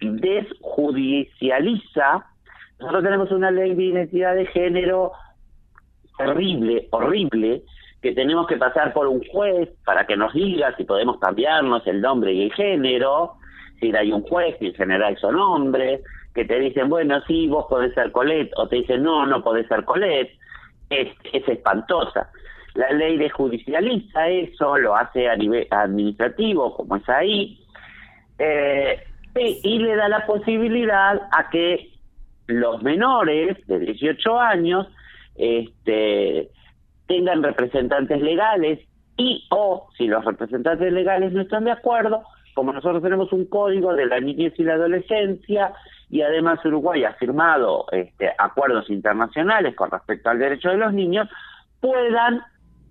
desjudicializa. 0.00 2.24
Nosotros 2.78 3.04
tenemos 3.04 3.30
una 3.32 3.50
ley 3.50 3.74
de 3.74 3.84
identidad 3.84 4.34
de 4.34 4.46
género 4.46 5.12
terrible, 6.16 6.88
horrible, 6.90 7.62
que 8.06 8.12
tenemos 8.12 8.46
que 8.46 8.56
pasar 8.56 8.92
por 8.92 9.08
un 9.08 9.20
juez 9.24 9.68
para 9.84 10.06
que 10.06 10.16
nos 10.16 10.32
diga 10.32 10.72
si 10.76 10.84
podemos 10.84 11.18
cambiarnos 11.18 11.84
el 11.88 12.00
nombre 12.00 12.32
y 12.32 12.42
el 12.44 12.52
género, 12.52 13.32
si 13.80 13.92
hay 13.96 14.12
un 14.12 14.22
juez, 14.22 14.54
que 14.58 14.68
en 14.68 14.74
general 14.74 15.18
son 15.18 15.34
hombres, 15.34 16.02
que 16.32 16.44
te 16.44 16.56
dicen, 16.60 16.88
bueno, 16.88 17.20
sí, 17.26 17.48
vos 17.48 17.66
podés 17.68 17.92
ser 17.94 18.12
Colette, 18.12 18.52
o 18.58 18.68
te 18.68 18.76
dicen, 18.76 19.02
no, 19.02 19.26
no 19.26 19.42
podés 19.42 19.66
ser 19.66 19.84
Colette, 19.84 20.30
es, 20.88 21.08
es 21.32 21.48
espantosa. 21.48 22.30
La 22.74 22.92
ley 22.92 23.16
desjudicializa 23.16 24.28
eso, 24.28 24.78
lo 24.78 24.94
hace 24.94 25.28
a 25.28 25.34
nivel 25.34 25.66
administrativo, 25.68 26.76
como 26.76 26.94
es 26.94 27.08
ahí, 27.08 27.58
eh, 28.38 29.02
y, 29.34 29.58
y 29.64 29.78
le 29.80 29.96
da 29.96 30.08
la 30.08 30.24
posibilidad 30.26 31.22
a 31.32 31.50
que 31.50 31.90
los 32.46 32.84
menores 32.84 33.66
de 33.66 33.80
18 33.80 34.38
años 34.38 34.86
este, 35.34 36.50
tengan 37.06 37.42
representantes 37.42 38.20
legales 38.20 38.80
y 39.16 39.46
o 39.50 39.88
si 39.96 40.06
los 40.06 40.24
representantes 40.24 40.92
legales 40.92 41.32
no 41.32 41.42
están 41.42 41.64
de 41.64 41.72
acuerdo, 41.72 42.22
como 42.54 42.72
nosotros 42.72 43.02
tenemos 43.02 43.32
un 43.32 43.46
código 43.46 43.94
de 43.94 44.06
la 44.06 44.20
niñez 44.20 44.54
y 44.58 44.64
la 44.64 44.74
adolescencia 44.74 45.72
y 46.10 46.22
además 46.22 46.64
Uruguay 46.64 47.04
ha 47.04 47.14
firmado 47.14 47.86
este, 47.92 48.32
acuerdos 48.38 48.88
internacionales 48.90 49.74
con 49.74 49.90
respecto 49.90 50.30
al 50.30 50.38
derecho 50.38 50.70
de 50.70 50.76
los 50.76 50.92
niños, 50.92 51.28
puedan 51.80 52.42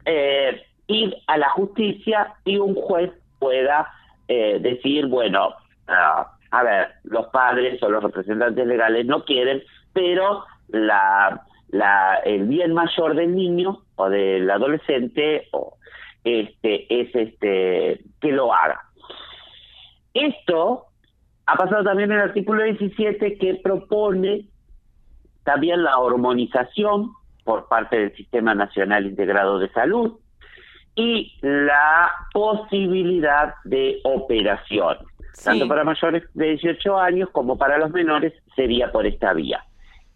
eh, 0.06 0.62
ir 0.88 1.16
a 1.28 1.38
la 1.38 1.50
justicia 1.50 2.34
y 2.44 2.58
un 2.58 2.76
juez 2.76 3.12
pueda 3.40 3.92
eh, 4.28 4.60
decir, 4.60 5.08
bueno, 5.08 5.56
ah, 5.88 6.32
a 6.52 6.64
ver, 6.64 6.90
los 7.04 7.28
padres 7.28 7.82
o 7.84 7.90
los 7.90 8.04
representantes 8.04 8.66
legales 8.66 9.06
no 9.06 9.24
quieren, 9.24 9.64
pero 9.94 10.46
la, 10.70 11.42
la, 11.76 12.20
el 12.24 12.46
bien 12.48 12.74
mayor 12.74 13.16
del 13.16 13.36
niño 13.36 13.82
o 13.96 14.10
del 14.10 14.50
adolescente 14.50 15.48
o, 15.52 15.78
este, 16.24 17.02
es 17.02 17.16
este, 17.16 18.02
que 18.20 18.32
lo 18.32 18.54
haga. 18.54 18.82
Esto 20.14 20.86
ha 21.46 21.56
pasado 21.56 21.84
también 21.84 22.12
en 22.12 22.18
el 22.18 22.24
artículo 22.24 22.64
17 22.64 23.38
que 23.38 23.56
propone 23.56 24.48
también 25.44 25.84
la 25.84 26.00
hormonización 26.00 27.12
por 27.44 27.68
parte 27.68 27.98
del 27.98 28.16
Sistema 28.16 28.56
Nacional 28.56 29.06
Integrado 29.06 29.60
de 29.60 29.70
Salud 29.72 30.18
y 30.96 31.38
la 31.42 32.10
posibilidad 32.34 33.54
de 33.66 34.00
operación, 34.06 34.98
tanto 35.44 35.68
para 35.68 35.84
mayores 35.84 36.24
de 36.34 36.52
18 36.52 36.98
años 36.98 37.30
como 37.32 37.58
para 37.58 37.78
los 37.78 37.92
menores, 37.92 38.34
sería 38.56 38.92
por 38.92 39.06
esta 39.06 39.34
vía. 39.34 39.64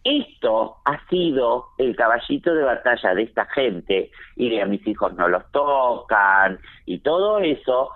Esto 0.04 0.78
ha 0.86 1.06
sido 1.10 1.68
el 1.78 1.96
caballito 1.96 2.54
de 2.54 2.64
batalla 2.64 3.14
de 3.16 3.24
esta 3.24 3.46
gente 3.48 4.12
y 4.38 4.50
de 4.50 4.62
a 4.62 4.66
mis 4.66 4.86
hijos 4.88 5.14
no 5.16 5.28
los 5.28 5.44
tocan 5.52 6.60
y 6.86 7.00
todo 7.00 7.40
eso, 7.40 7.90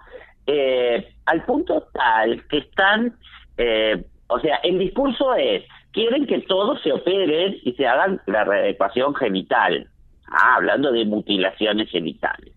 eh, 0.45 1.13
al 1.25 1.45
punto 1.45 1.87
tal 1.93 2.45
que 2.47 2.57
están, 2.57 3.17
eh, 3.57 4.03
o 4.27 4.39
sea, 4.39 4.57
el 4.57 4.79
discurso 4.79 5.33
es, 5.35 5.63
quieren 5.93 6.27
que 6.27 6.39
todos 6.41 6.81
se 6.81 6.91
operen 6.91 7.57
y 7.63 7.71
se 7.73 7.87
hagan 7.87 8.19
la 8.25 8.43
readecuación 8.43 9.15
genital, 9.15 9.87
ah, 10.27 10.55
hablando 10.55 10.91
de 10.91 11.05
mutilaciones 11.05 11.89
genitales. 11.89 12.53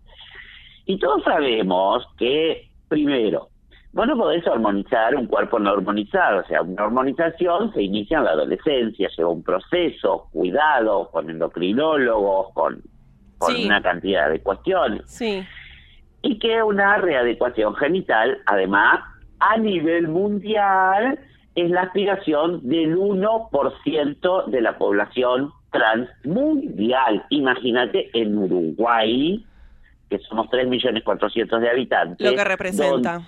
Y 0.85 0.99
todos 0.99 1.23
sabemos 1.23 2.05
que, 2.17 2.69
primero, 2.89 3.49
vos 3.97 4.05
no 4.05 4.15
podés 4.15 4.45
hormonizar 4.45 5.15
un 5.15 5.25
cuerpo 5.25 5.57
no 5.57 5.71
hormonizado, 5.71 6.41
o 6.41 6.45
sea, 6.45 6.61
una 6.61 6.83
hormonización 6.85 7.73
se 7.73 7.81
inicia 7.81 8.19
en 8.19 8.25
la 8.25 8.31
adolescencia, 8.31 9.09
lleva 9.17 9.29
un 9.31 9.41
proceso, 9.41 10.27
cuidado, 10.31 11.09
con 11.09 11.31
endocrinólogos, 11.31 12.53
con, 12.53 12.79
con 13.39 13.55
Sí. 13.55 13.65
una 13.65 13.81
cantidad 13.81 14.29
de 14.29 14.39
cuestiones 14.41 15.01
Sí. 15.07 15.43
y 16.21 16.37
que 16.37 16.61
una 16.61 16.97
readecuación 16.97 17.73
genital, 17.75 18.37
además, 18.45 18.99
a 19.39 19.57
nivel 19.57 20.07
mundial, 20.09 21.17
es 21.55 21.71
la 21.71 21.81
aspiración 21.81 22.67
del 22.69 22.95
1% 22.97 24.45
de 24.45 24.61
la 24.61 24.77
población 24.77 25.51
trans 25.71 26.07
mundial. 26.23 27.25
Imagínate 27.31 28.11
en 28.13 28.37
Uruguay, 28.37 29.43
que 30.07 30.19
somos 30.19 30.47
3.400.000 30.51 31.59
de 31.59 31.69
habitantes. 31.69 32.29
Lo 32.29 32.37
que 32.37 32.43
representa. 32.43 33.21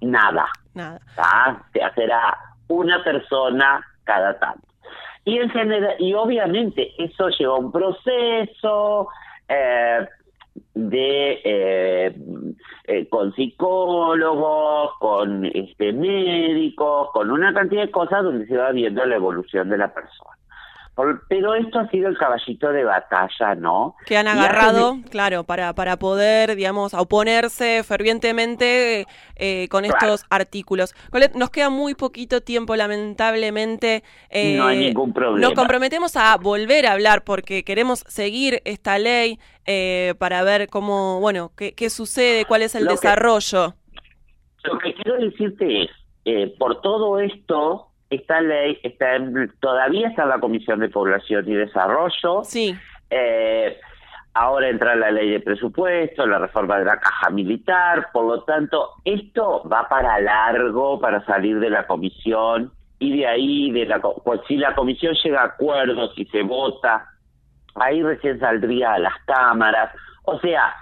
Nada. 0.00 0.46
Nada. 0.74 1.00
¿ah? 1.16 1.62
Se 1.72 1.82
hacerá 1.82 2.36
una 2.68 3.02
persona 3.02 3.84
cada 4.04 4.38
tanto. 4.38 4.66
Y 5.24 5.38
en 5.38 5.50
general, 5.50 5.96
y 5.98 6.14
obviamente 6.14 6.92
eso 6.98 7.28
lleva 7.28 7.58
un 7.58 7.70
proceso 7.70 9.08
eh, 9.48 10.06
de 10.74 11.40
eh, 11.44 12.16
eh, 12.84 13.08
con 13.08 13.32
psicólogos, 13.34 14.92
con 14.98 15.44
este 15.44 15.92
médicos, 15.92 17.10
con 17.12 17.30
una 17.30 17.52
cantidad 17.52 17.82
de 17.82 17.90
cosas 17.90 18.24
donde 18.24 18.46
se 18.46 18.56
va 18.56 18.72
viendo 18.72 19.04
la 19.04 19.16
evolución 19.16 19.68
de 19.68 19.78
la 19.78 19.92
persona. 19.92 20.39
Por- 20.94 21.26
pero 21.28 21.54
esto 21.54 21.78
ha 21.78 21.88
sido 21.88 22.08
el 22.08 22.18
caballito 22.18 22.72
de 22.72 22.84
batalla, 22.84 23.54
¿no? 23.54 23.94
Que 24.06 24.16
han 24.18 24.28
agarrado, 24.28 24.98
claro, 25.10 25.44
para, 25.44 25.72
para 25.74 25.96
poder, 25.98 26.56
digamos, 26.56 26.92
oponerse 26.94 27.82
fervientemente 27.84 29.06
eh, 29.36 29.68
con 29.70 29.84
Claro. 29.84 29.98
estos 30.14 30.26
artículos. 30.30 30.94
Colette, 31.10 31.36
nos 31.36 31.50
queda 31.50 31.70
muy 31.70 31.94
poquito 31.94 32.40
tiempo, 32.42 32.76
lamentablemente. 32.76 34.02
eh, 34.30 34.56
No 34.56 34.66
hay 34.66 34.78
ningún 34.78 35.12
problema. 35.12 35.46
Nos 35.46 35.54
comprometemos 35.54 36.16
a 36.16 36.36
volver 36.36 36.86
a 36.86 36.92
hablar 36.92 37.24
porque 37.24 37.64
queremos 37.64 38.04
seguir 38.08 38.60
esta 38.64 38.98
ley 38.98 39.38
eh, 39.66 40.14
para 40.18 40.42
ver 40.42 40.68
cómo, 40.68 41.20
bueno, 41.20 41.52
qué, 41.56 41.72
qué 41.74 41.88
sucede, 41.90 42.44
cuál 42.44 42.62
es 42.62 42.74
el 42.74 42.84
Lo 42.84 42.90
que- 42.90 42.94
desarrollo. 42.96 43.74
Lo 44.64 44.78
que 44.78 44.92
quiero 44.94 45.18
decirte 45.18 45.82
es, 45.84 45.90
eh, 46.26 46.54
por 46.58 46.82
todo 46.82 47.18
esto, 47.20 47.89
esta 48.10 48.40
ley 48.40 48.78
está 48.82 49.16
en- 49.16 49.52
todavía 49.60 50.08
está 50.08 50.24
en 50.24 50.28
la 50.30 50.40
Comisión 50.40 50.80
de 50.80 50.88
Población 50.88 51.48
y 51.48 51.54
Desarrollo. 51.54 52.42
Sí. 52.44 52.76
Eh, 53.08 53.78
ahora 54.34 54.68
entra 54.68 54.94
la 54.96 55.10
ley 55.10 55.30
de 55.30 55.40
presupuesto, 55.40 56.26
la 56.26 56.38
reforma 56.38 56.78
de 56.78 56.84
la 56.84 56.98
caja 57.00 57.30
militar, 57.30 58.08
por 58.12 58.26
lo 58.26 58.42
tanto, 58.44 58.90
esto 59.04 59.62
va 59.68 59.88
para 59.88 60.20
largo 60.20 61.00
para 61.00 61.24
salir 61.24 61.58
de 61.60 61.70
la 61.70 61.86
comisión 61.86 62.72
y 62.98 63.18
de 63.18 63.26
ahí, 63.26 63.70
de 63.72 63.86
la, 63.86 63.98
pues 64.00 64.40
si 64.46 64.56
la 64.56 64.74
comisión 64.74 65.14
llega 65.24 65.42
a 65.42 65.46
acuerdos 65.46 66.12
y 66.16 66.26
se 66.26 66.42
vota, 66.42 67.06
ahí 67.76 68.02
recién 68.02 68.38
saldría 68.38 68.94
a 68.94 68.98
las 68.98 69.14
cámaras. 69.24 69.94
O 70.24 70.38
sea, 70.40 70.74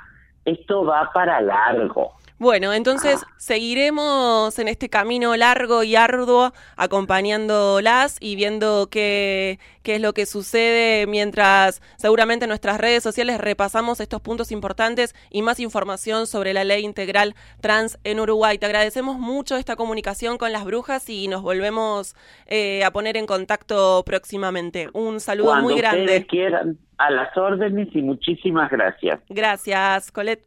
esto 0.45 0.85
va 0.85 1.11
para 1.13 1.41
largo. 1.41 2.13
Bueno, 2.39 2.73
entonces 2.73 3.21
Ah. 3.25 3.29
seguiremos 3.37 4.59
en 4.61 4.69
este 4.69 4.89
camino 4.89 5.35
largo 5.37 5.83
y 5.83 5.97
arduo 5.97 6.53
acompañándolas 6.77 8.17
y 8.21 8.37
viendo 8.37 8.89
qué, 8.91 9.59
qué 9.83 9.97
es 9.97 10.01
lo 10.01 10.13
que 10.15 10.25
sucede 10.25 11.07
mientras 11.07 11.83
seguramente 11.97 12.45
en 12.45 12.51
nuestras 12.51 12.79
redes 12.79 13.03
sociales 13.03 13.39
repasamos 13.39 14.01
estos 14.01 14.21
puntos 14.21 14.53
importantes 14.53 15.15
y 15.31 15.43
más 15.43 15.59
información 15.61 16.27
sobre 16.27 16.53
la 16.55 16.63
ley 16.65 16.85
integral 16.85 17.35
trans 17.61 17.99
en 18.05 18.21
Uruguay. 18.21 18.57
Te 18.59 18.67
agradecemos 18.67 19.19
mucho 19.19 19.57
esta 19.57 19.75
comunicación 19.77 20.39
con 20.39 20.53
las 20.53 20.65
brujas 20.65 21.09
y 21.11 21.27
nos 21.29 21.43
volvemos 21.43 22.15
eh, 22.47 22.85
a 22.85 22.93
poner 22.93 23.17
en 23.17 23.27
contacto 23.27 24.03
próximamente. 24.07 24.89
Un 24.93 25.21
saludo 25.21 25.49
Cuando 25.49 25.65
muy 25.65 25.77
grande. 25.77 26.25
quieran, 26.27 26.79
a 26.99 27.11
las 27.11 27.37
órdenes 27.37 27.89
y 27.95 28.03
muchísimas 28.03 28.71
gracias. 28.71 29.21
Gracias, 29.29 30.11
Colette. 30.13 30.47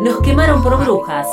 Nos 0.00 0.20
quemaron 0.20 0.62
por 0.62 0.78
brujas. 0.78 1.26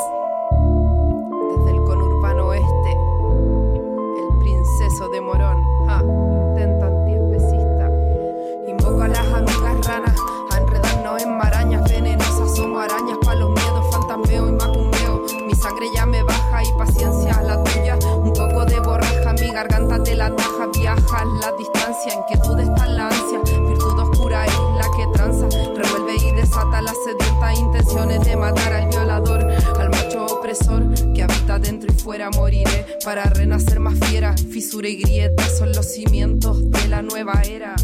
Garganta 19.64 20.02
te 20.02 20.14
la 20.14 20.34
taja. 20.34 20.66
Viaja 20.78 21.24
la 21.24 21.52
distancia, 21.52 22.14
inquietud 22.14 22.58
está 22.58 22.86
la 22.86 23.08
ansia. 23.08 23.40
Virtud 23.68 23.98
oscura 23.98 24.44
es 24.44 24.52
la 24.76 24.90
que 24.96 25.06
tranza, 25.12 25.48
revuelve 25.74 26.16
y 26.16 26.32
desata 26.32 26.82
las 26.82 26.96
sedientas 27.04 27.58
intenciones 27.58 28.24
de 28.24 28.36
matar 28.36 28.72
al 28.72 28.88
violador, 28.88 29.40
al 29.78 29.90
macho 29.90 30.26
opresor 30.26 30.82
que 31.14 31.22
habita 31.22 31.58
dentro 31.58 31.90
y 31.92 31.94
fuera. 31.94 32.30
Moriré 32.30 32.98
para 33.04 33.24
renacer 33.24 33.80
más 33.80 33.98
fiera. 34.06 34.34
Fisura 34.36 34.88
y 34.88 34.96
grieta 34.96 35.44
son 35.48 35.72
los 35.72 35.86
cimientos 35.86 36.70
de 36.70 36.88
la 36.88 37.02
nueva 37.02 37.42
era, 37.42 37.74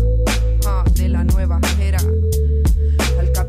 ah, 0.67 0.85
de 0.95 1.09
la 1.09 1.25
nueva 1.25 1.61
era. 1.81 1.99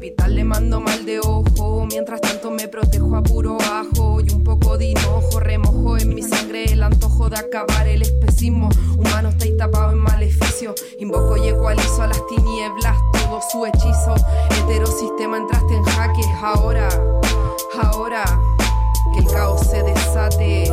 Capital 0.02 0.34
le 0.34 0.44
mando 0.44 0.80
mal 0.80 1.06
de 1.06 1.20
ojo, 1.20 1.86
mientras 1.86 2.22
tanto 2.22 2.50
me 2.50 2.68
protejo 2.68 3.16
a 3.16 3.22
puro 3.22 3.60
ajo 3.62 4.20
y 4.20 4.34
un 4.34 4.44
poco 4.44 4.76
de 4.76 4.86
hinojo, 4.86 5.40
remojo 5.40 5.96
en 5.96 6.16
mi 6.16 6.24
sangre 6.24 6.64
el 6.64 6.82
antojo 6.82 7.30
de 7.30 7.38
acabar 7.38 7.88
el 7.88 8.02
especismo. 8.02 8.70
Humano 8.98 9.30
está 9.30 9.46
ahí 9.46 9.56
tapado 9.56 9.92
en 9.92 10.00
maleficio, 10.00 10.74
invoco 10.98 11.38
y 11.38 11.50
ecualizo 11.50 12.02
a 12.02 12.08
las 12.08 12.26
tinieblas 12.26 12.98
todo 13.14 13.42
su 13.52 13.64
hechizo. 13.64 14.16
Heterosistema 14.58 15.38
entraste 15.38 15.76
en 15.76 15.84
jaque, 15.84 16.24
ahora, 16.42 16.90
ahora 17.84 18.24
que 19.14 19.20
el 19.20 19.28
caos 19.28 19.62
se 19.68 19.84
desate. 19.84 20.64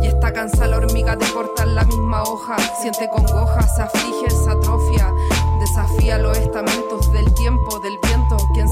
Y 0.00 0.06
está 0.06 0.32
cansada 0.32 0.68
la 0.68 0.76
hormiga 0.76 1.16
de 1.16 1.26
cortar 1.32 1.66
la 1.66 1.82
misma 1.86 2.22
hoja. 2.22 2.56
Siente 2.80 3.08
congoja, 3.08 3.62
se 3.62 3.82
aflige, 3.82 4.30
se 4.30 4.50
atrofia. 4.50 5.12
Desafía 5.58 6.18
los 6.18 6.38
estamentos 6.38 7.12
del 7.12 7.34
tiempo, 7.34 7.80
del 7.80 7.98
viento. 8.02 8.23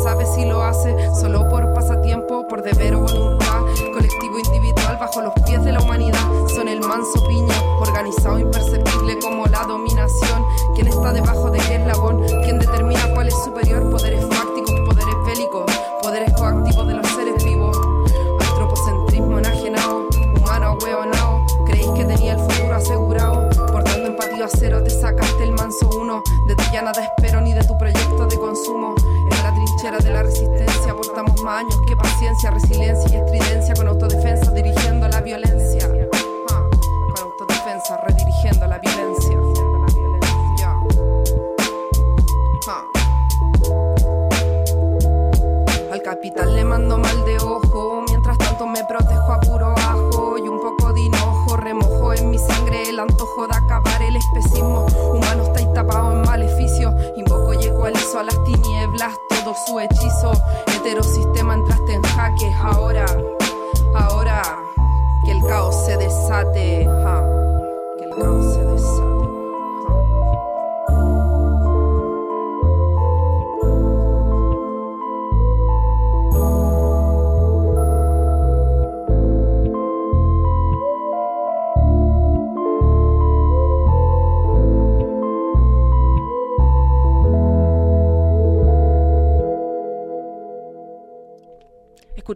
Sabe 0.03 0.27
si 0.27 0.45
lo 0.45 0.63
hace 0.63 0.97
solo 1.21 1.49
por 1.49 1.73
pasatiempo, 1.75 2.47
por 2.49 2.63
deber 2.63 2.95
o 2.97 3.01
voluntad. 3.01 3.61
Colectivo 3.95 4.39
individual 4.39 4.97
bajo 4.99 5.21
los 5.21 5.33
pies 5.45 5.63
de 5.63 5.73
la 5.73 5.81
humanidad. 5.81 6.29
Son 6.49 6.67
el 6.67 6.81
manso 6.81 7.25
piño, 7.29 7.55
organizado 7.81 8.39
imperceptible 8.41 9.19
como 9.21 9.47
la 9.47 9.65
dominación. 9.65 10.45
¿Quién 10.75 10.89
está 10.89 11.13
debajo 11.13 11.51
de 11.51 11.59
qué 11.61 11.77
eslabón? 11.77 12.22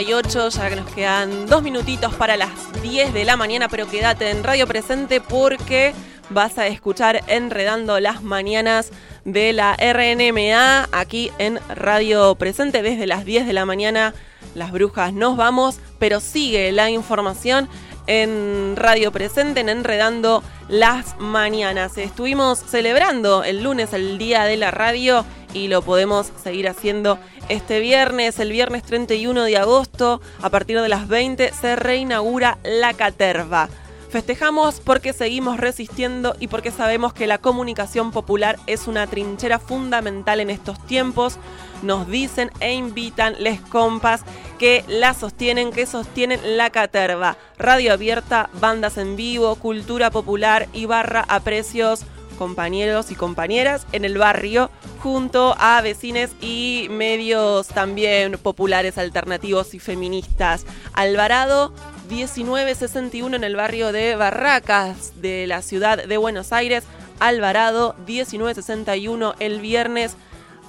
Ya 0.00 0.68
que 0.70 0.76
nos 0.76 0.90
quedan 0.94 1.46
dos 1.46 1.62
minutitos 1.62 2.14
para 2.14 2.38
las 2.38 2.50
10 2.80 3.12
de 3.12 3.26
la 3.26 3.36
mañana, 3.36 3.68
pero 3.68 3.86
quédate 3.86 4.30
en 4.30 4.42
Radio 4.42 4.66
Presente 4.66 5.20
porque 5.20 5.92
vas 6.30 6.56
a 6.56 6.66
escuchar 6.66 7.22
Enredando 7.26 8.00
las 8.00 8.22
Mañanas 8.22 8.90
de 9.26 9.52
la 9.52 9.76
RNMA 9.76 10.88
aquí 10.92 11.30
en 11.38 11.60
Radio 11.68 12.34
Presente 12.36 12.82
desde 12.82 13.06
las 13.06 13.26
10 13.26 13.46
de 13.46 13.52
la 13.52 13.66
mañana. 13.66 14.14
Las 14.54 14.72
brujas 14.72 15.12
nos 15.12 15.36
vamos, 15.36 15.78
pero 15.98 16.20
sigue 16.20 16.72
la 16.72 16.88
información 16.88 17.68
en 18.06 18.74
Radio 18.76 19.12
Presente 19.12 19.60
en 19.60 19.68
Enredando 19.68 20.42
las 20.68 21.18
Mañanas. 21.18 21.98
Estuvimos 21.98 22.58
celebrando 22.58 23.44
el 23.44 23.62
lunes 23.62 23.92
el 23.92 24.18
Día 24.18 24.44
de 24.44 24.56
la 24.56 24.70
Radio 24.70 25.24
y 25.54 25.68
lo 25.68 25.82
podemos 25.82 26.32
seguir 26.42 26.68
haciendo 26.68 27.18
este 27.48 27.80
viernes, 27.80 28.38
el 28.38 28.50
viernes 28.50 28.82
31 28.84 29.44
de 29.44 29.56
agosto, 29.56 30.20
a 30.40 30.50
partir 30.50 30.80
de 30.80 30.88
las 30.88 31.08
20 31.08 31.52
se 31.52 31.76
reinaugura 31.76 32.58
la 32.64 32.94
Caterva. 32.94 33.68
Festejamos 34.12 34.80
porque 34.80 35.14
seguimos 35.14 35.56
resistiendo 35.56 36.36
y 36.38 36.48
porque 36.48 36.70
sabemos 36.70 37.14
que 37.14 37.26
la 37.26 37.38
comunicación 37.38 38.10
popular 38.10 38.58
es 38.66 38.86
una 38.86 39.06
trinchera 39.06 39.58
fundamental 39.58 40.38
en 40.40 40.50
estos 40.50 40.86
tiempos. 40.86 41.38
Nos 41.80 42.06
dicen 42.06 42.50
e 42.60 42.74
invitan 42.74 43.42
les 43.42 43.62
compas 43.62 44.20
que 44.58 44.84
la 44.86 45.14
sostienen, 45.14 45.72
que 45.72 45.86
sostienen 45.86 46.58
la 46.58 46.68
caterva. 46.68 47.38
Radio 47.56 47.94
abierta, 47.94 48.50
bandas 48.60 48.98
en 48.98 49.16
vivo, 49.16 49.54
cultura 49.54 50.10
popular 50.10 50.68
y 50.74 50.84
barra 50.84 51.24
a 51.26 51.40
precios 51.40 52.04
compañeros 52.36 53.12
y 53.12 53.14
compañeras 53.14 53.86
en 53.92 54.04
el 54.04 54.18
barrio 54.18 54.70
junto 55.02 55.54
a 55.58 55.80
vecines 55.80 56.32
y 56.42 56.88
medios 56.90 57.68
también 57.68 58.32
populares, 58.32 58.98
alternativos 58.98 59.72
y 59.72 59.78
feministas. 59.78 60.66
Alvarado 60.92 61.72
1961 62.12 63.34
en 63.36 63.42
el 63.42 63.56
barrio 63.56 63.90
de 63.90 64.16
Barracas 64.16 65.14
de 65.22 65.46
la 65.46 65.62
ciudad 65.62 66.04
de 66.04 66.16
Buenos 66.18 66.52
Aires. 66.52 66.84
Alvarado 67.20 67.94
1961 68.06 69.34
el 69.38 69.60
viernes 69.60 70.16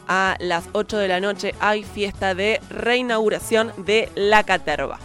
a 0.08 0.38
las 0.40 0.64
8 0.72 0.98
de 0.98 1.08
la 1.10 1.20
noche 1.20 1.54
hay 1.60 1.84
fiesta 1.84 2.34
de 2.34 2.62
reinauguración 2.70 3.74
de 3.78 4.10
la 4.16 4.44
Caterva. 4.44 5.00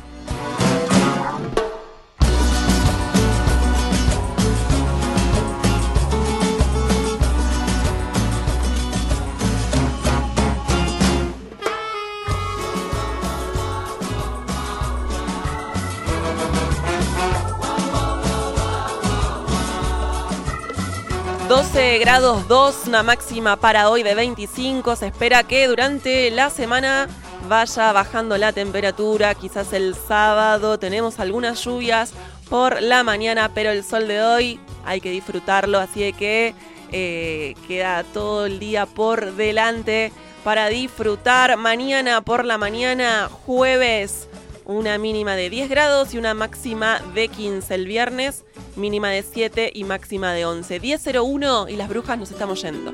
...12 21.48 21.98
grados 21.98 22.46
2, 22.46 22.88
una 22.88 23.02
máxima 23.02 23.56
para 23.56 23.88
hoy 23.88 24.02
de 24.02 24.14
25. 24.14 24.96
Se 24.96 25.06
espera 25.06 25.44
que 25.44 25.66
durante 25.66 26.30
la 26.30 26.50
semana 26.50 27.08
vaya 27.48 27.90
bajando 27.92 28.36
la 28.36 28.52
temperatura. 28.52 29.34
Quizás 29.34 29.72
el 29.72 29.94
sábado 29.94 30.78
tenemos 30.78 31.18
algunas 31.18 31.64
lluvias 31.64 32.12
por 32.50 32.82
la 32.82 33.02
mañana, 33.02 33.50
pero 33.54 33.70
el 33.70 33.82
sol 33.82 34.08
de 34.08 34.22
hoy 34.22 34.60
hay 34.84 35.00
que 35.00 35.10
disfrutarlo. 35.10 35.78
Así 35.78 36.12
que 36.12 36.54
eh, 36.92 37.54
queda 37.66 38.04
todo 38.04 38.44
el 38.44 38.58
día 38.58 38.84
por 38.84 39.32
delante 39.32 40.12
para 40.44 40.68
disfrutar. 40.68 41.56
Mañana 41.56 42.20
por 42.20 42.44
la 42.44 42.58
mañana, 42.58 43.30
jueves, 43.46 44.28
una 44.68 44.98
mínima 44.98 45.34
de 45.34 45.48
10 45.48 45.70
grados 45.70 46.12
y 46.12 46.18
una 46.18 46.34
máxima 46.34 47.00
de 47.14 47.28
15 47.28 47.74
el 47.74 47.86
viernes, 47.86 48.44
mínima 48.76 49.08
de 49.08 49.22
7 49.22 49.72
y 49.74 49.84
máxima 49.84 50.34
de 50.34 50.44
11. 50.44 50.80
10.01 50.80 51.70
y 51.72 51.76
las 51.76 51.88
brujas 51.88 52.18
nos 52.18 52.30
estamos 52.30 52.62
yendo. 52.62 52.92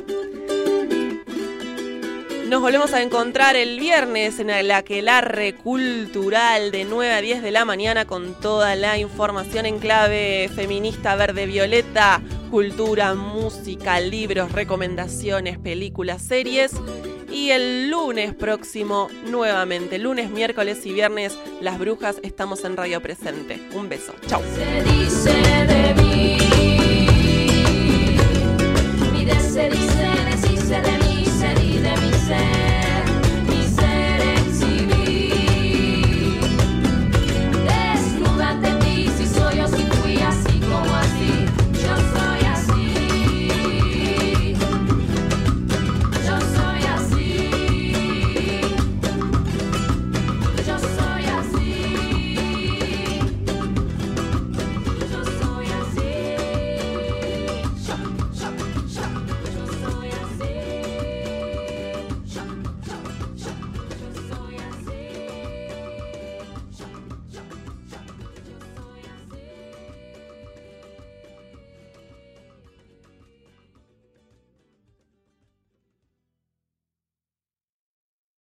Nos 2.48 2.60
volvemos 2.60 2.92
a 2.92 3.02
encontrar 3.02 3.56
el 3.56 3.80
viernes 3.80 4.38
en 4.38 4.50
el 4.50 4.70
Aquelarre 4.70 5.54
Cultural 5.54 6.70
de 6.70 6.84
9 6.84 7.12
a 7.12 7.20
10 7.22 7.42
de 7.42 7.50
la 7.50 7.64
mañana 7.64 8.04
con 8.04 8.34
toda 8.34 8.76
la 8.76 8.98
información 8.98 9.64
en 9.64 9.78
clave 9.78 10.50
feminista, 10.54 11.16
verde, 11.16 11.46
violeta, 11.46 12.20
cultura, 12.50 13.14
música, 13.14 13.98
libros, 13.98 14.52
recomendaciones, 14.52 15.58
películas, 15.58 16.20
series. 16.20 16.72
Y 17.32 17.50
el 17.50 17.90
lunes 17.90 18.34
próximo, 18.34 19.08
nuevamente, 19.26 19.98
lunes, 19.98 20.30
miércoles 20.30 20.84
y 20.84 20.92
viernes, 20.92 21.36
las 21.62 21.78
brujas 21.78 22.16
estamos 22.22 22.62
en 22.64 22.76
Radio 22.76 23.00
Presente. 23.00 23.58
Un 23.74 23.88
beso. 23.88 24.14
Chau. 24.26 24.42